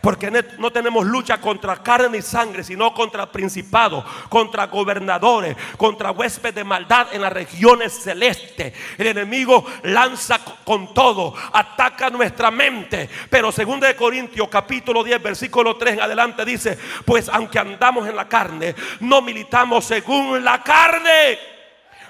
Porque 0.00 0.30
no 0.58 0.70
tenemos 0.70 1.06
lucha 1.06 1.40
contra 1.40 1.82
carne 1.82 2.18
y 2.18 2.22
sangre, 2.22 2.64
sino 2.64 2.92
contra 2.94 3.30
principados, 3.30 4.04
contra 4.28 4.66
gobernadores, 4.66 5.56
contra 5.76 6.10
huéspedes 6.10 6.54
de 6.54 6.64
maldad 6.64 7.08
en 7.12 7.22
las 7.22 7.32
regiones 7.32 7.92
celestes. 7.92 8.72
El 8.96 9.08
enemigo 9.08 9.64
lanza 9.84 10.40
con 10.64 10.94
todo, 10.94 11.34
ataca 11.52 12.10
nuestra 12.10 12.50
mente. 12.50 13.08
Pero 13.30 13.52
según 13.52 13.80
de 13.80 13.96
Corintios 13.96 14.48
capítulo 14.48 15.02
10, 15.02 15.22
versículo 15.22 15.76
3 15.76 15.94
en 15.94 16.00
adelante 16.02 16.44
dice, 16.44 16.78
pues 17.04 17.28
aunque 17.28 17.58
andamos 17.58 18.08
en 18.08 18.16
la 18.16 18.28
carne, 18.28 18.74
no 19.00 19.22
militamos 19.22 19.84
según 19.84 20.44
la 20.44 20.62
carne 20.62 21.57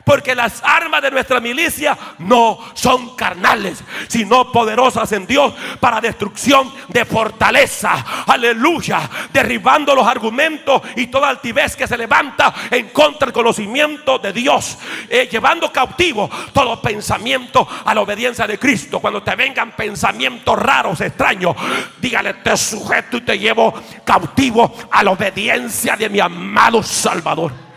porque 0.09 0.35
las 0.35 0.63
armas 0.65 1.03
de 1.03 1.11
nuestra 1.11 1.39
milicia 1.39 1.97
no 2.21 2.59
son 2.73 3.15
carnales, 3.15 3.85
sino 4.09 4.51
poderosas 4.51 5.13
en 5.13 5.27
Dios 5.27 5.53
para 5.81 6.01
destrucción 6.01 6.73
de 6.89 7.05
fortaleza. 7.05 8.25
Aleluya. 8.27 9.03
Derribando 9.31 9.95
los 9.95 10.07
argumentos 10.07 10.81
y 10.97 11.09
toda 11.09 11.29
altivez 11.29 11.77
que 11.77 11.87
se 11.87 11.99
levanta 11.99 12.55
en 12.71 12.89
contra 12.89 13.27
del 13.27 13.35
conocimiento 13.35 14.19
de 14.19 14.33
Dios. 14.33 14.79
Eh, 15.11 15.29
llevando 15.31 15.71
cautivo 15.71 16.31
todo 16.55 16.81
pensamiento 16.81 17.69
a 17.85 17.95
la 17.95 18.01
obediencia 18.01 18.47
de 18.47 18.59
Cristo. 18.59 19.01
Cuando 19.01 19.23
te 19.23 19.37
vengan 19.37 19.73
pensamientos 19.73 20.59
raros, 20.59 21.03
extraños, 21.03 21.55
dígale, 22.01 22.33
te 22.33 22.57
sujeto 22.57 23.19
y 23.19 23.21
te 23.21 23.39
llevo 23.39 23.75
cautivo 24.07 24.75
a 24.91 25.05
la 25.05 25.11
obediencia 25.11 25.97
de 25.97 26.09
mi 26.09 26.19
amado 26.19 26.83
Salvador. 26.83 27.69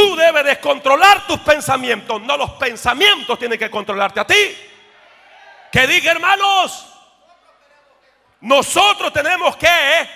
Tú 0.00 0.16
debes 0.70 0.82
descontrolar 0.82 1.26
tus 1.26 1.40
pensamientos, 1.40 2.22
no 2.22 2.36
los 2.36 2.50
pensamientos 2.52 3.38
tienen 3.38 3.58
que 3.58 3.70
controlarte 3.70 4.20
a 4.20 4.26
ti. 4.26 4.56
Que 5.72 5.86
diga, 5.86 6.12
hermanos, 6.12 6.86
nosotros 8.40 9.12
tenemos 9.12 9.56
que, 9.56 9.68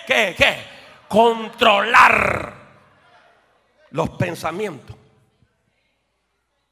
que, 0.07 0.35
que 0.37 0.57
controlar 1.07 2.53
los 3.91 4.09
pensamientos. 4.11 4.95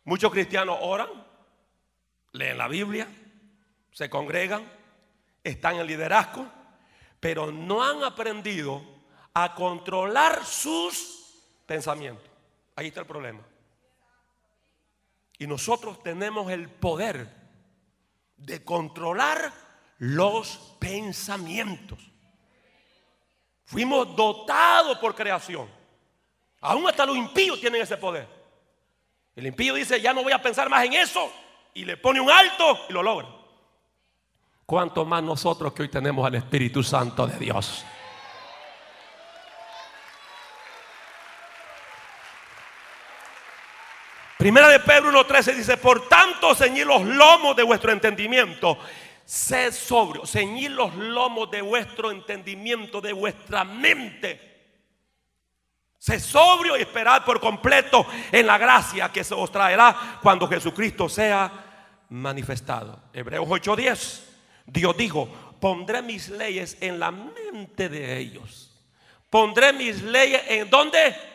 Muchos 0.05 0.31
cristianos 0.31 0.77
oran, 0.81 1.07
leen 2.33 2.57
la 2.57 2.67
Biblia, 2.67 3.07
se 3.91 4.09
congregan, 4.09 4.69
están 5.43 5.77
en 5.77 5.87
liderazgo, 5.87 6.45
pero 7.19 7.51
no 7.51 7.83
han 7.83 8.03
aprendido 8.03 8.81
a 9.33 9.55
controlar 9.55 10.45
sus 10.45 11.63
pensamientos. 11.65 12.29
Ahí 12.75 12.87
está 12.87 13.01
el 13.01 13.05
problema. 13.05 13.39
Y 15.37 15.47
nosotros 15.47 16.01
tenemos 16.03 16.51
el 16.51 16.69
poder 16.69 17.27
de 18.37 18.63
controlar 18.63 19.51
los 19.97 20.75
pensamientos. 20.79 21.99
Fuimos 23.65 24.15
dotados 24.15 24.97
por 24.99 25.15
creación. 25.15 25.69
Aún 26.61 26.87
hasta 26.87 27.05
los 27.05 27.17
impíos 27.17 27.59
tienen 27.59 27.81
ese 27.81 27.97
poder. 27.97 28.27
El 29.35 29.47
impío 29.47 29.73
dice, 29.73 29.99
ya 29.99 30.13
no 30.13 30.23
voy 30.23 30.33
a 30.33 30.41
pensar 30.41 30.69
más 30.69 30.85
en 30.85 30.93
eso. 30.93 31.31
Y 31.73 31.85
le 31.85 31.97
pone 31.97 32.21
un 32.21 32.29
alto 32.29 32.79
y 32.89 32.93
lo 32.93 33.01
logra. 33.01 33.27
Cuanto 34.65 35.03
más 35.05 35.23
nosotros 35.23 35.73
que 35.73 35.83
hoy 35.83 35.89
tenemos 35.89 36.25
al 36.25 36.35
Espíritu 36.35 36.83
Santo 36.83 37.27
de 37.27 37.37
Dios. 37.37 37.83
Primera 44.43 44.67
de 44.67 44.81
Pedro 44.81 45.09
1.13 45.09 45.55
dice, 45.55 45.77
por 45.77 46.09
tanto 46.09 46.53
ceñid 46.53 46.83
los 46.83 47.01
lomos 47.05 47.55
de 47.55 47.63
vuestro 47.63 47.93
entendimiento. 47.93 48.77
Sed 49.23 49.71
sobrio, 49.71 50.25
ceñid 50.25 50.71
los 50.71 50.93
lomos 50.95 51.49
de 51.49 51.61
vuestro 51.61 52.11
entendimiento, 52.11 52.99
de 52.99 53.13
vuestra 53.13 53.63
mente. 53.63 54.37
Sed 55.97 56.19
sobrio 56.19 56.75
y 56.75 56.81
esperad 56.81 57.23
por 57.23 57.39
completo 57.39 58.05
en 58.33 58.45
la 58.45 58.57
gracia 58.57 59.09
que 59.13 59.23
se 59.23 59.33
os 59.33 59.49
traerá 59.49 60.19
cuando 60.21 60.45
Jesucristo 60.49 61.07
sea 61.07 62.03
manifestado. 62.09 63.01
Hebreos 63.13 63.47
8:10. 63.47 64.23
Dios 64.65 64.97
dijo, 64.97 65.29
pondré 65.61 66.01
mis 66.01 66.27
leyes 66.27 66.75
en 66.81 66.99
la 66.99 67.11
mente 67.11 67.87
de 67.87 68.17
ellos. 68.17 68.77
Pondré 69.29 69.71
mis 69.71 70.01
leyes 70.01 70.41
en 70.49 70.69
dónde? 70.69 71.32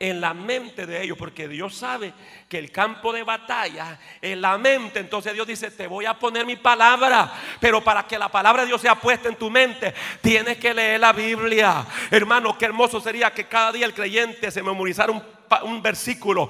En 0.00 0.20
la 0.20 0.32
mente 0.32 0.86
de 0.86 1.02
ellos, 1.02 1.18
porque 1.18 1.46
Dios 1.46 1.76
sabe 1.76 2.14
que 2.48 2.58
el 2.58 2.72
campo 2.72 3.12
de 3.12 3.22
batalla 3.22 4.00
en 4.22 4.40
la 4.40 4.56
mente, 4.56 4.98
entonces 4.98 5.34
Dios 5.34 5.46
dice, 5.46 5.70
te 5.70 5.86
voy 5.86 6.06
a 6.06 6.18
poner 6.18 6.46
mi 6.46 6.56
palabra, 6.56 7.30
pero 7.60 7.84
para 7.84 8.06
que 8.06 8.18
la 8.18 8.30
palabra 8.30 8.62
de 8.62 8.68
Dios 8.68 8.80
sea 8.80 8.94
puesta 8.94 9.28
en 9.28 9.36
tu 9.36 9.50
mente, 9.50 9.94
tienes 10.22 10.56
que 10.56 10.72
leer 10.72 11.00
la 11.00 11.12
Biblia. 11.12 11.84
Hermano, 12.10 12.56
qué 12.56 12.64
hermoso 12.64 12.98
sería 12.98 13.30
que 13.30 13.44
cada 13.46 13.72
día 13.72 13.84
el 13.84 13.92
creyente 13.92 14.50
se 14.50 14.62
memorizara 14.62 15.12
un 15.12 15.22
un 15.62 15.82
versículo 15.82 16.48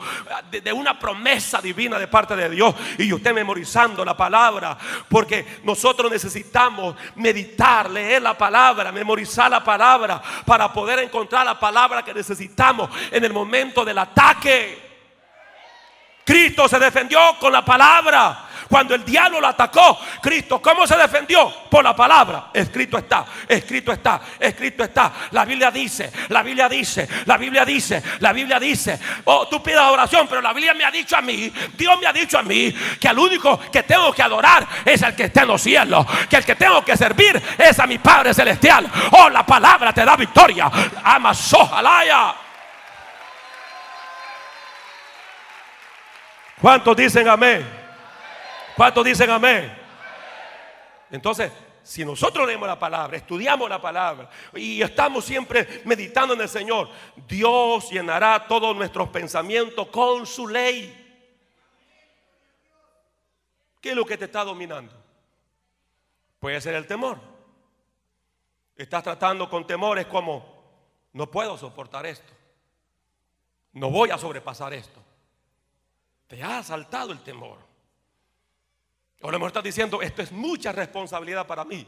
de, 0.51 0.73
una 0.73 0.99
promesa 0.99 1.61
divina 1.61 1.99
de 1.99 2.09
parte 2.09 2.37
de 2.37 2.51
Dios 2.51 2.75
y 2.99 3.13
usted 3.13 3.33
memorizando 3.33 4.05
la 4.05 4.17
palabra, 4.17 4.77
porque 5.09 5.61
nosotros 5.65 6.11
necesitamos 6.11 6.95
meditar, 7.17 7.91
leer 7.91 8.23
la 8.23 8.37
palabra, 8.37 8.93
memorizar 8.93 9.51
la 9.51 9.65
palabra 9.65 10.21
para 10.45 10.73
poder 10.73 10.99
encontrar 11.01 11.47
la 11.47 11.59
palabra 11.59 12.03
que 12.03 12.13
necesitamos 12.13 12.91
en 13.11 13.25
el 13.25 13.33
momento 13.33 13.85
del 13.85 13.99
ataque. 13.99 14.91
Cristo 16.25 16.69
se 16.69 16.79
defendió 16.79 17.19
con 17.41 17.53
la 17.53 17.65
palabra. 17.65 18.50
Cuando 18.69 18.95
el 18.95 19.05
diablo 19.05 19.41
lo 19.41 19.47
atacó, 19.47 19.99
Cristo, 20.21 20.61
¿cómo 20.61 20.87
se 20.87 20.97
defendió? 20.97 21.53
Por 21.71 21.85
la 21.85 21.95
palabra. 21.95 22.51
Escrito 22.53 22.99
está, 22.99 23.25
escrito 23.49 23.93
está, 23.93 24.21
escrito 24.39 24.85
está. 24.85 25.13
La 25.31 25.45
Biblia 25.45 25.71
dice, 25.71 26.11
la 26.29 26.43
Biblia 26.43 26.69
dice, 26.69 27.09
la 27.27 27.37
Biblia 27.37 27.65
dice, 27.65 28.03
la 28.21 28.33
Biblia 28.33 28.59
dice. 28.59 28.99
Oh, 29.25 29.47
tú 29.49 29.63
pidas 29.63 29.91
oración, 29.91 30.27
pero 30.29 30.41
la 30.41 30.53
Biblia 30.53 30.75
me 30.75 30.85
ha 30.85 30.91
dicho 30.91 31.17
a 31.17 31.21
mí, 31.21 31.53
Dios 31.77 32.01
me 32.01 32.07
ha 32.07 32.13
dicho 32.13 32.39
a 32.39 32.43
mí, 32.43 32.75
que 33.01 33.09
al 33.09 33.19
único 33.19 33.59
que 33.71 33.83
tengo 33.83 34.13
que 34.13 34.23
adorar 34.23 34.67
es 34.85 35.03
el 35.03 35.15
que 35.15 35.25
está 35.25 35.43
en 35.43 35.49
los 35.49 35.63
cielos. 35.63 36.07
Que 36.29 36.37
el 36.37 36.45
que 36.45 36.55
tengo 36.55 36.85
que 36.85 36.97
servir 36.97 37.41
es 37.59 37.79
a 37.79 37.87
mi 37.87 37.99
Padre 37.99 38.35
Celestial. 38.35 38.87
Oh, 39.13 39.29
la 39.29 39.45
palabra 39.45 39.93
te 39.93 40.05
da 40.05 40.17
victoria. 40.17 40.71
Ama 41.03 41.35
sojalaya. 41.35 42.35
¿Cuántos 46.61 46.95
dicen 46.95 47.27
amén? 47.27 47.80
¿Cuántos 48.81 49.05
dicen 49.05 49.29
amén? 49.29 49.71
Entonces, 51.11 51.53
si 51.83 52.03
nosotros 52.03 52.47
leemos 52.47 52.67
la 52.67 52.79
palabra, 52.79 53.15
estudiamos 53.15 53.69
la 53.69 53.79
palabra 53.79 54.31
y 54.55 54.81
estamos 54.81 55.23
siempre 55.23 55.83
meditando 55.85 56.33
en 56.33 56.41
el 56.41 56.49
Señor, 56.49 56.89
Dios 57.29 57.91
llenará 57.91 58.47
todos 58.49 58.75
nuestros 58.75 59.11
pensamientos 59.11 59.89
con 59.89 60.27
su 60.27 60.49
ley. 60.49 60.97
¿Qué 63.83 63.91
es 63.91 63.95
lo 63.95 64.07
que 64.07 64.17
te 64.17 64.25
está 64.25 64.45
dominando? 64.45 64.95
Puede 66.39 66.59
ser 66.63 66.75
el 66.75 66.87
temor. 66.87 67.19
Estás 68.77 69.03
tratando 69.03 69.51
con 69.51 69.67
temores 69.67 70.07
como, 70.07 70.65
no 71.13 71.31
puedo 71.31 71.59
soportar 71.59 72.07
esto. 72.07 72.33
No 73.75 73.91
voy 73.91 74.09
a 74.09 74.17
sobrepasar 74.17 74.73
esto. 74.73 75.03
Te 76.27 76.43
ha 76.43 76.61
asaltado 76.61 77.13
el 77.13 77.23
temor. 77.23 77.70
Ahora 79.23 79.39
me 79.39 79.47
está 79.47 79.61
diciendo, 79.61 80.01
esto 80.01 80.23
es 80.23 80.33
mucha 80.33 80.73
responsabilidad 80.73 81.47
para 81.47 81.65
mí. 81.65 81.87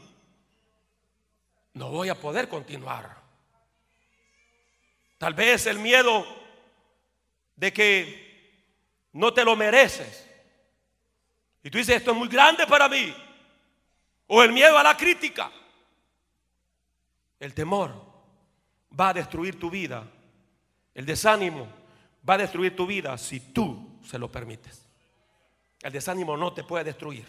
No 1.73 1.89
voy 1.89 2.09
a 2.09 2.19
poder 2.19 2.47
continuar. 2.47 3.17
Tal 5.17 5.33
vez 5.33 5.65
el 5.65 5.79
miedo 5.79 6.25
de 7.55 7.73
que 7.73 8.23
no 9.13 9.33
te 9.33 9.43
lo 9.43 9.55
mereces. 9.55 10.29
Y 11.63 11.69
tú 11.69 11.77
dices, 11.77 11.97
esto 11.97 12.11
es 12.11 12.17
muy 12.17 12.27
grande 12.27 12.67
para 12.67 12.87
mí. 12.87 13.15
O 14.27 14.43
el 14.43 14.51
miedo 14.51 14.77
a 14.77 14.83
la 14.83 14.95
crítica. 14.95 15.51
El 17.39 17.53
temor 17.53 17.93
va 18.99 19.09
a 19.09 19.13
destruir 19.13 19.57
tu 19.57 19.69
vida. 19.69 20.05
El 20.93 21.05
desánimo 21.05 21.67
va 22.27 22.35
a 22.35 22.39
destruir 22.39 22.75
tu 22.75 22.85
vida 22.85 23.17
si 23.17 23.39
tú 23.39 23.99
se 24.05 24.19
lo 24.19 24.31
permites. 24.31 24.82
El 25.83 25.91
desánimo 25.91 26.37
no 26.37 26.53
te 26.53 26.63
puede 26.63 26.85
destruir 26.85 27.25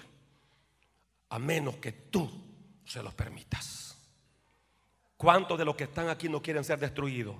a 1.30 1.38
menos 1.40 1.76
que 1.76 1.92
tú 1.92 2.30
se 2.86 3.02
los 3.02 3.12
permitas. 3.12 3.98
¿Cuántos 5.16 5.59
de 5.59 5.64
los 5.64 5.74
que 5.74 5.84
están 5.84 6.09
aquí 6.09 6.28
no 6.28 6.40
quieren 6.40 6.62
ser 6.62 6.78
destruidos? 6.78 7.36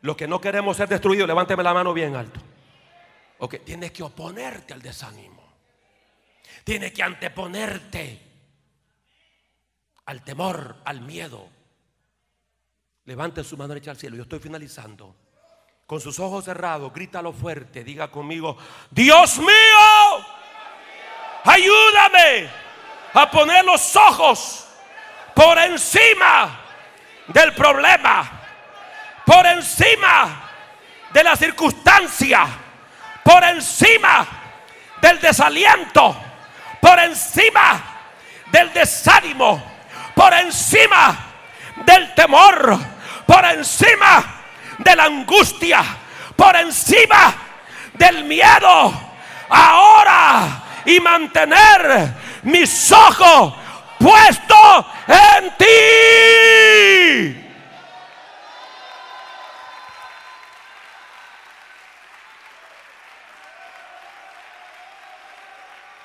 Los 0.00 0.16
que 0.16 0.26
no 0.26 0.40
queremos 0.40 0.78
ser 0.78 0.88
destruidos, 0.88 1.28
levánteme 1.28 1.62
la 1.62 1.74
mano 1.74 1.92
bien 1.92 2.16
alto. 2.16 2.40
Ok, 3.38 3.56
tienes 3.64 3.92
que 3.92 4.02
oponerte 4.02 4.72
al 4.72 4.80
desánimo. 4.80 5.42
Tienes 6.64 6.92
que 6.92 7.02
anteponerte 7.02 8.20
al 10.06 10.24
temor, 10.24 10.76
al 10.84 11.02
miedo. 11.02 11.48
Levante 13.04 13.44
su 13.44 13.58
mano 13.58 13.74
derecha 13.74 13.90
al 13.90 13.98
cielo. 13.98 14.16
Yo 14.16 14.22
estoy 14.22 14.38
finalizando 14.38 15.14
con 15.90 16.00
sus 16.00 16.20
ojos 16.20 16.44
cerrados, 16.44 16.92
grítalo 16.92 17.32
fuerte, 17.32 17.82
diga 17.82 18.06
conmigo, 18.06 18.56
Dios 18.92 19.38
mío, 19.38 20.24
ayúdame 21.42 22.48
a 23.12 23.28
poner 23.28 23.64
los 23.64 23.96
ojos 23.96 24.68
por 25.34 25.58
encima 25.58 26.60
del 27.26 27.52
problema, 27.56 28.40
por 29.26 29.44
encima 29.46 30.48
de 31.12 31.24
la 31.24 31.34
circunstancia, 31.34 32.46
por 33.24 33.42
encima 33.42 34.28
del 35.02 35.20
desaliento, 35.20 36.16
por 36.80 37.00
encima 37.00 37.82
del 38.52 38.72
desánimo, 38.72 39.60
por 40.14 40.32
encima 40.34 41.18
del 41.84 42.14
temor, 42.14 42.78
por 43.26 43.44
encima 43.44 44.39
de 44.84 44.96
la 44.96 45.04
angustia, 45.04 45.84
por 46.36 46.56
encima 46.56 47.34
del 47.94 48.24
miedo, 48.24 48.92
ahora 49.48 50.62
y 50.84 50.98
mantener 51.00 52.14
mis 52.42 52.90
ojos 52.92 53.54
puestos 53.98 54.86
en 55.06 55.56
ti. 55.58 57.46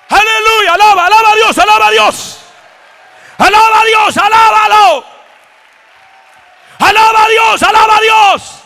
Aleluya, 0.08 0.74
alaba, 0.74 1.06
alaba 1.06 1.30
a 1.30 1.34
Dios, 1.34 1.58
alaba 1.58 1.86
a 1.86 1.90
Dios. 1.90 2.42
Alaba 3.38 3.80
a 3.80 3.84
Dios, 3.84 4.16
alábalo. 4.16 5.04
Alaba 6.78 7.24
a 7.24 7.28
Dios, 7.28 7.62
alaba 7.62 7.96
a 7.96 8.00
Dios. 8.00 8.65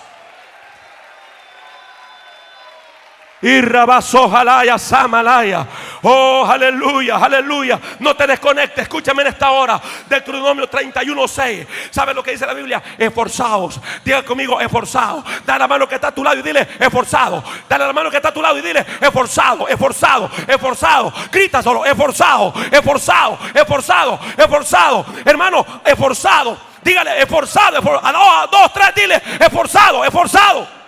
Y 3.43 3.62
rabazo 3.62 4.28
jalaya, 4.28 4.78
samalaya. 4.78 5.66
Oh, 6.03 6.45
aleluya, 6.47 7.16
aleluya. 7.16 7.80
No 7.99 8.14
te 8.14 8.26
desconectes. 8.26 8.82
Escúchame 8.82 9.22
en 9.22 9.28
esta 9.28 9.51
hora. 9.51 9.80
Deuteronomio 10.09 10.68
31:6. 10.68 11.66
¿Sabes 11.91 12.14
lo 12.14 12.22
que 12.22 12.32
dice 12.32 12.47
la 12.47 12.53
Biblia? 12.53 12.82
Esforzados. 12.99 13.80
Diga 14.05 14.22
conmigo, 14.22 14.61
esforzados. 14.61 15.24
Dale 15.47 15.61
la 15.61 15.68
mano 15.68 15.88
que 15.88 15.95
está 15.95 16.09
a 16.09 16.14
tu 16.14 16.22
lado 16.22 16.38
y 16.38 16.43
dile, 16.43 16.68
esforzado. 16.78 17.43
Dale 17.66 17.86
la 17.86 17.93
mano 17.95 18.11
que 18.11 18.16
está 18.16 18.28
a 18.28 18.34
tu 18.34 18.43
lado 18.43 18.59
y 18.59 18.62
dile, 18.62 18.84
esforzado, 19.01 19.66
esforzado, 19.68 20.30
esforzado. 20.47 21.12
Grita 21.32 21.62
solo, 21.62 21.86
esforzado, 21.86 22.53
esforzado, 22.70 23.38
esforzado, 23.55 24.20
esforzado. 24.36 25.07
Hermano, 25.24 25.66
esforzado. 25.84 26.59
Dígale, 26.82 27.22
esforzado, 27.22 27.78
esforzado. 27.78 28.49
dos, 28.51 28.72
tres, 28.74 28.95
dile, 28.95 29.22
esforzado, 29.38 30.05
esforzado. 30.05 30.80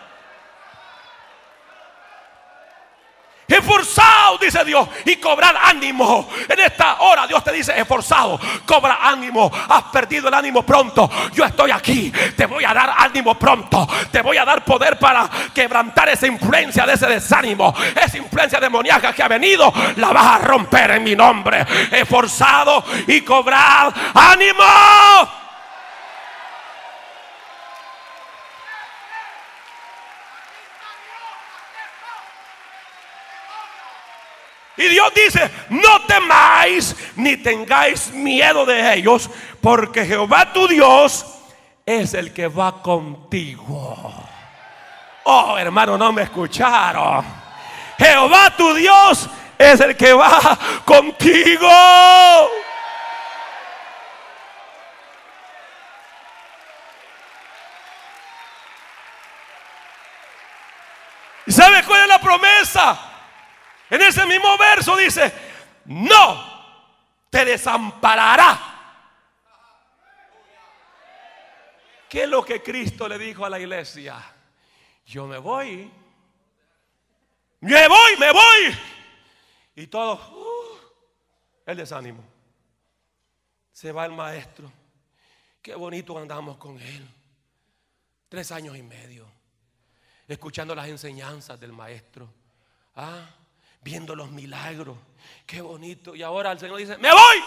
Esforzado, 3.55 4.38
dice 4.38 4.64
Dios, 4.64 4.88
y 5.05 5.16
cobrar 5.16 5.57
ánimo. 5.62 6.28
En 6.48 6.61
esta 6.61 7.00
hora 7.00 7.26
Dios 7.26 7.42
te 7.44 7.53
dice, 7.53 7.78
esforzado, 7.78 8.38
cobra 8.64 8.98
ánimo. 9.03 9.50
Has 9.68 9.84
perdido 9.84 10.28
el 10.28 10.34
ánimo 10.34 10.62
pronto. 10.62 11.11
Yo 11.32 11.44
estoy 11.44 11.70
aquí, 11.70 12.12
te 12.36 12.46
voy 12.46 12.64
a 12.64 12.74
dar 12.74 12.94
ánimo 12.96 13.34
pronto. 13.38 13.88
Te 14.11 14.22
voy 14.22 14.36
a 14.36 14.44
dar 14.44 14.64
poder 14.64 14.98
para 14.98 15.28
quebrantar 15.55 16.09
esa 16.09 16.26
influencia 16.26 16.86
de 16.86 16.94
ese 16.94 17.07
desánimo, 17.07 17.74
esa 17.94 18.18
influencia 18.18 18.61
demoníaca 18.61 19.12
que 19.12 19.22
ha 19.22 19.28
venido. 19.28 19.72
La 19.96 20.12
vas 20.12 20.26
a 20.26 20.38
romper 20.38 20.92
en 20.92 21.05
mi 21.05 21.14
nombre. 21.14 21.66
Esforzado 21.90 22.84
y 23.07 23.20
cobrar 23.22 23.92
ánimo. 24.14 25.41
Y 34.82 34.88
Dios 34.88 35.12
dice, 35.14 35.48
no 35.70 36.02
temáis 36.06 36.96
ni 37.14 37.36
tengáis 37.36 38.12
miedo 38.12 38.66
de 38.66 38.94
ellos, 38.94 39.30
porque 39.60 40.04
Jehová 40.04 40.52
tu 40.52 40.66
Dios 40.66 41.24
es 41.86 42.14
el 42.14 42.32
que 42.32 42.48
va 42.48 42.82
contigo. 42.82 44.12
Oh, 45.22 45.56
hermano, 45.56 45.96
no 45.96 46.12
me 46.12 46.22
escucharon. 46.22 47.24
Jehová 47.96 48.52
tu 48.56 48.74
Dios 48.74 49.30
es 49.56 49.78
el 49.78 49.96
que 49.96 50.12
va 50.12 50.58
contigo. 50.84 51.70
¿Y 61.46 61.52
sabes 61.52 61.86
cuál 61.86 62.02
es 62.02 62.08
la 62.08 62.18
promesa? 62.20 63.11
En 63.93 64.01
ese 64.01 64.24
mismo 64.24 64.57
verso 64.57 64.97
dice, 64.97 65.30
no 65.84 66.43
te 67.28 67.45
desamparará. 67.45 68.59
¿Qué 72.09 72.22
es 72.22 72.28
lo 72.30 72.43
que 72.43 72.62
Cristo 72.62 73.07
le 73.07 73.18
dijo 73.18 73.45
a 73.45 73.51
la 73.51 73.61
iglesia? 73.61 74.18
Yo 75.05 75.26
me 75.26 75.36
voy. 75.36 75.93
Me 77.61 77.86
voy, 77.86 78.16
me 78.18 78.32
voy. 78.32 78.78
Y 79.76 79.86
todo, 79.88 80.14
uh, 80.14 80.78
el 81.66 81.76
desánimo. 81.76 82.24
Se 83.72 83.93
va 83.93 84.07
el 84.07 84.12
maestro. 84.12 84.72
Qué 85.61 85.74
bonito 85.74 86.16
andamos 86.16 86.57
con 86.57 86.80
él. 86.80 87.07
Tres 88.30 88.53
años 88.53 88.74
y 88.74 88.82
medio. 88.82 89.30
Escuchando 90.26 90.74
las 90.74 90.88
enseñanzas 90.88 91.61
del 91.61 91.72
maestro. 91.72 92.32
Ah, 92.97 93.26
viendo 93.82 94.14
los 94.14 94.30
milagros. 94.30 94.96
Qué 95.46 95.60
bonito. 95.60 96.14
Y 96.14 96.22
ahora 96.22 96.52
el 96.52 96.58
Señor 96.58 96.78
dice, 96.78 96.96
me 96.98 97.10
voy. 97.10 97.38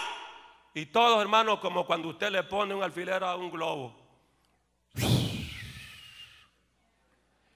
Y 0.74 0.86
todos 0.86 1.20
hermanos, 1.20 1.58
como 1.60 1.86
cuando 1.86 2.08
usted 2.08 2.30
le 2.30 2.42
pone 2.44 2.74
un 2.74 2.82
alfiler 2.82 3.24
a 3.24 3.34
un 3.36 3.50
globo. 3.50 3.96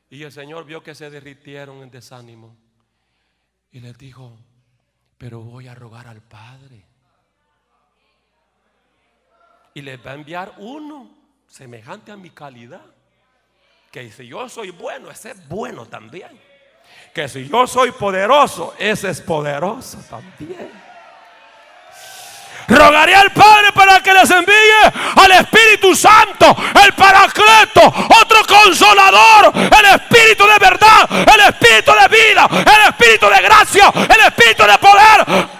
Y 0.09 0.23
el 0.25 0.33
Señor 0.33 0.65
vio 0.65 0.83
que 0.83 0.95
se 0.95 1.11
derritieron 1.11 1.83
en 1.83 1.91
desánimo. 1.91 2.57
Y 3.71 3.81
les 3.81 3.97
dijo, 3.97 4.37
pero 5.19 5.41
voy 5.41 5.69
a 5.69 5.75
rogar 5.75 6.09
al 6.09 6.23
Padre. 6.23 6.85
Y 9.75 9.83
les 9.83 10.05
va 10.05 10.13
a 10.13 10.15
enviar 10.15 10.55
uno 10.57 11.17
semejante 11.47 12.11
a 12.11 12.17
mi 12.17 12.31
calidad. 12.31 12.85
Que 13.93 14.11
si 14.11 14.27
yo 14.27 14.49
soy 14.49 14.71
bueno, 14.71 15.11
ese 15.11 15.33
es 15.33 15.49
bueno 15.49 15.87
también 15.87 16.50
que 17.13 17.29
si 17.29 17.49
yo 17.49 17.67
soy 17.67 17.91
poderoso, 17.93 18.75
ese 18.79 19.11
es 19.11 19.21
poderoso 19.21 19.99
también. 20.09 20.71
Rogaré 22.69 23.17
al 23.17 23.33
Padre 23.33 23.73
para 23.75 24.01
que 24.01 24.15
les 24.15 24.31
envíe 24.31 24.93
al 25.17 25.33
Espíritu 25.33 25.95
Santo, 25.97 26.57
el 26.85 26.93
Paracleto, 26.93 27.83
otro 28.23 28.45
consolador, 28.47 29.53
el 29.57 29.87
Espíritu 29.97 30.47
de 30.47 30.59
verdad, 30.61 31.09
el 31.11 31.41
Espíritu 31.49 31.93
de 31.93 32.09
vida, 32.09 32.49
el 32.51 32.89
Espíritu 32.91 33.29
de 33.29 33.41
gracia, 33.43 33.93
el 34.09 34.21
Espíritu 34.21 34.63
de 34.63 34.79
poder. 34.79 35.60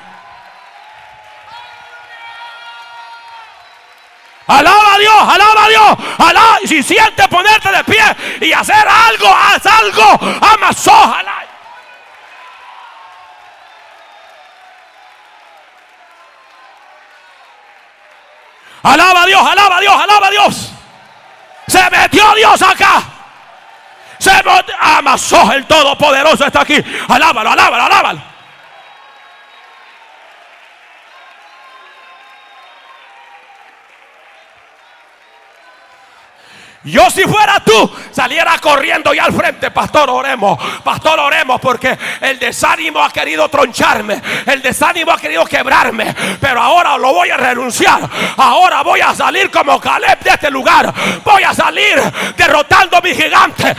Alaba 4.51 4.95
a 4.95 4.99
Dios, 4.99 5.29
alaba 5.29 5.65
a 5.65 5.69
Dios, 5.69 5.97
alaba. 6.19 6.59
Si 6.67 6.83
sientes 6.83 7.29
ponerte 7.29 7.71
de 7.71 7.85
pie 7.85 8.03
y 8.41 8.53
hacer 8.53 8.87
algo, 8.89 9.29
haz 9.33 9.65
algo. 9.65 10.19
Amasójala. 10.41 11.35
Alaba 18.83 19.23
a 19.23 19.27
Dios, 19.27 19.47
alaba 19.47 19.77
a 19.77 19.81
Dios, 19.81 19.95
alaba 19.95 20.27
a 20.27 20.31
Dios. 20.31 20.73
Se 21.69 21.91
metió 21.91 22.35
Dios 22.35 22.61
acá. 22.61 23.03
Se 24.19 24.33
amasó 24.81 25.53
el 25.53 25.65
Todopoderoso 25.67 26.45
está 26.45 26.63
aquí. 26.63 26.83
Alábalo, 27.09 27.51
alábalo, 27.51 27.85
alábalo. 27.85 28.30
Yo 36.85 37.11
si 37.11 37.25
fuera 37.25 37.61
tú, 37.61 37.93
saliera 38.11 38.59
corriendo 38.59 39.13
y 39.13 39.19
al 39.19 39.35
frente, 39.35 39.71
pastor, 39.71 40.09
oremos, 40.09 40.59
pastor, 40.83 41.21
oremos, 41.21 41.61
porque 41.61 41.99
el 42.23 42.39
desánimo 42.39 43.03
ha 43.03 43.13
querido 43.13 43.47
troncharme, 43.51 44.23
el 44.47 44.63
desánimo 44.63 45.13
ha 45.13 45.19
querido 45.19 45.45
quebrarme, 45.45 46.15
pero 46.41 46.63
ahora 46.63 46.97
lo 46.97 47.13
voy 47.13 47.29
a 47.29 47.37
renunciar, 47.37 48.09
ahora 48.39 48.83
voy 48.83 49.01
a 49.03 49.15
salir 49.15 49.51
como 49.51 49.79
Caleb 49.79 50.21
de 50.21 50.31
este 50.31 50.51
lugar, 50.51 50.91
voy 51.23 51.43
a 51.43 51.53
salir 51.53 52.01
derrotando 52.35 52.97
a 52.97 53.01
mi 53.03 53.15
gigante, 53.15 53.77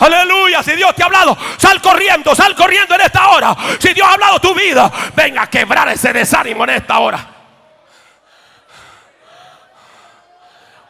Aleluya. 0.00 0.62
Si 0.62 0.72
Dios 0.72 0.94
te 0.94 1.02
ha 1.02 1.06
hablado, 1.06 1.36
sal 1.56 1.80
corriendo, 1.80 2.34
sal 2.34 2.54
corriendo 2.54 2.94
en 2.94 3.02
esta 3.02 3.28
hora. 3.28 3.56
Si 3.78 3.92
Dios 3.92 4.06
ha 4.08 4.14
hablado 4.14 4.40
tu 4.40 4.54
vida, 4.54 4.90
venga 5.14 5.42
a 5.42 5.46
quebrar 5.48 5.88
ese 5.88 6.12
desánimo 6.12 6.64
en 6.64 6.70
esta 6.70 6.98
hora. 6.98 7.29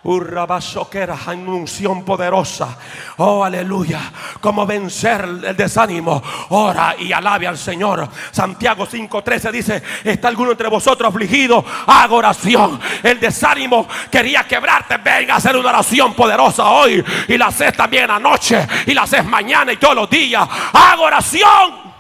En 0.03 1.49
unción 1.49 2.05
poderosa. 2.05 2.79
Oh, 3.19 3.45
aleluya. 3.45 4.01
Como 4.41 4.65
vencer 4.65 5.23
el 5.45 5.57
desánimo. 5.57 6.23
Ora 6.51 6.97
y 6.99 7.13
alabe 7.13 7.47
al 7.47 7.59
Señor. 7.59 8.09
Santiago 8.31 8.87
5:13 8.87 9.51
dice: 9.51 9.83
¿Está 10.03 10.29
alguno 10.29 10.53
entre 10.53 10.69
vosotros 10.69 11.09
afligido? 11.09 11.65
Haga 11.87 12.15
oración. 12.15 12.81
El 13.03 13.21
desánimo 13.21 13.87
quería 14.11 14.45
quebrarte. 14.45 14.97
Venga 14.97 15.35
a 15.35 15.37
hacer 15.37 15.57
una 15.57 15.69
oración 15.69 16.15
poderosa 16.15 16.65
hoy. 16.71 17.05
Y 17.29 17.37
la 17.37 17.49
haces 17.49 17.77
también 17.77 18.11
anoche. 18.11 18.67
Y 18.87 18.95
la 18.95 19.03
haces 19.03 19.25
mañana 19.25 19.73
y 19.73 19.77
todos 19.77 19.95
los 19.95 20.09
días. 20.09 20.49
Haga 20.73 21.03
oración. 21.03 21.91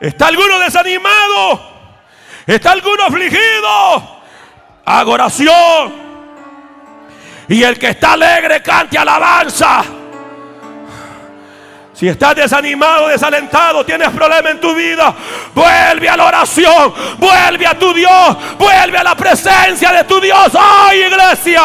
¿Está 0.00 0.28
alguno 0.28 0.58
desanimado? 0.60 1.60
¿Está 2.46 2.72
alguno 2.72 3.04
afligido? 3.04 4.21
Haga 4.84 5.10
oración. 5.10 5.92
Y 7.48 7.62
el 7.62 7.78
que 7.78 7.90
está 7.90 8.12
alegre 8.12 8.62
cante 8.62 8.98
alabanza. 8.98 10.01
Si 12.02 12.08
estás 12.08 12.34
desanimado, 12.34 13.06
desalentado, 13.06 13.86
tienes 13.86 14.08
problema 14.08 14.50
en 14.50 14.58
tu 14.58 14.74
vida, 14.74 15.14
vuelve 15.54 16.08
a 16.08 16.16
la 16.16 16.24
oración, 16.24 16.92
vuelve 17.16 17.64
a 17.64 17.78
tu 17.78 17.94
Dios, 17.94 18.36
vuelve 18.58 18.98
a 18.98 19.04
la 19.04 19.14
presencia 19.14 19.92
de 19.92 20.02
tu 20.02 20.20
Dios. 20.20 20.48
¡Ay, 20.52 21.02
iglesia! 21.02 21.62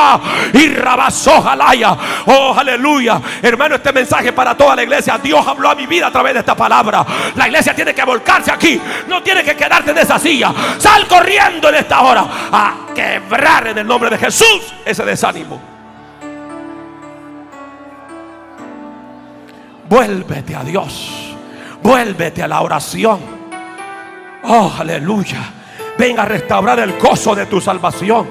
Y 0.54 0.76
rabasó 0.76 1.42
jalaya. 1.42 1.98
Oh, 2.28 2.54
aleluya. 2.56 3.20
Hermano, 3.42 3.78
este 3.78 3.92
mensaje 3.92 4.32
para 4.32 4.56
toda 4.56 4.76
la 4.76 4.84
iglesia. 4.84 5.18
Dios 5.18 5.44
habló 5.48 5.72
a 5.72 5.76
mi 5.76 5.88
vida 5.88 6.06
a 6.06 6.12
través 6.12 6.34
de 6.36 6.42
esta 6.42 6.54
palabra. 6.54 7.04
La 7.34 7.48
iglesia 7.48 7.74
tiene 7.74 7.96
que 7.96 8.04
volcarse 8.04 8.52
aquí. 8.52 8.80
No 9.08 9.24
tiene 9.24 9.44
que 9.44 9.56
quedarte 9.56 9.90
en 9.90 9.98
esa 9.98 10.20
silla. 10.20 10.54
Sal 10.78 11.08
corriendo 11.08 11.70
en 11.70 11.76
esta 11.78 12.02
hora 12.02 12.28
a 12.52 12.76
quebrar 12.94 13.70
en 13.70 13.80
el 13.80 13.88
nombre 13.88 14.12
de 14.12 14.20
Jesús 14.20 14.72
ese 14.86 15.04
desánimo. 15.04 15.77
Vuélvete 19.90 20.56
a 20.56 20.64
Dios. 20.64 21.36
Vuélvete 21.82 22.44
a 22.44 22.48
la 22.48 22.62
oración. 22.62 23.20
Oh, 24.44 24.74
aleluya. 24.78 25.54
Venga 25.98 26.24
a 26.24 26.26
restaurar 26.26 26.80
el 26.80 26.98
gozo 27.00 27.34
de 27.34 27.46
tu 27.46 27.60
salvación. 27.60 28.28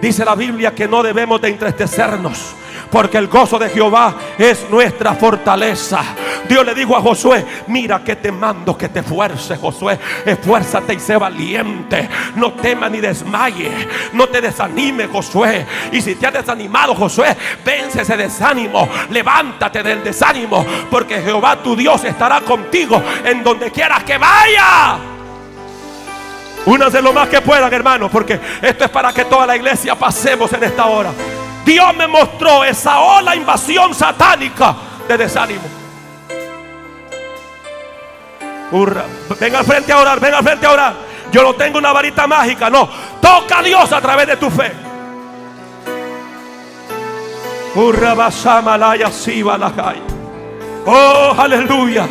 Dice 0.00 0.24
la 0.24 0.34
Biblia 0.34 0.74
que 0.74 0.88
no 0.88 1.02
debemos 1.02 1.40
de 1.40 1.48
entristecernos 1.48 2.54
porque 2.90 3.18
el 3.18 3.28
gozo 3.28 3.58
de 3.58 3.68
Jehová 3.68 4.14
es 4.38 4.68
nuestra 4.70 5.14
fortaleza. 5.14 6.02
Dios 6.48 6.66
le 6.66 6.74
dijo 6.74 6.96
a 6.96 7.00
Josué, 7.00 7.44
mira 7.68 8.02
que 8.02 8.16
te 8.16 8.32
mando 8.32 8.76
que 8.76 8.88
te 8.88 9.00
esfuerces, 9.00 9.58
Josué, 9.58 9.98
esfuérzate 10.24 10.94
y 10.94 11.00
sé 11.00 11.16
valiente, 11.16 12.08
no 12.36 12.52
temas 12.54 12.90
ni 12.90 13.00
desmaye, 13.00 13.70
no 14.12 14.26
te 14.26 14.40
desanime, 14.40 15.06
Josué. 15.06 15.64
Y 15.92 16.00
si 16.00 16.16
te 16.16 16.26
has 16.26 16.32
desanimado, 16.32 16.94
Josué, 16.94 17.36
vence 17.64 18.02
ese 18.02 18.16
desánimo, 18.16 18.88
levántate 19.10 19.82
del 19.82 20.02
desánimo, 20.02 20.64
porque 20.90 21.22
Jehová 21.22 21.62
tu 21.62 21.76
Dios 21.76 22.04
estará 22.04 22.40
contigo 22.40 23.02
en 23.24 23.44
donde 23.44 23.70
quieras 23.70 24.02
que 24.04 24.18
vaya. 24.18 24.98
Únase 26.66 27.00
lo 27.00 27.12
más 27.12 27.28
que 27.28 27.40
puedan, 27.40 27.72
hermanos, 27.72 28.10
porque 28.10 28.38
esto 28.60 28.84
es 28.84 28.90
para 28.90 29.12
que 29.12 29.24
toda 29.24 29.46
la 29.46 29.56
iglesia 29.56 29.94
pasemos 29.94 30.52
en 30.52 30.64
esta 30.64 30.86
hora. 30.86 31.10
Dios 31.64 31.94
me 31.94 32.06
mostró 32.06 32.64
esa 32.64 33.00
ola 33.00 33.36
invasión 33.36 33.94
satánica 33.94 34.74
de 35.06 35.18
desánimo. 35.18 35.62
Venga 39.38 39.58
al 39.58 39.64
frente 39.64 39.92
a 39.92 39.98
orar, 39.98 40.20
venga 40.20 40.38
al 40.38 40.44
frente 40.44 40.66
a 40.66 40.72
orar. 40.72 40.94
Yo 41.32 41.42
no 41.42 41.54
tengo 41.54 41.78
una 41.78 41.92
varita 41.92 42.26
mágica, 42.26 42.70
no. 42.70 42.88
Toca 43.20 43.58
a 43.58 43.62
Dios 43.62 43.92
a 43.92 44.00
través 44.00 44.26
de 44.26 44.36
tu 44.36 44.50
fe. 44.50 44.72
Oh, 50.86 51.34
aleluya. 51.36 52.08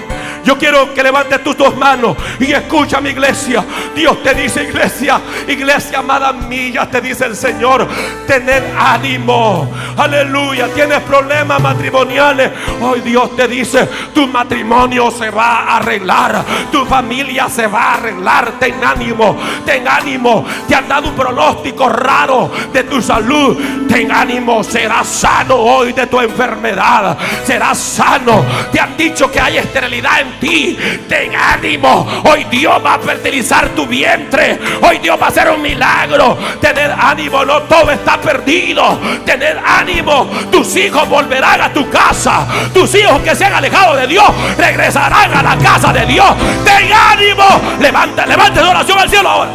Yo 0.50 0.58
quiero 0.58 0.91
que 0.95 1.04
levantes 1.04 1.43
tus 1.43 1.56
dos 1.56 1.78
manos 1.78 2.18
y 2.39 2.52
escucha 2.52 3.00
mi 3.00 3.12
iglesia. 3.12 3.64
Dios 3.95 4.24
te 4.24 4.34
dice, 4.34 4.64
iglesia, 4.64 5.22
iglesia 5.47 6.00
amada 6.00 6.34
mía, 6.34 6.89
te 6.89 7.02
dice 7.02 7.26
el 7.26 7.36
Señor, 7.36 7.88
tener 8.26 8.74
ánimo. 8.76 9.72
Aleluya. 9.95 10.70
Tienes 10.74 11.02
problemas 11.02 11.62
matrimoniales. 11.62 12.50
Hoy 12.82 13.02
Dios 13.02 13.36
te 13.36 13.47
dice, 13.47 13.88
tu 14.12 14.26
matrimonio 14.26 15.12
se 15.12 15.30
va 15.30 15.60
a 15.60 15.78
arreglar. 15.78 16.43
Tu 16.72 16.84
familia 16.84 17.47
se 17.47 17.68
va 17.68 17.84
a 17.84 17.93
arreglar. 17.95 18.54
Ten 18.60 18.84
ánimo, 18.84 19.38
ten 19.64 19.88
ánimo. 19.88 20.47
Te 20.68 20.74
han 20.74 20.88
dado 20.88 21.10
un 21.10 21.16
pronóstico 21.16 21.89
raro 21.89 22.50
de 22.74 22.86
tu 22.86 23.04
salud. 23.04 23.56
Ten 23.88 24.12
ánimo, 24.12 24.64
serás 24.64 25.08
sano 25.08 25.58
hoy 25.58 25.93
de 25.93 26.08
tu 26.08 26.20
enfermedad. 26.20 27.16
Serás 27.43 27.78
sano. 27.78 28.43
Te 28.72 28.80
han 28.80 28.97
dicho 28.97 29.30
que 29.30 29.39
hay 29.39 29.58
esterilidad 29.58 30.22
en 30.22 30.39
ti. 30.40 30.78
Ten 31.08 31.36
ánimo. 31.36 32.08
Hoy 32.24 32.46
Dios 32.46 32.82
va 32.84 32.96
a 32.96 33.00
fertilizar 33.00 33.70
tu 33.70 33.86
vientre. 33.86 34.60
Hoy 34.82 35.00
Dios 35.00 35.20
va 35.22 35.28
a 35.28 35.30
hacer 35.30 35.50
un 35.50 35.62
milagro. 35.62 36.38
Tener 36.62 36.92
ánimo. 36.92 37.46
No 37.46 37.62
todo 37.64 37.92
está 37.92 38.20
perdido. 38.20 39.00
Tener 39.26 39.60
ánimo. 39.66 40.30
Tus 40.52 40.76
hijos 40.76 41.08
volverán 41.08 41.62
a 41.62 41.74
tu 41.74 41.90
casa. 41.90 42.46
Tus 42.74 42.94
hijos 42.96 43.20
que 43.22 43.36
se 43.36 43.46
han 43.46 43.54
alejado 43.54 43.96
de 43.96 44.08
Dios 44.08 44.28
regresarán 44.58 45.34
a 45.34 45.44
la 45.44 45.58
casa 45.58 45.92
de 45.94 46.06
Dios. 46.06 46.30
Ten 46.64 46.92
ánimo. 46.92 47.46
Levanta, 47.80 48.26
levanta 48.26 48.70
oración 48.70 49.00
al 49.00 49.10
cielo 49.10 49.30
ahora. 49.30 49.52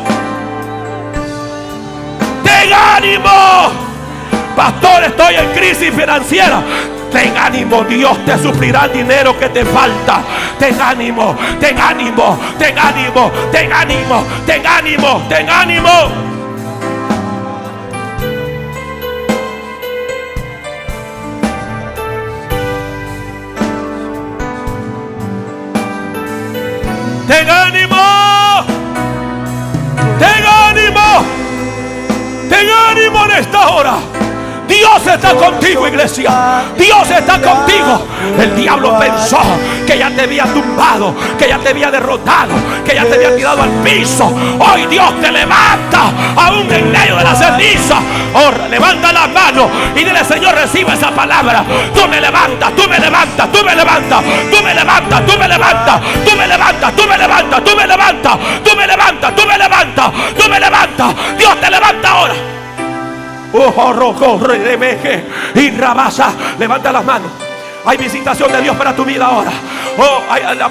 Ten 2.43 2.73
ánimo. 2.73 3.84
Pastor, 4.57 5.05
estoy 5.05 5.35
en 5.35 5.51
crisis 5.53 5.93
financiera. 5.93 6.63
Ten 7.11 7.37
ánimo, 7.37 7.85
Dios 7.85 8.25
te 8.25 8.37
suplirá 8.39 8.87
el 8.87 8.93
dinero 8.93 9.39
que 9.39 9.49
te 9.49 9.65
falta. 9.65 10.23
Ten 10.59 10.81
ánimo, 10.81 11.37
ten 11.61 11.79
ánimo, 11.79 12.39
ten 12.59 12.79
ánimo, 12.79 13.31
ten 13.53 13.73
ánimo, 13.73 14.25
ten 14.47 14.67
ánimo, 14.67 15.23
ten 15.29 15.49
ánimo. 15.49 16.25
Ten 27.27 27.49
ánimo. 27.49 27.97
Ten 30.19 30.45
ánimo. 30.47 31.25
Ten 32.51 32.69
ánimo 32.71 33.25
en 33.25 33.31
esta 33.31 33.69
hora. 33.69 34.14
Dios 34.67 35.07
está 35.07 35.35
contigo, 35.35 35.87
iglesia. 35.87 36.65
Dios 36.77 37.11
está 37.11 37.41
contigo. 37.41 38.07
El 38.39 38.57
diablo 38.57 38.99
pensó 38.99 39.41
que 39.87 39.99
ya 39.99 40.11
te 40.11 40.23
había 40.23 40.45
tumbado, 40.45 41.15
que 41.39 41.49
ya 41.49 41.59
te 41.59 41.71
había 41.71 41.91
derrotado, 41.91 42.55
que 42.85 42.95
ya 42.95 43.05
te 43.05 43.15
había 43.15 43.37
tirado 43.37 43.63
al 43.63 43.71
piso. 43.83 44.27
Hoy 44.59 44.87
Dios 44.87 45.21
te 45.21 45.31
levanta, 45.31 46.11
aún 46.37 46.71
en 46.73 46.91
medio 46.91 47.17
de 47.17 47.25
la 47.25 47.35
ceniza. 47.35 47.97
Oh, 48.35 48.51
levanta 48.69 49.13
la 49.13 49.27
mano 49.29 49.69
y 49.95 50.05
dile, 50.05 50.25
Señor, 50.25 50.55
reciba 50.55 50.95
esa 50.95 51.11
palabra. 51.11 51.65
Tú 51.95 52.09
me 52.09 52.21
levantas, 52.21 52.75
tú 52.75 52.89
me 52.89 52.99
levantas, 52.99 53.53
tú 53.53 53.65
me 53.65 53.75
levantas, 53.75 54.23
tú 54.51 54.63
me 54.63 54.75
levantas, 54.75 55.27
tú 55.27 55.39
me 55.39 55.49
levantas, 55.49 56.03
tú 56.25 56.37
me 56.37 56.49
levantas, 56.49 56.95
tú 56.95 57.07
me 57.07 57.17
levantas, 57.17 57.65
tú 57.65 57.77
me 57.77 57.87
levantas, 57.87 58.63
tú 58.63 58.71
me 58.77 58.87
levantas, 58.87 59.35
tú 59.37 59.47
me 59.47 59.59
levantas, 59.59 60.13
tú 60.37 60.49
me 60.49 60.61
levantas. 60.61 61.15
Dios 61.39 61.61
te 61.61 61.71
levanta 61.71 62.11
ahora. 62.11 62.35
Oh, 63.57 63.93
rojo, 63.93 64.41
y 65.55 65.71
rabasa. 65.71 66.33
Levanta 66.59 66.91
las 66.91 67.05
manos. 67.05 67.31
Hay 67.87 67.99
visitación 67.99 68.51
de 68.51 68.63
Dios 68.63 68.77
para 68.77 68.97
tu 68.97 69.05
vida 69.05 69.27
ahora. 69.27 69.53
Oh, 69.99 70.23
hay 70.29 70.43
la. 70.57 70.69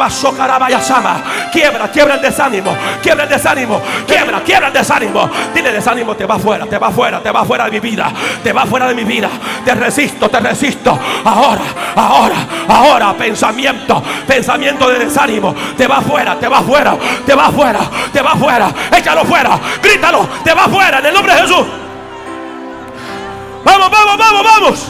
Quiebra, 1.52 1.88
quiebra 1.90 2.16
el 2.16 2.22
desánimo. 2.22 2.76
Quiebra 3.02 3.24
el 3.24 3.30
desánimo. 3.30 3.82
Quiebra, 4.08 4.42
quiebra 4.42 4.68
el 4.68 4.74
desánimo. 4.74 5.30
Dile 5.54 5.72
desánimo, 5.72 6.16
te 6.16 6.26
va 6.26 6.40
fuera, 6.40 6.66
te 6.66 6.78
va 6.78 6.92
fuera, 6.92 7.22
te 7.22 7.32
va 7.32 7.46
fuera 7.46 7.66
de 7.66 7.72
mi 7.72 7.80
vida. 7.80 8.12
Te 8.44 8.52
va 8.52 8.66
fuera 8.66 8.88
de 8.88 8.96
mi 8.96 9.04
vida. 9.04 9.30
Te 9.64 9.76
resisto, 9.76 10.30
te 10.30 10.40
resisto. 10.40 10.98
Ahora, 11.24 11.62
ahora, 11.96 12.36
ahora. 12.68 13.14
Pensamiento, 13.14 14.04
pensamiento 14.28 14.90
de 14.90 15.06
desánimo. 15.06 15.56
Te 15.78 15.88
va 15.88 16.02
fuera, 16.02 16.38
te 16.38 16.48
va 16.48 16.62
fuera, 16.62 16.98
te 17.26 17.36
va 17.36 17.52
fuera, 17.52 17.80
te 18.12 18.22
va 18.22 18.36
fuera. 18.36 18.68
Échalo 18.92 19.24
fuera. 19.24 19.60
Grítalo, 19.82 20.28
te 20.44 20.54
va 20.54 20.68
fuera 20.68 21.00
en 21.00 21.06
el 21.06 21.14
nombre 21.14 21.36
de 21.36 21.42
Jesús. 21.42 21.83
Vamos, 23.64 23.90
vamos, 23.90 24.18
vamos, 24.18 24.44
vamos. 24.44 24.88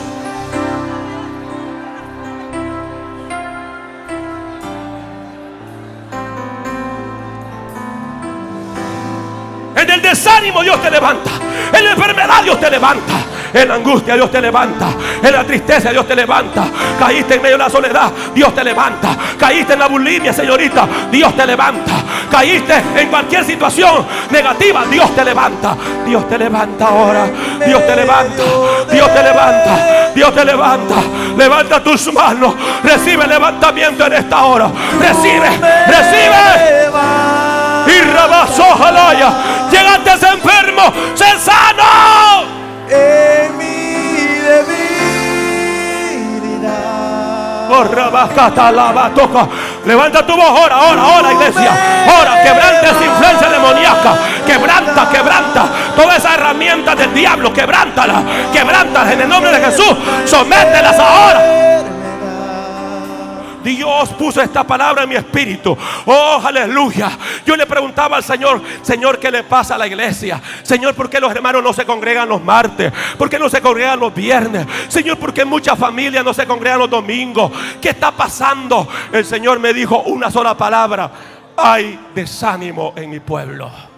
En 9.76 9.90
el 9.90 10.02
desánimo 10.02 10.62
Dios 10.62 10.82
te 10.82 10.90
levanta. 10.90 11.32
En 11.74 11.84
la 11.84 11.92
enfermedad 11.92 12.44
Dios 12.44 12.60
te 12.60 12.70
levanta. 12.70 13.14
En 13.54 13.68
la 13.70 13.76
angustia 13.76 14.16
Dios 14.16 14.32
te 14.32 14.42
levanta. 14.42 14.88
En 15.22 15.32
la 15.32 15.44
tristeza 15.44 15.92
Dios 15.92 16.08
te 16.08 16.16
levanta. 16.16 16.66
Caíste 17.00 17.36
en 17.36 17.42
medio 17.42 17.58
de 17.58 17.64
la 17.64 17.70
soledad. 17.70 18.12
Dios 18.34 18.54
te 18.56 18.64
levanta. 18.64 19.16
Caíste 19.38 19.74
en 19.74 19.80
la 19.80 19.88
bulimia, 19.88 20.34
señorita. 20.34 20.88
Dios 21.12 21.36
te 21.36 21.46
levanta. 21.46 21.94
Caíste 22.32 22.82
en 22.96 23.10
cualquier 23.10 23.46
situación 23.46 24.06
negativa. 24.32 24.86
Dios 24.90 25.16
te 25.16 25.24
levanta. 25.24 25.76
Dios 26.06 26.28
te 26.28 26.38
levanta 26.38 26.88
ahora. 26.88 27.26
Dios 27.66 27.86
te 27.86 27.96
levanta. 27.96 28.44
Dios 28.92 29.14
te 29.14 29.24
levanta. 29.24 30.12
Dios 30.16 30.36
te 30.36 30.46
levanta. 30.46 30.96
Levanta 31.38 31.84
tus 31.84 32.12
manos. 32.12 32.56
Recibe 32.84 33.28
levantamiento 33.28 34.06
en 34.08 34.14
esta 34.14 34.46
hora. 34.46 34.70
Recibe. 35.00 35.50
Recibe. 35.88 36.90
Y 37.86 38.02
rabasó 38.02 38.64
jalaya. 38.78 39.30
Llegaste 39.72 40.28
enfermo. 40.28 40.92
Sé 41.14 41.26
sano 41.40 42.53
en 42.90 43.58
mi 43.58 43.98
debilidad. 44.48 44.84
Oh, 47.72 47.84
toca. 49.16 49.48
Levanta 49.86 50.26
tu 50.26 50.36
voz, 50.36 50.48
ahora, 50.48 50.76
ahora, 50.76 51.02
ahora, 51.02 51.34
iglesia. 51.34 51.72
Ahora, 52.08 52.42
quebranta 52.42 52.90
esa 52.90 53.06
influencia 53.06 53.50
demoníaca. 53.50 54.16
Quebranta, 54.46 55.10
quebranta. 55.10 55.66
Toda 55.96 56.16
esa 56.16 56.36
herramienta 56.36 56.96
del 56.96 57.14
diablo, 57.14 57.52
quebrántala. 57.52 58.24
Quebrántalas 58.54 59.14
en 59.14 59.22
el 59.22 59.30
nombre 59.30 59.52
de 59.52 59.66
Jesús. 59.66 59.98
Somételas 60.26 60.98
ahora. 61.00 61.83
Dios 63.64 64.10
puso 64.10 64.42
esta 64.42 64.64
palabra 64.66 65.04
en 65.04 65.10
mi 65.10 65.16
espíritu. 65.16 65.78
Oh, 66.06 66.42
aleluya. 66.44 67.18
Yo 67.46 67.56
le 67.56 67.66
preguntaba 67.66 68.18
al 68.18 68.24
Señor, 68.24 68.62
Señor, 68.82 69.20
¿qué 69.20 69.32
le 69.32 69.44
pasa 69.44 69.76
a 69.76 69.78
la 69.78 69.88
iglesia? 69.88 70.42
Señor, 70.64 70.94
¿por 70.94 71.10
qué 71.10 71.20
los 71.20 71.32
hermanos 71.32 71.64
no 71.64 71.74
se 71.74 71.86
congregan 71.86 72.28
los 72.30 72.44
martes? 72.44 72.92
¿Por 73.18 73.30
qué 73.30 73.40
no 73.40 73.50
se 73.50 73.62
congregan 73.62 74.00
los 74.00 74.14
viernes? 74.14 74.66
Señor, 74.88 75.18
¿por 75.18 75.34
qué 75.34 75.46
muchas 75.46 75.78
familias 75.78 76.24
no 76.24 76.34
se 76.34 76.46
congregan 76.46 76.80
los 76.80 76.90
domingos? 76.90 77.52
¿Qué 77.82 77.90
está 77.90 78.12
pasando? 78.12 78.88
El 79.12 79.26
Señor 79.26 79.60
me 79.60 79.74
dijo 79.74 80.00
una 80.04 80.30
sola 80.30 80.56
palabra. 80.58 81.12
Hay 81.56 82.00
desánimo 82.14 82.94
en 82.96 83.10
mi 83.10 83.20
pueblo. 83.20 83.93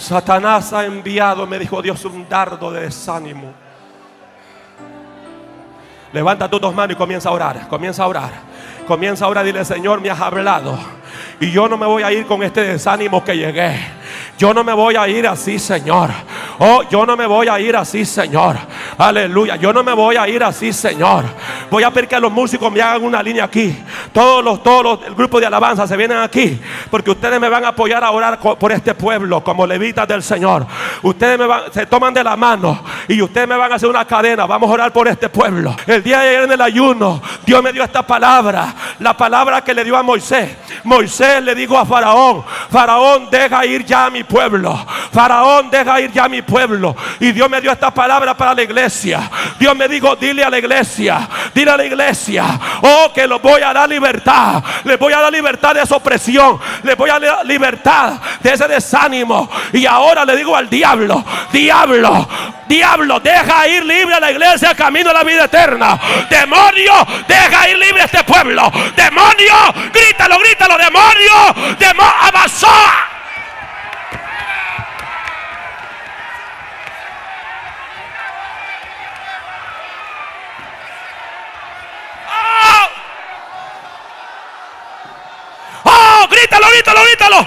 Satanás 0.00 0.72
ha 0.72 0.86
enviado, 0.86 1.46
me 1.46 1.58
dijo 1.58 1.82
Dios, 1.82 2.02
un 2.06 2.26
dardo 2.26 2.72
de 2.72 2.80
desánimo. 2.80 3.52
Levanta 6.10 6.48
tus 6.48 6.58
dos 6.58 6.74
manos 6.74 6.94
y 6.94 6.98
comienza 6.98 7.28
a 7.28 7.32
orar. 7.32 7.68
Comienza 7.68 8.02
a 8.02 8.06
orar. 8.06 8.30
Comienza 8.86 9.26
a 9.26 9.28
orar. 9.28 9.44
Dile, 9.44 9.62
Señor, 9.62 10.00
me 10.00 10.08
has 10.08 10.18
hablado. 10.18 10.78
Y 11.38 11.52
yo 11.52 11.68
no 11.68 11.76
me 11.76 11.86
voy 11.86 12.02
a 12.02 12.10
ir 12.12 12.24
con 12.24 12.42
este 12.42 12.62
desánimo 12.62 13.22
que 13.22 13.36
llegué. 13.36 13.78
Yo 14.38 14.54
no 14.54 14.64
me 14.64 14.72
voy 14.72 14.96
a 14.96 15.06
ir 15.08 15.26
así, 15.26 15.58
Señor. 15.58 16.10
Oh, 16.58 16.82
yo 16.90 17.04
no 17.04 17.16
me 17.16 17.26
voy 17.26 17.48
a 17.48 17.60
ir 17.60 17.76
así, 17.76 18.04
Señor. 18.04 18.56
Aleluya. 18.98 19.56
Yo 19.56 19.72
no 19.72 19.82
me 19.82 19.92
voy 19.92 20.16
a 20.16 20.28
ir 20.28 20.42
así, 20.42 20.72
Señor. 20.72 21.24
Voy 21.70 21.82
a 21.82 21.90
pedir 21.90 22.08
que 22.08 22.20
los 22.20 22.32
músicos 22.32 22.70
me 22.70 22.82
hagan 22.82 23.04
una 23.04 23.22
línea 23.22 23.44
aquí. 23.44 23.76
Todos 24.12 24.44
los, 24.44 24.62
todos 24.62 24.82
los, 24.82 25.06
el 25.06 25.14
grupo 25.14 25.40
de 25.40 25.46
alabanza 25.46 25.86
se 25.86 25.96
vienen 25.96 26.18
aquí. 26.18 26.60
Porque 26.90 27.10
ustedes 27.10 27.40
me 27.40 27.48
van 27.48 27.64
a 27.64 27.68
apoyar 27.68 28.04
a 28.04 28.10
orar 28.10 28.38
por 28.40 28.72
este 28.72 28.94
pueblo 28.94 29.42
como 29.42 29.66
levitas 29.66 30.06
del 30.06 30.22
Señor. 30.22 30.66
Ustedes 31.02 31.38
me 31.38 31.46
van, 31.46 31.72
se 31.72 31.86
toman 31.86 32.12
de 32.12 32.24
la 32.24 32.36
mano 32.36 32.82
y 33.08 33.22
ustedes 33.22 33.48
me 33.48 33.56
van 33.56 33.72
a 33.72 33.76
hacer 33.76 33.88
una 33.88 34.04
cadena. 34.04 34.46
Vamos 34.46 34.68
a 34.70 34.72
orar 34.74 34.92
por 34.92 35.08
este 35.08 35.28
pueblo. 35.28 35.74
El 35.86 36.02
día 36.02 36.20
de 36.20 36.28
ayer 36.28 36.42
en 36.44 36.52
el 36.52 36.60
ayuno, 36.60 37.22
Dios 37.46 37.62
me 37.62 37.72
dio 37.72 37.84
esta 37.84 38.06
palabra. 38.06 38.74
La 38.98 39.16
palabra 39.16 39.62
que 39.62 39.72
le 39.72 39.84
dio 39.84 39.96
a 39.96 40.02
Moisés. 40.02 40.56
Moisés 40.84 41.42
le 41.42 41.54
dijo 41.54 41.78
a 41.78 41.86
Faraón: 41.86 42.44
Faraón, 42.70 43.28
deja 43.30 43.64
ir 43.64 43.84
ya 43.84 44.09
mi 44.10 44.24
pueblo. 44.24 44.86
Faraón, 45.12 45.70
deja 45.70 46.00
ir 46.00 46.12
ya 46.12 46.24
a 46.24 46.28
mi 46.28 46.42
pueblo. 46.42 46.96
Y 47.18 47.32
Dios 47.32 47.48
me 47.48 47.60
dio 47.60 47.72
esta 47.72 47.92
palabra 47.92 48.36
para 48.36 48.54
la 48.54 48.62
iglesia. 48.62 49.30
Dios 49.58 49.74
me 49.76 49.88
dijo, 49.88 50.16
dile 50.16 50.44
a 50.44 50.50
la 50.50 50.58
iglesia, 50.58 51.28
dile 51.54 51.70
a 51.70 51.76
la 51.76 51.84
iglesia, 51.84 52.44
oh, 52.82 53.12
que 53.14 53.26
los 53.26 53.40
voy 53.40 53.62
a 53.62 53.72
dar 53.72 53.88
libertad. 53.88 54.62
Les 54.84 54.98
voy 54.98 55.12
a 55.12 55.20
dar 55.20 55.32
libertad 55.32 55.74
de 55.74 55.82
esa 55.82 55.96
opresión. 55.96 56.58
Les 56.82 56.96
voy 56.96 57.10
a 57.10 57.18
dar 57.18 57.46
libertad 57.46 58.14
de 58.40 58.52
ese 58.52 58.68
desánimo. 58.68 59.48
Y 59.72 59.86
ahora 59.86 60.24
le 60.24 60.36
digo 60.36 60.56
al 60.56 60.68
diablo, 60.68 61.24
diablo, 61.52 62.28
diablo, 62.66 63.20
deja 63.20 63.68
ir 63.68 63.84
libre 63.84 64.14
a 64.14 64.20
la 64.20 64.30
iglesia 64.30 64.74
camino 64.74 65.10
a 65.10 65.14
la 65.14 65.24
vida 65.24 65.44
eterna. 65.44 65.98
Demonio, 66.28 66.94
deja 67.26 67.68
ir 67.68 67.78
libre 67.78 68.02
a 68.02 68.04
este 68.04 68.24
pueblo. 68.24 68.70
Demonio, 68.96 69.54
grítalo, 69.92 70.38
grítalo, 70.38 70.76
demonio, 70.76 71.76
demonio, 71.78 72.14
avanzó. 72.20 72.68
¡Oh! 85.84 86.28
¡Grítalo, 86.40 86.68
grítalo, 86.70 87.02
grítalo! 87.04 87.46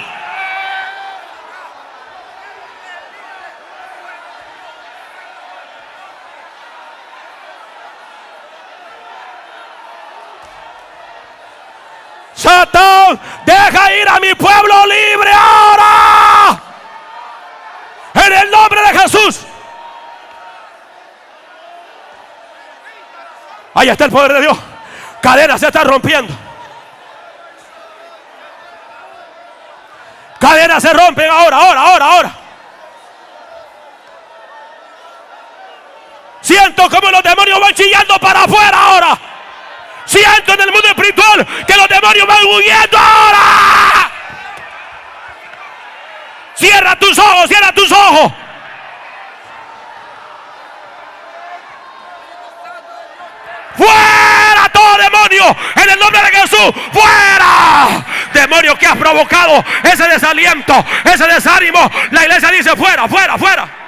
Satán, 12.35 13.19
deja 13.45 13.93
ir 13.93 14.07
a 14.09 14.19
mi 14.19 14.35
pueblo 14.35 14.85
libre 14.85 15.31
ahora. 15.31 16.61
En 18.13 18.33
el 18.33 18.51
nombre 18.51 18.79
de 18.79 18.99
Jesús. 18.99 19.39
Ahí 23.73 23.89
está 23.89 24.05
el 24.05 24.11
poder 24.11 24.33
de 24.33 24.41
Dios. 24.41 24.57
Cadenas 25.19 25.59
se 25.59 25.65
están 25.65 25.87
rompiendo. 25.87 26.52
Cadenas 30.43 30.83
se 30.83 30.91
rompen 30.91 31.31
ahora, 31.31 31.55
ahora, 31.55 31.81
ahora, 31.81 32.05
ahora. 32.05 32.31
Siento 36.41 36.89
como 36.89 37.09
los 37.11 37.23
demonios 37.23 37.61
van 37.61 37.73
chillando 37.73 38.19
para 38.19 38.43
afuera 38.43 38.77
ahora. 38.77 39.17
Siento 40.03 40.53
en 40.53 40.59
el 40.59 40.71
mundo 40.73 40.85
espiritual 40.89 41.47
que 41.65 41.77
los 41.77 41.87
demonios 41.87 42.27
van 42.27 42.45
huyendo 42.45 42.97
ahora. 42.97 44.11
Cierra 46.55 46.99
tus 46.99 47.17
ojos, 47.17 47.47
cierra 47.47 47.71
tus 47.71 47.89
ojos. 47.89 48.33
Fuera 53.77 54.42
demonio 54.97 55.55
en 55.75 55.89
el 55.89 55.99
nombre 55.99 56.21
de 56.21 56.37
Jesús. 56.37 56.73
Fuera. 56.91 58.05
Demonio 58.33 58.75
que 58.77 58.87
has 58.87 58.97
provocado 58.97 59.63
ese 59.83 60.07
desaliento, 60.07 60.73
ese 61.03 61.27
desánimo. 61.27 61.89
La 62.11 62.23
iglesia 62.23 62.49
dice 62.49 62.75
fuera, 62.75 63.07
fuera, 63.07 63.37
fuera. 63.37 63.82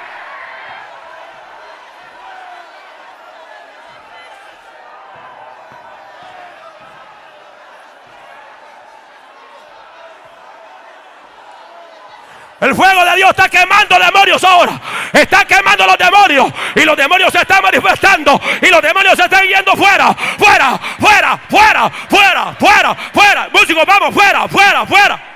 El 12.62 12.74
fuego 12.74 13.04
de 13.04 13.16
Dios 13.18 13.30
está 13.32 13.50
quemando 13.50 14.00
demonios 14.00 14.44
ahora. 14.44 14.80
Está 15.12 15.46
quemando 15.46 15.86
los 15.86 15.98
demonios. 15.98 16.52
Y 16.76 16.82
los 16.82 16.96
demonios 16.96 17.32
se 17.32 17.40
están 17.40 17.62
manifestando. 17.62 18.40
Y 18.62 18.68
los 18.68 18.82
demonios 18.82 19.16
se 19.16 19.24
están 19.24 19.44
yendo 19.46 19.76
fuera. 19.76 20.14
Fuera, 20.38 20.80
fuera, 21.00 21.40
fuera, 21.50 21.92
fuera, 22.10 22.56
fuera, 22.58 22.96
fuera. 23.14 23.50
Músicos, 23.52 23.86
vamos, 23.86 24.14
fuera, 24.14 24.48
fuera, 24.48 24.86
fuera. 24.86 25.35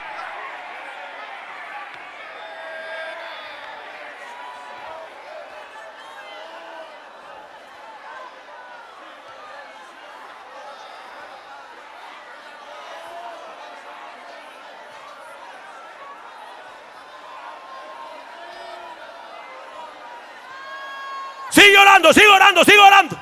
Sigue 21.60 21.78
orando, 21.78 22.14
sigue 22.14 22.28
orando, 22.28 22.64
sigue 22.64 22.80
orando. 22.80 23.20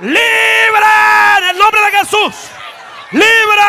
Libre 0.00 0.18
en 1.38 1.44
el 1.44 1.58
nombre 1.58 1.80
de 1.80 1.98
Jesús. 1.98 2.50
Libre. 3.12 3.62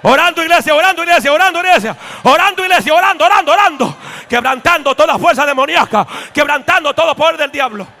Orando 0.00 0.42
iglesia, 0.42 0.74
orando 0.74 1.02
iglesia, 1.02 1.32
orando 1.32 1.58
iglesia, 1.58 1.96
orando 2.22 2.62
iglesia, 2.62 2.94
orando, 2.94 3.24
orando, 3.26 3.52
orando, 3.52 3.97
quebrantando 4.28 4.94
toda 4.94 5.18
fuerza 5.18 5.46
demoníaca, 5.46 6.06
quebrantando 6.32 6.94
todo 6.94 7.14
poder 7.14 7.36
del 7.36 7.50
diablo. 7.50 7.97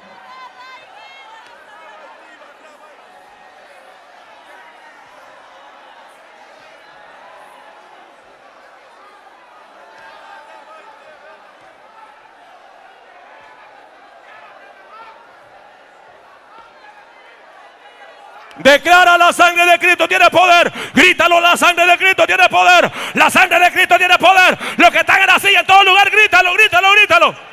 Declara 18.68 19.16
la 19.16 19.32
sangre 19.32 19.64
de 19.64 19.78
Cristo 19.78 20.06
tiene 20.06 20.28
poder. 20.28 20.70
Grítalo, 20.92 21.40
la 21.40 21.56
sangre 21.56 21.86
de 21.86 21.96
Cristo 21.96 22.26
tiene 22.26 22.46
poder. 22.50 22.90
La 23.14 23.30
sangre 23.30 23.58
de 23.60 23.72
Cristo 23.72 23.96
tiene 23.96 24.18
poder. 24.18 24.58
Los 24.76 24.90
que 24.90 24.98
están 24.98 25.22
en 25.22 25.26
la 25.26 25.38
silla 25.38 25.60
en 25.60 25.66
todo 25.66 25.82
lugar, 25.84 26.10
grítalo, 26.10 26.52
grítalo, 26.52 26.92
grítalo. 26.92 27.47